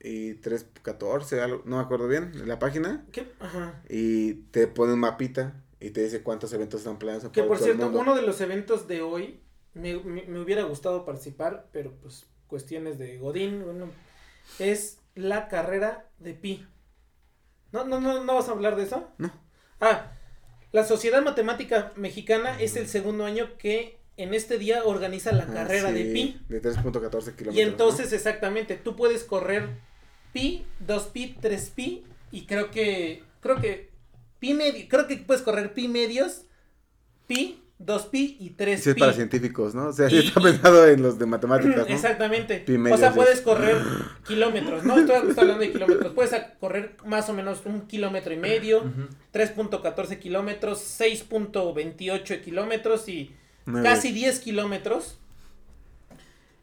y 0.00 0.34
314, 0.34 1.40
algo, 1.40 1.62
no 1.64 1.76
me 1.78 1.82
acuerdo 1.82 2.08
bien, 2.08 2.46
la 2.46 2.58
página, 2.58 3.06
¿qué? 3.10 3.26
Ajá. 3.40 3.82
y 3.88 4.34
te 4.50 4.66
pone 4.66 4.92
un 4.92 5.00
mapita 5.00 5.54
y 5.80 5.90
te 5.90 6.02
dice 6.04 6.22
cuántos 6.22 6.52
eventos 6.52 6.80
están 6.80 6.98
planeados. 6.98 7.32
Que 7.32 7.42
por 7.42 7.58
cierto, 7.58 7.84
mundo. 7.84 8.00
uno 8.00 8.14
de 8.14 8.22
los 8.22 8.38
eventos 8.42 8.86
de 8.86 9.00
hoy 9.00 9.40
me, 9.74 9.94
me- 9.98 10.24
me 10.24 10.40
hubiera 10.40 10.62
gustado 10.64 11.04
participar, 11.04 11.68
pero 11.72 11.92
pues 12.00 12.26
cuestiones 12.46 12.98
de 12.98 13.18
Godín, 13.18 13.62
bueno, 13.64 13.90
es 14.58 14.98
la 15.14 15.48
carrera 15.48 16.06
de 16.18 16.34
Pi. 16.34 16.66
¿No, 17.72 17.84
no, 17.84 18.00
no, 18.00 18.24
no 18.24 18.34
vas 18.34 18.48
a 18.48 18.52
hablar 18.52 18.76
de 18.76 18.84
eso? 18.84 19.08
No. 19.18 19.30
Ah, 19.80 20.12
la 20.72 20.84
Sociedad 20.84 21.22
Matemática 21.22 21.92
Mexicana 21.96 22.58
es 22.60 22.76
el 22.76 22.88
segundo 22.88 23.24
año 23.26 23.56
que 23.58 23.98
en 24.16 24.34
este 24.34 24.58
día 24.58 24.84
organiza 24.84 25.32
la 25.32 25.44
Ah, 25.44 25.52
carrera 25.52 25.92
de 25.92 26.04
Pi. 26.06 26.40
De 26.48 26.60
3.14 26.62 27.10
kilómetros. 27.36 27.54
Y 27.54 27.60
entonces, 27.60 28.12
exactamente, 28.12 28.76
tú 28.76 28.96
puedes 28.96 29.22
correr 29.24 29.68
pi, 30.32 30.66
2pi, 30.86 31.36
3pi 31.40 32.02
y 32.32 32.46
creo 32.46 32.70
que 32.70 33.22
creo 33.40 33.60
que 33.60 33.90
pi 34.38 34.54
medio, 34.54 34.86
creo 34.88 35.06
que 35.06 35.16
puedes 35.18 35.42
correr 35.42 35.72
pi 35.72 35.88
medios, 35.88 36.42
pi, 37.26 37.62
2pi 37.80 38.36
y 38.40 38.54
3pi. 38.56 38.70
¿no? 38.76 38.78
Sí, 38.82 38.90
es 38.90 38.96
para 38.96 39.12
científicos, 39.12 39.74
¿no? 39.74 39.88
O 39.88 39.92
sea, 39.92 40.10
sí 40.10 40.18
está 40.18 40.40
pensado 40.40 40.86
en 40.88 41.00
los 41.02 41.18
de 41.18 41.26
matemáticas, 41.26 41.88
¿no? 41.88 41.94
Exactamente. 41.94 42.58
Pi 42.58 42.76
o 42.76 42.96
sea, 42.96 43.10
es- 43.10 43.14
puedes 43.14 43.40
correr 43.40 43.76
kilómetros, 44.26 44.84
¿no? 44.84 44.98
Estoy, 44.98 45.16
estoy 45.28 45.42
hablando 45.42 45.60
de 45.64 45.72
kilómetros. 45.72 46.12
Puedes 46.14 46.32
a- 46.32 46.54
correr 46.54 46.96
más 47.06 47.28
o 47.28 47.34
menos 47.34 47.62
un 47.66 47.82
kilómetro 47.86 48.34
y 48.34 48.36
medio, 48.36 48.78
Ujú. 48.78 49.08
3.14 49.32 50.18
kilómetros, 50.18 50.80
6.28 50.80 52.40
kilómetros 52.42 53.08
y 53.08 53.32
casi 53.84 54.12
10 54.12 54.40
kilómetros. 54.40 55.18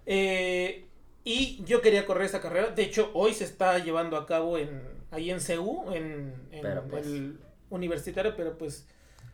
Eh, 0.05 0.86
y 1.24 1.63
yo 1.66 1.82
quería 1.82 2.05
correr 2.05 2.26
esa 2.26 2.41
carrera. 2.41 2.70
De 2.70 2.84
hecho, 2.84 3.09
hoy 3.13 3.34
se 3.34 3.43
está 3.45 3.80
llevando 3.80 4.18
a 4.18 4.26
cabo 4.26 4.57
en 4.57 4.82
ahí 5.11 5.32
en 5.32 5.39
CEU, 5.39 5.93
en, 5.93 6.34
en 6.51 6.61
Pero, 6.61 6.84
pues. 6.89 7.05
el 7.07 7.38
universitario, 7.70 8.36
pero 8.36 8.57
pues 8.57 8.86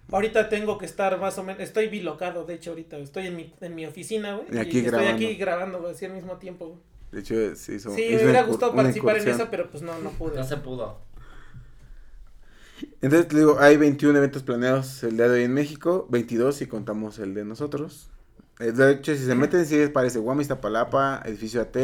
ahorita 0.10 0.50
tengo 0.50 0.78
que 0.78 0.86
estar 0.86 1.20
más 1.20 1.38
o 1.38 1.44
menos, 1.44 1.62
estoy 1.62 1.88
bilocado, 1.88 2.46
de 2.46 2.56
hecho 2.56 2.72
ahorita 2.72 2.98
estoy 2.98 3.28
en 3.28 3.36
mi, 3.36 3.54
en 3.62 3.76
mi 3.76 3.86
oficina, 3.86 4.36
güey. 4.36 4.48
Y 4.52 4.58
aquí 4.58 4.78
estoy 4.80 4.92
grabando. 4.92 5.14
aquí 5.16 5.36
grabando, 5.36 5.80
güey, 5.82 5.92
así 5.94 6.06
al 6.06 6.14
mismo 6.14 6.38
tiempo, 6.38 6.68
güey. 6.68 6.80
De 7.12 7.20
hecho, 7.20 7.56
sí, 7.56 7.74
hizo, 7.76 7.94
Sí, 7.94 8.06
me 8.10 8.24
hubiera 8.24 8.44
gustado 8.44 8.74
participar 8.74 9.18
en 9.18 9.28
eso, 9.28 9.48
pero 9.52 9.70
pues 9.70 9.84
no, 9.84 9.98
no 10.00 10.12
pude. 10.12 10.36
No 10.38 10.44
se 10.46 10.58
pudo. 10.58 11.00
Entonces, 13.02 13.28
te 13.28 13.38
digo, 13.38 13.58
hay 13.60 13.78
21 13.78 14.18
eventos 14.18 14.44
planeados 14.44 15.04
el 15.04 15.18
día 15.18 15.28
de 15.28 15.40
hoy 15.40 15.44
en 15.44 15.54
México, 15.54 16.08
22 16.10 16.56
si 16.56 16.68
contamos 16.68 17.20
el 17.20 17.34
de 17.34 17.46
nosotros. 17.46 18.10
Eh, 18.60 18.72
De 18.72 18.92
hecho, 18.94 19.14
si 19.16 19.26
se 19.26 19.36
meten, 19.36 19.66
sí 19.66 19.88
parece 19.88 20.20
Guam, 20.20 20.40
Iztapalapa, 20.42 21.22
Edificio 21.26 21.62
AT, 21.62 21.76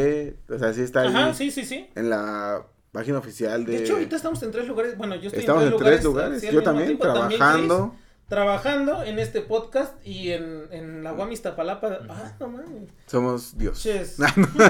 o 0.48 0.58
sea, 0.58 0.72
sí 0.72 0.82
está 0.82 1.02
ahí 1.02 1.08
Ajá, 1.08 1.34
sí, 1.34 1.50
sí, 1.50 1.64
sí. 1.64 1.88
en 1.94 2.10
la 2.10 2.64
página 2.92 3.18
oficial 3.18 3.64
de... 3.64 3.72
De 3.72 3.78
hecho, 3.84 3.94
ahorita 3.94 4.16
estamos 4.16 4.42
en 4.42 4.50
tres 4.50 4.66
lugares. 4.66 4.96
Bueno, 4.96 5.14
yo 5.16 5.26
estoy 5.26 5.40
Estamos 5.40 5.62
en 5.64 5.72
en 5.72 5.76
tres 5.78 5.90
tres 5.90 6.04
lugares, 6.04 6.42
lugares. 6.42 6.54
yo 6.54 6.62
también, 6.62 6.86
tiempo, 6.88 7.04
también 7.04 7.38
trabajando. 7.38 7.90
Chris, 7.90 8.07
trabajando 8.28 9.02
en 9.02 9.18
este 9.18 9.40
podcast 9.40 9.94
y 10.06 10.32
en, 10.32 10.68
en 10.70 11.02
la 11.02 11.12
Guam 11.12 11.32
Iztapalapa. 11.32 12.00
Ah, 12.08 12.36
no 12.38 12.48
mames. 12.48 12.90
Somos 13.06 13.56
Dios. 13.56 13.82
Ches. 13.82 14.16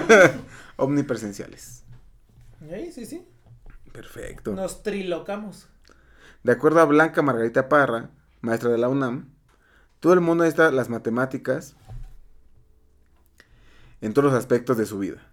Omnipresenciales. 0.76 1.84
Sí, 2.60 2.92
sí, 2.92 3.06
sí. 3.06 3.28
Perfecto. 3.92 4.52
Nos 4.52 4.82
trilocamos. 4.82 5.68
De 6.42 6.52
acuerdo 6.52 6.80
a 6.80 6.84
Blanca 6.84 7.20
Margarita 7.22 7.68
Parra, 7.68 8.10
maestra 8.40 8.70
de 8.70 8.78
la 8.78 8.88
UNAM, 8.88 9.34
todo 10.00 10.12
el 10.12 10.20
mundo 10.20 10.44
necesita 10.44 10.70
las 10.70 10.88
matemáticas 10.88 11.74
en 14.00 14.14
todos 14.14 14.32
los 14.32 14.38
aspectos 14.38 14.76
de 14.76 14.86
su 14.86 14.98
vida. 14.98 15.32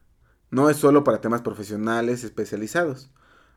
No 0.49 0.69
es 0.69 0.77
solo 0.77 1.03
para 1.03 1.21
temas 1.21 1.41
profesionales 1.41 2.23
especializados. 2.23 3.11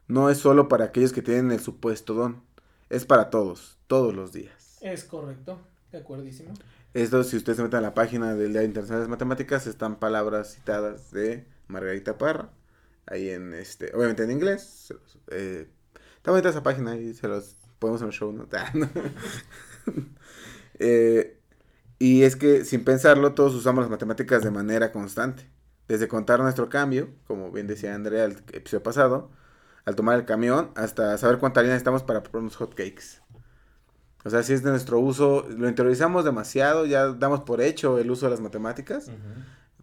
No 0.06 0.30
es 0.30 0.38
solo 0.38 0.68
para 0.68 0.86
aquellos 0.86 1.12
que 1.12 1.22
tienen 1.22 1.50
el 1.52 1.60
supuesto 1.60 2.14
don. 2.14 2.42
Es 2.90 3.04
para 3.04 3.30
todos, 3.30 3.78
todos 3.86 4.14
los 4.14 4.32
días. 4.32 4.57
Es 4.80 5.04
correcto. 5.04 5.60
De 5.92 5.98
acuerdísimo. 5.98 6.52
Esto, 6.94 7.22
si 7.24 7.36
ustedes 7.36 7.56
se 7.56 7.62
meten 7.62 7.78
a 7.78 7.82
la 7.82 7.94
página 7.94 8.34
del 8.34 8.52
Día 8.52 8.62
Internacional 8.64 9.02
de 9.04 9.08
Matemáticas, 9.08 9.66
están 9.66 9.98
palabras 9.98 10.54
citadas 10.54 11.10
de 11.10 11.46
Margarita 11.66 12.18
Parra. 12.18 12.50
Ahí 13.06 13.30
en 13.30 13.54
este, 13.54 13.94
obviamente 13.94 14.24
en 14.24 14.30
inglés. 14.30 14.92
eh, 15.30 15.68
está 16.16 16.30
bonita 16.30 16.50
esa 16.50 16.62
página 16.62 16.96
y 16.96 17.14
se 17.14 17.28
los 17.28 17.56
ponemos 17.78 18.02
en 18.02 18.08
el 18.08 18.12
show, 18.12 18.32
¿no? 18.32 18.46
Ah, 18.52 18.70
no. 18.74 18.88
Eh, 20.80 21.40
y 21.98 22.22
es 22.22 22.36
que 22.36 22.64
sin 22.64 22.84
pensarlo, 22.84 23.34
todos 23.34 23.54
usamos 23.54 23.82
las 23.82 23.90
matemáticas 23.90 24.42
de 24.44 24.50
manera 24.50 24.92
constante. 24.92 25.50
Desde 25.88 26.08
contar 26.08 26.40
nuestro 26.40 26.68
cambio, 26.68 27.10
como 27.26 27.50
bien 27.50 27.66
decía 27.66 27.94
Andrea 27.94 28.24
el 28.26 28.32
episodio 28.52 28.82
pasado, 28.82 29.30
al 29.84 29.96
tomar 29.96 30.18
el 30.18 30.24
camión, 30.26 30.70
hasta 30.76 31.16
saber 31.18 31.38
cuánta 31.38 31.60
harina 31.60 31.74
necesitamos 31.74 32.02
para 32.04 32.22
preparar 32.22 32.42
unos 32.42 32.56
hot 32.56 32.74
cakes. 32.74 33.22
O 34.24 34.30
sea, 34.30 34.42
si 34.42 34.52
es 34.52 34.62
de 34.62 34.70
nuestro 34.70 34.98
uso, 34.98 35.46
lo 35.48 35.68
interiorizamos 35.68 36.24
demasiado, 36.24 36.86
ya 36.86 37.06
damos 37.08 37.40
por 37.40 37.60
hecho 37.60 37.98
el 37.98 38.10
uso 38.10 38.26
de 38.26 38.30
las 38.30 38.40
matemáticas, 38.40 39.10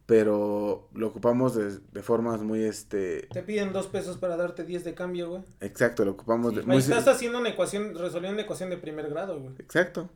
pero 0.05 0.89
lo 0.93 1.07
ocupamos 1.07 1.55
de, 1.55 1.79
de 1.79 2.03
formas 2.03 2.41
muy, 2.41 2.63
este, 2.63 3.27
Te 3.31 3.41
piden 3.41 3.73
dos 3.73 3.87
pesos 3.87 4.17
para 4.17 4.37
darte 4.37 4.63
10 4.63 4.83
de 4.83 4.93
cambio, 4.93 5.29
güey. 5.29 5.43
exacto, 5.61 6.05
lo 6.05 6.11
ocupamos 6.11 6.53
de 6.55 6.63
muy... 6.63 6.77
Estás 6.77 7.07
haciendo 7.07 7.39
una 7.39 7.49
ecuación, 7.49 7.95
resolviendo 7.95 8.33
una 8.33 8.41
ecuación 8.43 8.69
de 8.69 8.77
primer 8.77 9.09
grado, 9.09 9.39
güey. 9.39 9.55
Exacto. 9.57 10.09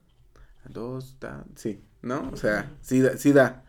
Dos, 0.68 1.18
da, 1.20 1.46
sí, 1.56 1.84
¿no? 2.02 2.30
O 2.32 2.36
sea, 2.36 2.72
sí 2.82 3.00
da, 3.02 3.18
sí 3.18 3.32
da. 3.32 3.64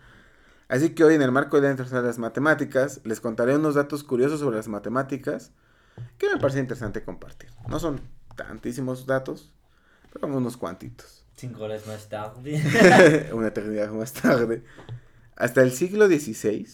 Así 0.68 0.90
que 0.94 1.04
hoy 1.04 1.14
en 1.14 1.22
el 1.22 1.32
marco 1.32 1.56
de 1.56 1.62
la 1.62 1.70
Internacional 1.70 2.02
de 2.04 2.10
las 2.10 2.18
Matemáticas, 2.18 3.00
les 3.04 3.20
contaré 3.20 3.56
unos 3.56 3.74
datos 3.76 4.04
curiosos 4.04 4.40
sobre 4.40 4.56
las 4.56 4.68
matemáticas 4.68 5.52
que 6.18 6.28
me 6.32 6.40
parece 6.40 6.60
interesante 6.60 7.02
compartir. 7.02 7.50
No 7.68 7.78
son 7.80 8.00
tantísimos 8.36 9.06
datos, 9.06 9.52
pero 10.12 10.26
unos 10.28 10.56
cuantitos. 10.56 11.24
Cinco 11.36 11.64
horas 11.64 11.86
más 11.86 12.08
tarde. 12.08 13.30
Una 13.32 13.48
eternidad 13.48 13.90
más 13.92 14.12
tarde. 14.12 14.62
Hasta 15.36 15.62
el 15.62 15.72
siglo 15.72 16.06
XVI 16.06 16.68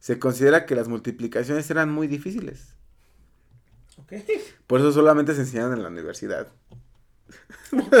se 0.00 0.18
considera 0.18 0.66
que 0.66 0.74
las 0.74 0.88
multiplicaciones 0.88 1.70
eran 1.70 1.90
muy 1.92 2.08
difíciles. 2.08 2.74
Ok. 3.98 4.14
Por 4.66 4.80
eso 4.80 4.90
solamente 4.90 5.34
se 5.34 5.42
enseñaban 5.42 5.74
en 5.74 5.82
la 5.84 5.88
universidad. 5.90 6.48
Ok, 7.72 7.94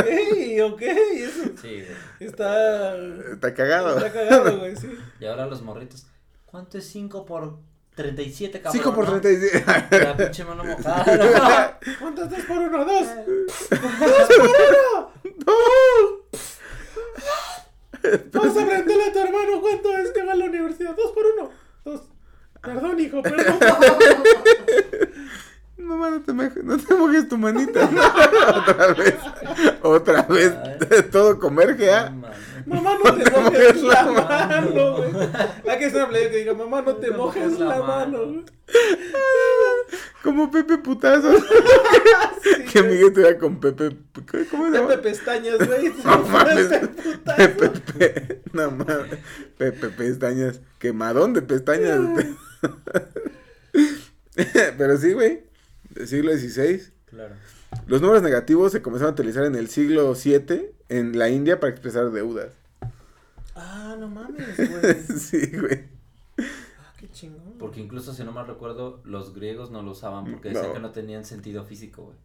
ok. 0.64 0.82
Eso 0.82 1.44
Sí, 1.60 1.82
güey. 1.82 1.86
está. 2.20 2.96
Está 2.96 3.54
cagado. 3.54 3.96
Está 3.98 4.12
cagado, 4.12 4.58
güey, 4.58 4.74
sí. 4.76 4.90
Y 5.20 5.26
ahora 5.26 5.46
los 5.46 5.62
morritos. 5.62 6.06
¿Cuánto 6.44 6.76
es 6.78 6.86
5 6.88 7.24
por 7.24 7.58
37, 7.94 8.60
cabrón. 8.60 8.82
5 8.82 8.94
por 8.94 9.06
37. 9.06 9.64
¿no? 9.90 9.98
La 9.98 10.16
pinche 10.16 10.44
mano 10.44 10.64
mojada. 10.78 11.16
¿no? 11.16 11.94
¿Cuántas? 12.00 12.30
2 12.30 12.40
por 12.46 12.58
1, 12.58 12.84
2. 12.84 12.88
2 12.88 13.80
por 14.38 14.50
1. 15.24 15.42
2. 15.44 16.12
Vamos 18.32 18.56
a 18.56 18.66
prenderle 18.66 19.04
a 19.04 19.12
tu 19.12 19.18
hermano 19.18 19.60
cuánto 19.60 19.96
es 19.98 20.10
que 20.10 20.24
va 20.24 20.32
a 20.32 20.36
la 20.36 20.46
universidad. 20.46 20.96
2 20.96 21.12
por 21.12 21.24
1. 21.38 21.50
2. 21.84 22.00
Perdón, 22.62 23.00
hijo, 23.00 23.22
perdón. 23.22 23.58
Mamá, 25.76 26.10
no 26.10 26.22
te, 26.22 26.32
mojes, 26.32 26.64
no 26.64 26.78
te 26.78 26.94
mojes 26.94 27.28
tu 27.28 27.36
manita. 27.36 27.90
Otra 28.56 28.94
vez. 28.94 29.16
Otra 29.82 30.22
vez. 30.22 30.54
Todo 31.10 31.38
converge, 31.38 31.90
¿ah? 31.92 32.06
¿eh? 32.06 32.10
Mamá, 32.66 32.81
Una 35.94 36.08
playa 36.08 36.30
que 36.30 36.36
diga, 36.38 36.54
mamá, 36.54 36.82
no 36.82 36.96
te 36.96 37.10
mojes 37.10 37.58
la 37.58 37.82
mano. 37.82 38.44
Como 40.22 40.50
Pepe 40.50 40.78
Putazo. 40.78 41.32
Sí, 42.42 42.64
que. 42.72 42.82
Miguel 42.82 43.12
te 43.12 43.22
va 43.22 43.38
con 43.38 43.60
Pepe... 43.60 43.96
¿Cómo 44.50 44.66
se 44.66 44.72
llama? 44.72 44.88
Pepe 44.88 45.02
Pestañas, 45.10 45.58
güey. 45.64 45.92
No 46.04 46.18
mames. 46.24 46.66
Pepe 46.66 46.88
putazo. 46.88 47.36
Pepe, 47.36 47.68
Pe- 47.70 48.40
no 48.52 48.70
mames. 48.72 49.18
Pepe 49.56 49.88
Pestañas. 49.90 50.60
Quemadón 50.80 51.34
de 51.34 51.42
pestañas. 51.42 52.00
Pero 54.78 54.96
sí, 54.96 55.12
güey. 55.12 55.44
Del 55.90 56.08
siglo 56.08 56.32
XVI. 56.32 56.82
Claro. 57.06 57.34
Los 57.86 58.00
números 58.00 58.22
negativos 58.22 58.72
se 58.72 58.82
comenzaron 58.82 59.12
a 59.12 59.14
utilizar 59.14 59.44
en 59.44 59.54
el 59.54 59.68
siglo 59.68 60.12
VII 60.14 60.70
en 60.88 61.18
la 61.18 61.28
India 61.28 61.60
para 61.60 61.70
expresar 61.70 62.10
deudas. 62.10 62.48
Ah, 63.54 63.96
no 63.98 64.08
mames, 64.08 64.56
güey. 64.56 64.94
sí, 65.18 65.46
güey. 65.58 65.84
Ah, 66.38 66.92
qué 66.98 67.10
chingón. 67.10 67.54
Porque 67.58 67.80
incluso, 67.80 68.14
si 68.14 68.24
no 68.24 68.32
mal 68.32 68.46
recuerdo, 68.46 69.00
los 69.04 69.34
griegos 69.34 69.70
no 69.70 69.82
lo 69.82 69.90
usaban 69.92 70.24
porque 70.30 70.48
decían 70.50 70.68
No. 70.68 70.72
que 70.74 70.80
no 70.80 70.90
tenían 70.90 71.24
sentido 71.24 71.64
físico, 71.64 72.04
güey. 72.04 72.16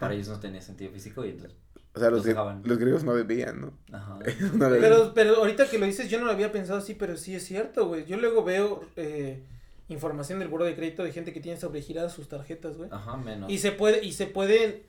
Para 0.00 0.14
ellos 0.14 0.28
no 0.28 0.40
tenía 0.40 0.62
sentido 0.62 0.90
físico 0.90 1.24
y 1.24 1.30
entonces... 1.30 1.56
O 1.96 2.00
sea, 2.00 2.08
los, 2.10 2.18
Los 2.18 2.24
grie- 2.26 2.28
dejaban. 2.30 2.62
los 2.64 2.78
griegos 2.78 3.04
no 3.04 3.12
bebían, 3.12 3.60
¿no? 3.60 3.72
Ajá. 3.92 4.18
No 4.54 4.70
bebían. 4.70 4.90
Pero, 4.90 5.12
pero 5.14 5.36
ahorita 5.36 5.68
que 5.68 5.78
lo 5.78 5.86
dices, 5.86 6.08
yo 6.10 6.18
no 6.18 6.24
lo 6.24 6.32
había 6.32 6.50
pensado 6.50 6.78
así, 6.78 6.94
pero 6.94 7.16
sí 7.16 7.34
es 7.34 7.44
cierto, 7.44 7.86
güey. 7.86 8.04
Yo 8.06 8.16
luego 8.16 8.42
veo 8.42 8.82
eh, 8.96 9.42
información 9.88 10.38
del 10.40 10.48
buro 10.48 10.64
de 10.64 10.74
crédito 10.74 11.04
de 11.04 11.12
gente 11.12 11.32
que 11.32 11.40
tiene 11.40 11.60
sobregiradas 11.60 12.12
sus 12.14 12.28
tarjetas, 12.28 12.76
güey. 12.78 12.88
Ajá, 12.90 13.16
menos. 13.18 13.48
Y 13.52 13.58
se 13.58 13.70
puede, 13.70 14.04
y 14.04 14.12
se 14.12 14.26
puede 14.26 14.84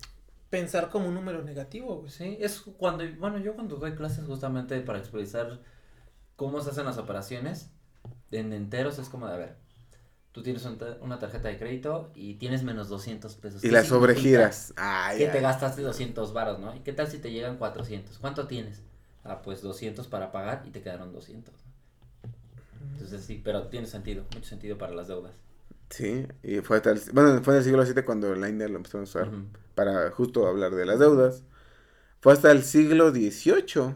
pensar 0.49 0.89
como 0.89 1.07
un 1.09 1.15
número 1.15 1.43
negativo, 1.43 1.97
güey. 1.97 2.11
Sí, 2.11 2.37
es 2.39 2.61
cuando, 2.61 3.03
bueno, 3.19 3.37
yo 3.39 3.55
cuando 3.55 3.77
doy 3.77 3.95
clases 3.95 4.25
justamente 4.25 4.79
para 4.81 4.99
expresar 4.99 5.61
cómo 6.35 6.61
se 6.61 6.71
hacen 6.71 6.85
las 6.85 6.97
operaciones 6.99 7.71
en 8.31 8.53
enteros 8.53 8.99
es 8.99 9.09
como 9.09 9.27
de, 9.27 9.33
a 9.35 9.37
ver, 9.37 9.57
tú 10.33 10.43
tienes 10.43 10.65
un 10.65 10.77
ta- 10.77 10.97
una 11.01 11.19
tarjeta 11.19 11.49
de 11.49 11.57
crédito 11.59 12.11
y 12.15 12.35
tienes 12.35 12.63
menos 12.63 12.89
200 12.89 13.35
pesos. 13.35 13.63
Y 13.63 13.67
¿Qué 13.67 13.73
las 13.73 13.87
sobregiras. 13.87 14.73
Ay, 14.77 15.17
Que 15.17 15.27
te 15.27 15.37
ay. 15.37 15.41
gastaste 15.41 15.81
200 15.81 16.33
varos, 16.33 16.59
¿no? 16.59 16.75
¿Y 16.75 16.81
qué 16.81 16.93
tal 16.93 17.07
si 17.07 17.19
te 17.19 17.31
llegan 17.31 17.57
400? 17.57 18.19
¿Cuánto 18.19 18.47
tienes? 18.47 18.83
Ah, 19.23 19.41
pues 19.41 19.61
200 19.61 20.07
para 20.07 20.31
pagar 20.31 20.63
y 20.67 20.71
te 20.71 20.81
quedaron 20.81 21.13
200. 21.13 21.53
¿no? 21.53 21.71
Entonces 22.93 23.23
sí, 23.25 23.41
pero 23.43 23.67
tiene 23.67 23.87
sentido, 23.87 24.25
mucho 24.33 24.47
sentido 24.49 24.77
para 24.77 24.93
las 24.93 25.07
deudas. 25.07 25.33
Sí, 25.89 26.27
y 26.43 26.59
fue 26.61 26.77
hasta 26.77 26.91
el, 26.91 27.01
bueno, 27.13 27.41
fue 27.43 27.53
en 27.53 27.59
el 27.59 27.63
siglo 27.63 27.83
VII 27.83 28.03
cuando 28.03 28.33
la 28.35 28.49
India 28.49 28.67
lo 28.67 28.77
empezó 28.77 28.97
a 28.99 29.01
usar 29.03 29.29
para 29.75 30.09
justo 30.11 30.47
hablar 30.47 30.73
de 30.73 30.85
las 30.85 30.99
deudas. 30.99 31.43
Fue 32.21 32.33
hasta 32.33 32.51
el 32.51 32.63
siglo 32.63 33.11
XVIII 33.11 33.95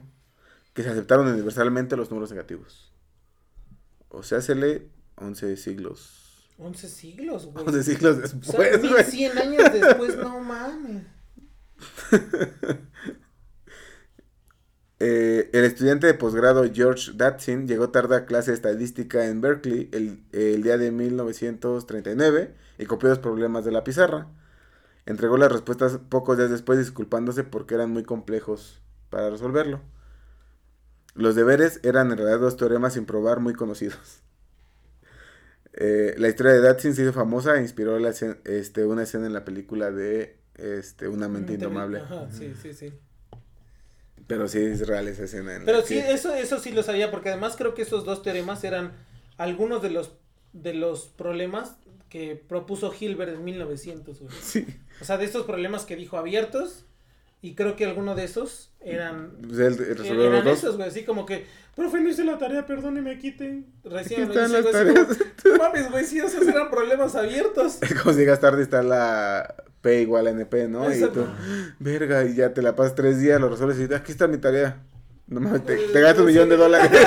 que 0.73 0.83
se 0.83 0.89
aceptaron 0.89 1.27
universalmente 1.27 1.97
los 1.97 2.09
números 2.09 2.31
negativos. 2.31 2.93
O 4.09 4.23
sea, 4.23 4.41
se 4.41 4.55
lee 4.55 4.89
11 5.15 5.57
siglos. 5.57 6.49
11 6.57 6.89
siglos, 6.89 7.45
güey. 7.47 7.65
11 7.65 7.83
siglos 7.83 8.17
O 8.17 8.21
después, 8.21 8.69
sea, 8.69 8.77
güey. 8.77 8.93
1100 8.93 9.37
años 9.37 9.73
después, 9.73 10.17
no 10.17 10.39
mames. 10.41 11.03
Eh, 15.01 15.49
el 15.53 15.63
estudiante 15.63 16.07
de 16.07 16.13
posgrado 16.13 16.65
George 16.73 17.13
Datsin 17.15 17.67
llegó 17.67 17.89
tarde 17.89 18.17
a 18.17 18.25
clase 18.25 18.51
de 18.51 18.55
estadística 18.55 19.25
en 19.27 19.39
Berkeley 19.39 19.89
el, 19.93 20.23
el 20.33 20.61
día 20.61 20.77
de 20.77 20.91
1939 20.91 22.53
y 22.77 22.85
copió 22.85 23.07
los 23.09 23.19
problemas 23.19 23.63
de 23.63 23.71
la 23.71 23.83
pizarra. 23.83 24.27
Entregó 25.05 25.37
las 25.37 25.51
respuestas 25.51 25.97
pocos 26.09 26.37
días 26.37 26.49
después 26.49 26.77
disculpándose 26.77 27.43
porque 27.43 27.75
eran 27.75 27.91
muy 27.91 28.03
complejos 28.03 28.81
para 29.09 29.29
resolverlo. 29.29 29.81
Los 31.15 31.35
deberes 31.35 31.79
eran 31.83 32.11
en 32.11 32.17
realidad 32.17 32.39
dos 32.39 32.57
teoremas 32.57 32.93
sin 32.93 33.05
probar 33.05 33.39
muy 33.39 33.53
conocidos. 33.53 34.21
Eh, 35.81 36.15
la 36.17 36.27
historia 36.27 36.51
de 36.51 36.61
Datsin 36.61 36.95
se 36.95 37.03
hizo 37.03 37.13
famosa 37.13 37.55
e 37.55 37.61
inspiró 37.61 37.99
la 37.99 38.09
este, 38.09 38.85
una 38.85 39.03
escena 39.03 39.27
en 39.27 39.33
la 39.33 39.45
película 39.45 39.91
de 39.91 40.39
este, 40.55 41.07
Una 41.07 41.29
mente 41.29 41.53
indomable. 41.53 41.99
Ajá, 41.99 42.27
sí, 42.31 42.53
sí, 42.59 42.73
sí. 42.73 42.91
Pero 44.29 44.47
sí 44.47 44.59
es 44.59 44.87
real 44.87 45.07
esa 45.09 45.25
escena. 45.25 45.55
en 45.55 45.65
Pero 45.65 45.81
sí, 45.81 45.95
que- 45.95 46.11
eso, 46.13 46.33
eso 46.33 46.59
sí 46.59 46.71
lo 46.71 46.83
sabía, 46.83 47.11
porque 47.11 47.27
además 47.29 47.55
creo 47.57 47.73
que 47.73 47.81
esos 47.81 48.05
dos 48.05 48.21
teoremas 48.23 48.63
eran 48.63 48.93
algunos 49.37 49.81
de 49.81 49.89
los, 49.89 50.13
de 50.53 50.73
los 50.73 51.07
problemas 51.07 51.75
que 52.09 52.35
propuso 52.47 52.93
Hilbert 52.97 53.33
en 53.33 53.43
1900, 53.43 54.19
güey. 54.21 54.31
Sí. 54.41 54.65
O 55.01 55.03
sea, 55.05 55.17
de 55.17 55.25
estos 55.25 55.45
problemas 55.45 55.83
que 55.85 55.95
dijo 55.95 56.17
abiertos, 56.17 56.85
y 57.41 57.55
creo 57.55 57.75
que 57.75 57.85
alguno 57.85 58.15
de 58.15 58.25
esos 58.25 58.71
eran... 58.81 59.31
Pues 59.47 59.59
él 59.59 59.77
resolvió 59.77 60.23
eran 60.23 60.33
los 60.35 60.43
dos. 60.45 60.57
esos, 60.59 60.75
güey, 60.77 60.89
así 60.89 61.03
como 61.05 61.25
que, 61.25 61.45
profe, 61.75 61.99
no 62.01 62.09
hice 62.09 62.23
la 62.25 62.37
tarea, 62.37 62.65
perdóneme, 62.67 63.17
quiten. 63.17 63.65
Recién 63.83 64.23
Aquí 64.25 64.33
lo 64.35 64.41
están 64.41 64.45
hice, 64.45 64.53
las 64.53 64.61
güey, 64.63 64.73
tareas. 64.73 65.17
como, 65.43 65.55
"No 65.57 65.63
mames, 65.63 65.91
güey, 65.91 66.05
sí, 66.05 66.19
esos 66.19 66.47
eran 66.47 66.69
problemas 66.69 67.15
abiertos. 67.15 67.79
Como 68.03 68.13
si 68.13 68.19
llegas 68.19 68.39
tarde 68.41 68.61
está 68.61 68.83
la 68.83 69.55
P 69.81 70.01
igual 70.01 70.27
a 70.27 70.31
NP, 70.31 70.67
¿no? 70.67 70.93
Y 70.93 70.99
tú, 71.09 71.25
verga, 71.79 72.23
y 72.25 72.35
ya 72.35 72.53
te 72.53 72.61
la 72.61 72.75
pasas 72.75 72.95
tres 72.95 73.19
días, 73.19 73.39
lo 73.39 73.49
resuelves 73.49 73.77
y 73.77 73.81
dices, 73.83 73.97
aquí 73.97 74.11
está 74.11 74.27
mi 74.27 74.37
tarea. 74.37 74.81
No 75.27 75.39
mames, 75.39 75.65
te, 75.65 75.75
te 75.77 76.01
gastas 76.01 76.19
un 76.21 76.25
millón 76.25 76.49
de 76.49 76.57
dólares. 76.57 76.89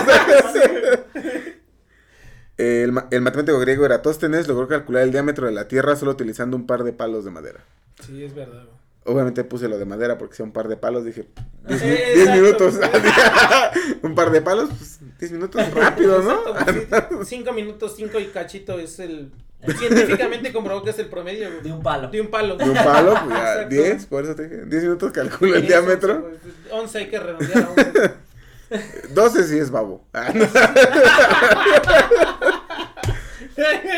el, 2.57 2.93
ma- 2.93 3.09
el 3.11 3.21
matemático 3.21 3.59
griego 3.59 3.85
Eratóstenes 3.85 4.47
logró 4.49 4.69
calcular 4.69 5.03
el 5.03 5.11
diámetro 5.13 5.47
de 5.47 5.53
la 5.53 5.69
Tierra 5.69 5.97
solo 5.97 6.13
utilizando 6.13 6.57
un 6.57 6.67
par 6.67 6.85
de 6.85 6.93
palos 6.93 7.25
de 7.25 7.31
madera. 7.31 7.61
Sí, 8.07 8.25
es 8.25 8.35
verdad. 8.35 8.65
Obviamente 9.05 9.43
puse 9.43 9.69
lo 9.69 9.79
de 9.79 9.85
madera 9.85 10.17
porque 10.17 10.37
sea 10.37 10.45
un 10.47 10.53
par 10.53 10.69
de 10.69 10.77
palos, 10.77 11.05
dije, 11.05 11.27
10 11.67 11.83
Eh, 11.83 11.87
diez 12.15 12.29
exacto, 12.29 12.41
minutos. 12.71 12.79
pues. 12.79 13.97
un 14.03 14.15
par 14.15 14.31
de 14.31 14.41
palos, 14.43 14.69
pues 14.71 15.01
10 15.19 15.33
minutos 15.33 15.75
rápido, 15.75 16.23
¿no? 16.23 16.33
Exacto, 16.57 17.15
güey, 17.17 17.25
sí, 17.25 17.37
cinco 17.37 17.53
minutos, 17.53 17.95
cinco 17.97 18.21
y 18.21 18.27
cachito 18.27 18.79
es 18.79 19.01
el... 19.01 19.33
Científicamente 19.79 20.53
comprobó 20.53 20.83
que 20.83 20.91
es 20.91 20.99
el 20.99 21.07
promedio, 21.07 21.49
güey. 21.51 21.63
De 21.63 21.73
un 21.73 21.83
palo. 21.83 22.09
De 22.09 22.21
un 22.21 22.29
palo. 22.29 22.57
De 22.57 22.65
un 22.69 22.75
palo, 22.75 23.15
pues 23.25 23.37
ya, 23.37 23.53
Exacto. 23.63 23.69
10, 23.75 24.07
por 24.07 24.25
eso 24.25 24.35
te 24.35 24.49
dije, 24.49 24.65
10 24.67 24.83
minutos 24.83 25.13
calculo 25.13 25.55
el 25.55 25.67
diámetro. 25.67 26.15
once, 26.15 26.39
güey. 26.71 26.81
11 26.83 26.99
hay 26.99 27.07
que 27.09 27.19
redondear 27.21 27.63
a 27.65 27.71
11. 27.71 29.13
12 29.15 29.45
sí 29.45 29.59
es 29.59 29.71
babo. 29.71 30.05
Ah, 30.15 30.33
no. 30.35 30.47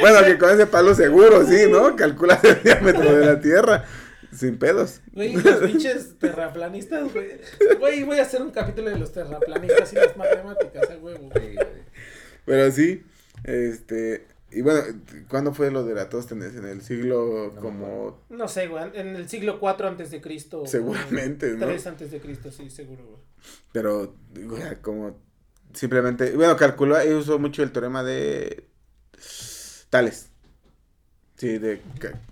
bueno, 0.01 0.25
que 0.25 0.37
con 0.39 0.51
ese 0.51 0.67
palo 0.67 0.95
seguro, 0.95 1.47
sí, 1.47 1.67
¿no? 1.71 1.95
Calculas 1.97 2.43
el 2.45 2.63
diámetro 2.63 3.17
de 3.17 3.27
la 3.27 3.41
Tierra. 3.41 3.85
Sin 4.33 4.59
pedos. 4.59 5.01
Güey, 5.13 5.35
los 5.35 5.57
pinches 5.59 6.19
terraplanistas, 6.19 7.13
güey. 7.13 7.39
Güey, 7.79 8.03
voy 8.03 8.19
a 8.19 8.23
hacer 8.23 8.43
un 8.43 8.51
capítulo 8.51 8.91
de 8.91 8.99
los 8.99 9.13
terraplanistas 9.13 9.93
y 9.93 9.97
las 9.97 10.17
matemáticas, 10.17 10.91
a 10.91 10.97
huevo. 10.97 11.31
güey. 11.31 11.57
Pero 12.45 12.73
sí, 12.73 13.05
este. 13.45 14.27
Y 14.55 14.63
bueno, 14.63 14.81
¿cuándo 15.29 15.53
fue 15.53 15.71
lo 15.71 15.85
de 15.85 15.93
Eratóstenes? 15.93 16.55
En 16.55 16.65
el 16.67 16.81
siglo 16.83 17.53
No 17.55 17.61
como. 17.61 18.21
No 18.29 18.49
sé, 18.49 18.69
güey, 18.69 18.85
en 18.95 19.17
el 19.17 19.29
siglo 19.29 19.59
4 19.61 19.89
antes 19.89 20.11
de 20.11 20.21
Cristo. 20.21 20.65
Seguramente, 20.67 21.53
¿no? 21.55 21.67
3 21.67 21.87
antes 21.89 22.11
de 22.11 22.21
Cristo, 22.21 22.51
sí, 22.53 22.71
seguro, 22.71 23.05
güey. 23.05 23.21
Pero, 23.73 24.15
güey, 24.35 24.63
como. 24.81 25.19
Simplemente. 25.73 26.31
Bueno, 26.37 26.57
calculó 26.57 27.03
y 27.05 27.13
usó 27.13 27.39
mucho 27.39 27.63
el 27.63 27.73
teorema 27.73 28.05
de. 28.05 28.69
Tales. 29.91 30.31
Sí, 31.37 31.59
de, 31.59 31.81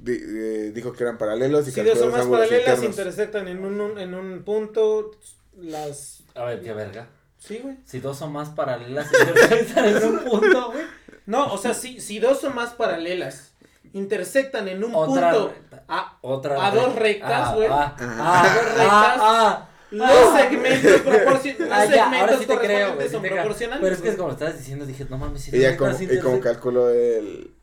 de- 0.01 0.18
de- 0.18 0.73
dijo 0.73 0.93
que 0.93 1.03
eran 1.03 1.18
paralelos 1.18 1.66
y 1.66 1.73
Si 1.73 1.83
dos 1.83 2.01
o 2.01 2.11
más 2.11 2.27
paralelas 2.27 2.83
intersectan 2.85 3.49
en 3.49 3.64
un, 3.64 3.81
un- 3.81 3.99
en 3.99 4.14
un 4.14 4.45
punto, 4.45 5.11
las... 5.57 6.23
A 6.37 6.45
ver, 6.45 6.61
qué 6.62 6.73
verga. 6.73 7.09
Sí, 7.37 7.59
güey. 7.61 7.77
Si 7.85 7.99
dos 7.99 8.16
son 8.16 8.33
más 8.33 8.51
paralelas 8.51 9.11
intersectan 9.29 9.89
en 9.97 10.05
un 10.05 10.18
punto, 10.20 10.70
güey. 10.73 10.85
No, 11.27 11.53
o 11.53 11.59
sea, 11.59 11.75
si, 11.75 12.01
si 12.01 12.18
dos 12.18 12.43
o 12.45 12.51
más 12.51 12.70
paralelas 12.75 13.53
intersectan 13.93 14.68
en 14.68 14.83
un 14.83 14.95
Otra 14.95 15.31
punto 15.33 15.49
recta. 15.55 15.85
a, 15.89 16.18
Otra 16.23 16.66
A 16.66 16.70
dos 16.70 16.95
recta. 16.95 17.29
rectas, 17.29 17.49
Ah, 17.49 17.55
güey. 17.55 17.68
Ah, 17.70 17.97
ah, 18.01 18.43
Dos 18.55 18.64
rectas. 18.64 18.89
ah, 18.91 19.16
ah. 19.20 19.68
los 19.91 20.09
Ah. 20.11 20.39
segmentos 20.41 21.01
proporcionales. 21.05 21.73
Ah, 21.73 21.85
los 21.85 21.95
ya, 21.95 22.05
ahora 22.05 22.11
segmentos 22.18 22.41
sí 22.41 22.47
te 22.47 22.59
creo, 22.59 23.01
sí 23.01 23.09
son 23.11 23.23
proporcionales. 23.23 23.83
Pero 23.83 23.95
es 23.95 24.01
que 24.01 24.09
es 24.09 24.16
como 24.16 24.29
lo 24.29 24.33
estabas 24.35 24.59
diciendo, 24.59 24.87
dije, 24.87 25.07
no 25.11 25.18
mames, 25.18 25.43
si 25.43 25.57
Y 25.57 25.61
ya 25.61 25.77
como, 25.77 25.93
y 26.01 26.18
como 26.20 26.41
calculó 26.41 26.89
el... 26.91 27.55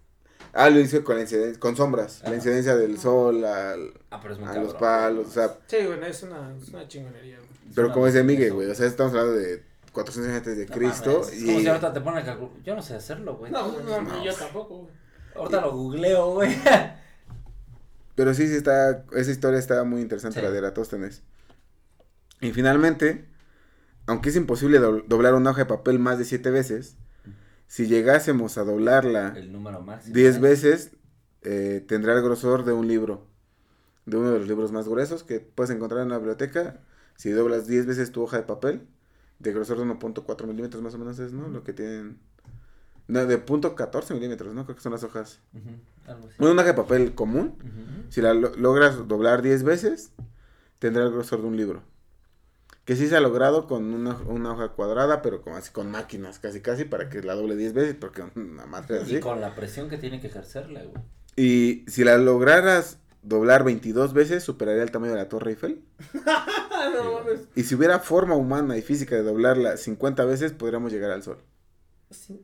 Ah, 0.54 0.70
lo 0.70 0.80
hizo 0.80 1.04
con 1.04 1.16
la 1.16 1.22
incidencia, 1.22 1.60
con 1.60 1.76
sombras. 1.76 2.22
La 2.24 2.34
incidencia 2.36 2.76
del 2.76 2.98
sol 3.00 3.44
al, 3.46 3.94
Ah, 4.12 4.20
pero 4.22 4.34
es 4.34 4.40
muy 4.40 4.48
a 4.50 4.54
cabrón. 4.54 4.64
los 4.72 4.74
palos, 4.76 5.28
o 5.28 5.32
sea... 5.32 5.58
Sí, 5.68 5.78
bueno, 5.86 6.06
es 6.06 6.24
una, 6.24 6.56
es 6.62 6.70
una 6.70 6.88
chingonería, 6.88 7.38
güey. 7.38 7.50
Pero 7.76 7.88
una 7.88 7.94
como 7.94 8.06
dice 8.08 8.24
Miguel, 8.24 8.54
güey, 8.54 8.70
o 8.70 8.74
sea, 8.76 8.88
estamos 8.88 9.12
hablando 9.14 9.34
de 9.34 9.64
400 9.92 10.28
años 10.30 10.38
antes 10.38 10.58
de 10.58 10.66
Cristo. 10.68 11.22
y... 11.34 11.46
como 11.46 11.60
si 11.60 11.68
ahorita 11.68 11.94
te 11.94 12.02
ponen. 12.02 12.26
Yo 12.64 12.76
no 12.76 12.82
sé 12.82 12.96
hacerlo, 12.96 13.38
güey. 13.38 13.52
No, 13.52 13.68
no, 13.82 14.02
no, 14.02 14.24
yo 14.24 14.34
tampoco, 14.34 14.78
güey. 14.84 14.94
Ahorita 15.36 15.62
lo 15.62 15.72
googleo, 15.74 16.34
güey. 16.34 16.56
Pero 18.16 18.34
sí, 18.34 18.48
sí 18.48 18.56
está, 18.56 19.06
esa 19.14 19.32
historia 19.32 19.60
está 19.60 19.84
muy 19.84 20.02
interesante, 20.02 20.40
Sí. 20.40 20.46
la 20.46 20.52
de 20.52 20.58
Eratóstenes. 20.58 21.24
Y 22.42 22.52
finalmente, 22.52 23.26
aunque 24.08 24.30
es 24.30 24.36
imposible 24.36 24.80
do- 24.80 25.02
doblar 25.08 25.34
una 25.36 25.52
hoja 25.52 25.60
de 25.62 25.66
papel 25.68 26.00
más 26.00 26.18
de 26.18 26.26
siete 26.26 26.52
veces, 26.52 26.96
si 27.68 27.88
llegásemos 27.88 28.58
a 28.58 28.64
doblarla 28.64 29.34
El 29.38 29.52
número 29.52 29.82
máximo. 29.82 30.14
10 30.16 30.36
¿eh? 30.36 30.40
veces, 30.40 30.92
eh, 31.44 31.86
tendrá 31.88 32.14
el 32.14 32.22
grosor 32.22 32.66
de 32.66 32.74
un 32.74 32.88
libro. 32.88 33.28
de 34.06 34.18
uno 34.18 34.32
de 34.32 34.40
los 34.40 34.48
libros 34.48 34.72
más 34.72 34.88
gruesos 34.88 35.24
que 35.24 35.40
puedes 35.40 35.70
encontrar 35.70 36.02
en 36.02 36.10
la 36.10 36.18
biblioteca. 36.18 36.80
Si 37.16 37.30
doblas 37.30 37.68
10 37.68 37.86
veces 37.86 38.12
tu 38.12 38.24
hoja 38.24 38.38
de 38.38 38.44
papel, 38.44 38.88
de 39.40 39.54
grosor 39.54 39.78
de 39.78 39.86
1.4 39.86 40.46
milímetros 40.48 40.82
más 40.84 40.94
o 40.94 40.98
menos 40.98 41.18
es, 41.20 41.32
¿no? 41.34 41.48
Lo 41.48 41.64
que 41.64 41.74
tienen... 41.74 42.20
No, 43.08 43.26
de 43.26 43.38
punto 43.40 43.74
14 43.76 44.14
milímetros, 44.14 44.54
¿no? 44.54 44.66
Creo 44.66 44.76
que 44.76 44.84
son 44.84 44.92
las 44.92 45.04
hojas. 45.04 45.40
Ujú, 45.54 45.70
algo 46.12 46.28
así. 46.28 46.36
Bueno, 46.38 46.54
una 46.54 46.62
hoja 46.62 46.72
de 46.74 46.78
papel 46.78 47.16
común, 47.16 47.56
si 48.10 48.22
la 48.22 48.34
lo- 48.36 48.56
logras 48.56 49.08
doblar 49.08 49.42
10 49.42 49.64
veces, 49.64 50.12
tendrá 50.78 51.04
el 51.04 51.12
grosor 51.12 51.42
de 51.42 51.48
un 51.48 51.58
libro. 51.58 51.82
Que 52.86 52.96
sí 52.96 53.08
se 53.08 53.16
ha 53.16 53.20
logrado 53.20 53.66
con 53.68 53.94
una, 53.94 54.16
una 54.28 54.52
hoja 54.54 54.70
cuadrada, 54.70 55.22
pero 55.24 55.42
como 55.42 55.56
así 55.56 55.72
con 55.72 55.90
máquinas, 55.90 56.38
casi 56.40 56.62
casi, 56.62 56.86
para 56.86 57.10
que 57.10 57.22
la 57.24 57.34
doble 57.36 57.56
10 57.56 57.74
veces, 57.74 57.96
porque 58.00 58.24
una 58.36 58.66
madre 58.68 58.98
Y 59.00 59.02
así. 59.04 59.20
con 59.20 59.42
la 59.42 59.56
presión 59.56 59.90
que 59.90 59.98
tiene 59.98 60.20
que 60.22 60.28
ejercerle, 60.28 60.86
güey. 60.86 61.04
Y 61.36 61.86
si 61.90 62.04
la 62.04 62.18
lograras 62.18 63.00
doblar 63.22 63.64
22 63.64 64.14
veces, 64.14 64.44
superaría 64.44 64.84
el 64.84 64.92
tamaño 64.92 65.14
de 65.14 65.18
la 65.20 65.30
Torre 65.30 65.52
Eiffel. 65.52 65.82
No 66.94 67.14
mames. 67.14 67.42
Y 67.56 67.64
si 67.64 67.76
hubiera 67.76 68.00
forma 68.00 68.36
humana 68.36 68.78
y 68.78 68.82
física 68.82 69.16
de 69.16 69.22
doblarla 69.24 69.76
50 69.78 70.24
veces, 70.26 70.54
podríamos 70.54 70.92
llegar 70.94 71.12
al 71.12 71.22
Sol. 71.22 71.38
Sí. 72.10 72.42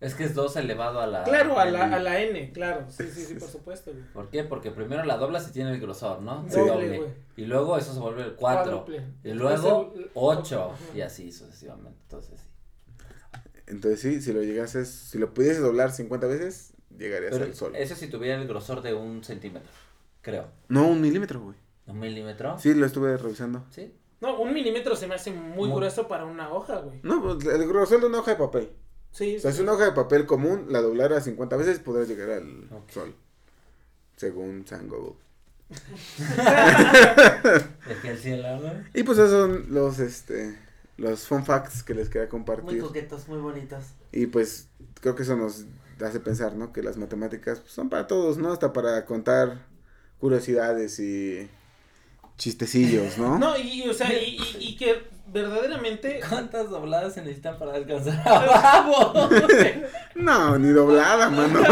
Es 0.00 0.14
que 0.14 0.24
es 0.24 0.34
2 0.34 0.54
elevado 0.56 1.00
a 1.00 1.06
la... 1.06 1.24
Claro, 1.24 1.58
a 1.58 1.64
la, 1.64 1.94
a 1.94 1.98
la 1.98 2.20
N, 2.20 2.52
claro. 2.52 2.86
Sí, 2.90 3.04
sí, 3.12 3.24
sí, 3.24 3.34
por 3.34 3.48
supuesto, 3.48 3.90
güey. 3.92 4.04
¿Por 4.12 4.28
qué? 4.30 4.44
Porque 4.44 4.70
primero 4.70 5.02
la 5.04 5.16
doblas 5.16 5.48
y 5.48 5.52
tiene 5.52 5.72
el 5.72 5.80
grosor, 5.80 6.20
¿no? 6.22 6.44
Sí. 6.48 6.56
Doble. 6.56 6.70
Doble, 6.72 6.98
güey. 6.98 7.10
Y 7.36 7.46
luego 7.46 7.76
eso 7.78 7.92
se 7.94 8.00
vuelve 8.00 8.22
el 8.22 8.34
4. 8.34 8.64
Cuádruple. 8.84 9.02
Y 9.24 9.32
luego 9.32 9.54
Entonces, 9.92 10.04
el- 10.04 10.10
8. 10.14 10.64
Ajá. 10.72 10.96
Y 10.96 11.00
así 11.00 11.32
sucesivamente. 11.32 11.98
Entonces 12.02 12.40
sí. 12.40 12.46
Entonces 13.66 14.00
sí, 14.00 14.20
si 14.22 14.32
lo 14.32 14.42
llegases, 14.42 14.88
si 14.88 15.18
lo 15.18 15.32
pudieses 15.34 15.60
doblar 15.62 15.90
50 15.92 16.26
veces, 16.26 16.72
llegarías 16.96 17.32
Pero 17.32 17.44
al 17.44 17.54
Sol. 17.54 17.76
eso 17.76 17.94
si 17.94 18.08
tuviera 18.08 18.40
el 18.40 18.46
grosor 18.48 18.82
de 18.82 18.94
un 18.94 19.22
centímetro. 19.24 19.70
Creo. 20.22 20.48
No, 20.68 20.88
un 20.88 21.00
milímetro, 21.00 21.40
güey. 21.40 21.56
¿Un 21.86 21.98
milímetro? 21.98 22.58
Sí, 22.58 22.74
lo 22.74 22.86
estuve 22.86 23.16
revisando. 23.16 23.64
¿Sí? 23.70 23.92
No, 24.20 24.38
un 24.40 24.52
milímetro 24.52 24.94
se 24.96 25.06
me 25.06 25.14
hace 25.14 25.30
muy 25.32 25.68
Muy- 25.68 25.76
grueso 25.76 26.06
para 26.06 26.24
una 26.26 26.52
hoja, 26.52 26.78
güey. 26.80 27.00
No, 27.02 27.22
pues, 27.22 27.44
el 27.46 27.66
grosor 27.66 28.00
de 28.00 28.06
una 28.06 28.18
hoja 28.20 28.32
de 28.32 28.36
papel. 28.36 28.70
Sí, 29.12 29.36
O 29.36 29.40
sea, 29.40 29.50
si 29.52 29.62
una 29.62 29.72
hoja 29.72 29.86
de 29.86 29.92
papel 29.92 30.24
común 30.26 30.66
la 30.68 30.80
doblara 30.80 31.20
50 31.20 31.56
veces, 31.56 31.78
podrás 31.80 32.06
llegar 32.08 32.30
al. 32.30 32.68
Sol. 32.88 33.14
Según 34.16 34.64
San 34.66 34.88
Google. 34.88 35.14
Es 37.88 37.96
que 38.02 38.10
el 38.10 38.18
cielo, 38.18 38.60
¿no? 38.60 38.72
Y 38.94 39.02
pues 39.02 39.18
esos 39.18 39.30
son 39.30 39.66
los, 39.74 39.98
este, 39.98 40.58
los 40.96 41.26
fun 41.26 41.44
facts 41.44 41.82
que 41.82 41.94
les 41.94 42.08
quería 42.08 42.22
Muy 42.26 42.30
compartir. 42.30 42.80
coquetos, 42.82 43.28
muy 43.28 43.38
bonitos. 43.38 43.84
Y 44.12 44.26
pues 44.26 44.68
creo 45.00 45.14
que 45.14 45.22
eso 45.22 45.36
nos 45.36 45.64
hace 46.04 46.20
pensar, 46.20 46.54
¿no? 46.54 46.72
Que 46.72 46.82
las 46.82 46.96
matemáticas 46.96 47.60
pues, 47.60 47.72
son 47.72 47.88
para 47.88 48.06
todos, 48.06 48.38
¿no? 48.38 48.52
Hasta 48.52 48.72
para 48.72 49.04
contar 49.06 49.66
curiosidades 50.20 50.98
y 51.00 51.48
chistecillos, 52.36 53.18
¿no? 53.18 53.38
No, 53.38 53.58
y, 53.58 53.88
o 53.88 53.94
sea, 53.94 54.12
y, 54.12 54.38
y, 54.58 54.68
y 54.68 54.76
que 54.76 55.02
verdaderamente. 55.32 56.20
¿Cuántas 56.28 56.70
dobladas 56.70 57.14
se 57.14 57.22
necesitan 57.22 57.58
para 57.58 57.74
alcanzar 57.74 58.20
a 58.26 58.38
Bravo? 58.40 59.28
No, 60.14 60.58
ni 60.58 60.68
doblada, 60.68 61.30
mano. 61.30 61.60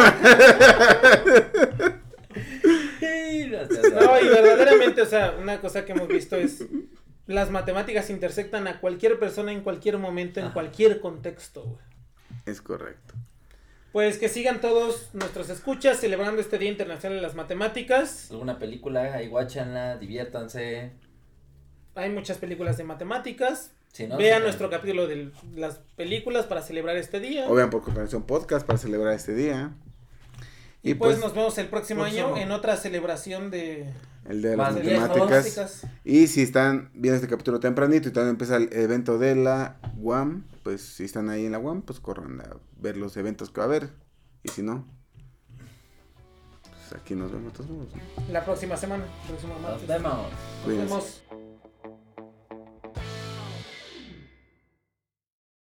No 3.01 4.20
y 4.20 4.28
verdaderamente, 4.28 5.03
o 5.03 5.07
sea, 5.07 5.34
una 5.40 5.61
cosa 5.61 5.84
que 5.84 5.92
hemos 5.92 6.09
visto 6.09 6.36
es. 6.36 6.64
Las 7.26 7.51
matemáticas 7.51 8.09
intersectan 8.09 8.66
a 8.68 8.80
cualquier 8.80 9.18
persona 9.18 9.53
en 9.53 9.61
cualquier 9.61 9.99
momento, 9.99 10.40
en 10.40 10.46
Ajá. 10.46 10.55
cualquier 10.55 11.01
contexto, 11.01 11.62
güey. 11.62 11.82
es 12.46 12.62
correcto. 12.62 13.14
Pues 13.93 14.18
que 14.18 14.28
sigan 14.28 14.61
todos 14.61 15.11
nuestros 15.14 15.49
escuchas 15.49 15.99
celebrando 15.99 16.41
este 16.41 16.59
Día 16.59 16.70
Internacional 16.70 17.18
de 17.18 17.22
las 17.22 17.34
Matemáticas. 17.34 18.30
¿Alguna 18.30 18.59
película? 18.59 19.14
Ahí 19.14 19.28
guáchanla, 19.28 19.97
diviértanse. 19.97 20.93
Hay 21.95 22.11
muchas 22.11 22.36
películas 22.39 22.76
de 22.76 22.84
matemáticas. 22.84 23.72
Si 23.93 24.07
no, 24.07 24.18
Vean 24.18 24.39
si- 24.41 24.45
nuestro 24.45 24.68
capítulo 24.68 25.07
de 25.07 25.30
las 25.57 25.78
películas 25.97 26.45
para 26.47 26.61
celebrar 26.62 26.97
este 26.97 27.18
día. 27.18 27.49
O 27.49 27.55
vean 27.55 27.70
por 27.70 27.82
comparación 27.82 28.24
podcast 28.24 28.66
para 28.66 28.78
celebrar 28.78 29.14
este 29.14 29.34
día. 29.34 29.72
Y 30.91 30.95
Pues, 30.95 31.12
pues, 31.14 31.20
nos 31.24 31.34
vemos 31.34 31.59
el 31.59 31.68
próximo 31.68 32.01
próximo. 32.03 32.26
año 32.28 32.36
en 32.39 32.51
otra 32.53 32.76
celebración 32.76 33.51
de 33.51 33.93
el 34.28 34.43
de 34.43 34.57
las 34.57 34.80
viejos. 34.80 35.09
matemáticas. 35.09 35.86
Y 36.05 36.26
si 36.28 36.43
están 36.43 36.91
viendo 36.95 37.16
este 37.16 37.28
capítulo 37.28 37.61
tempranito 37.61 38.09
y 38.09 38.12
también 38.12 38.30
empieza 38.30 38.57
el 38.57 38.68
evento 38.72 39.18
de 39.18 39.34
la 39.36 39.76
UAM, 39.99 40.45
pues 40.62 40.82
si 40.82 41.05
están 41.05 41.28
ahí 41.30 41.47
en 41.47 41.53
la 41.53 41.59
UAM, 41.59 41.82
pues 41.82 42.01
corran 42.01 42.41
a 42.41 42.57
ver 42.78 42.97
los 42.97 43.16
eventos 43.16 43.51
que 43.51 43.61
va 43.61 43.64
a 43.64 43.68
haber. 43.68 43.91
Y 44.43 44.49
si 44.51 44.62
no, 44.62 44.84
pues 46.89 47.01
aquí 47.01 47.14
nos 47.14 47.30
vemos 47.32 47.53
todos. 47.53 47.68
la 48.30 48.45
próxima 48.45 48.76
semana. 48.76 49.05
Próximo 49.26 49.55
Nos 49.55 49.62
martes. 49.62 49.89
vemos. 49.89 50.12
Nos 50.12 50.64
Cuídense. 50.64 50.84
vemos. 50.95 51.22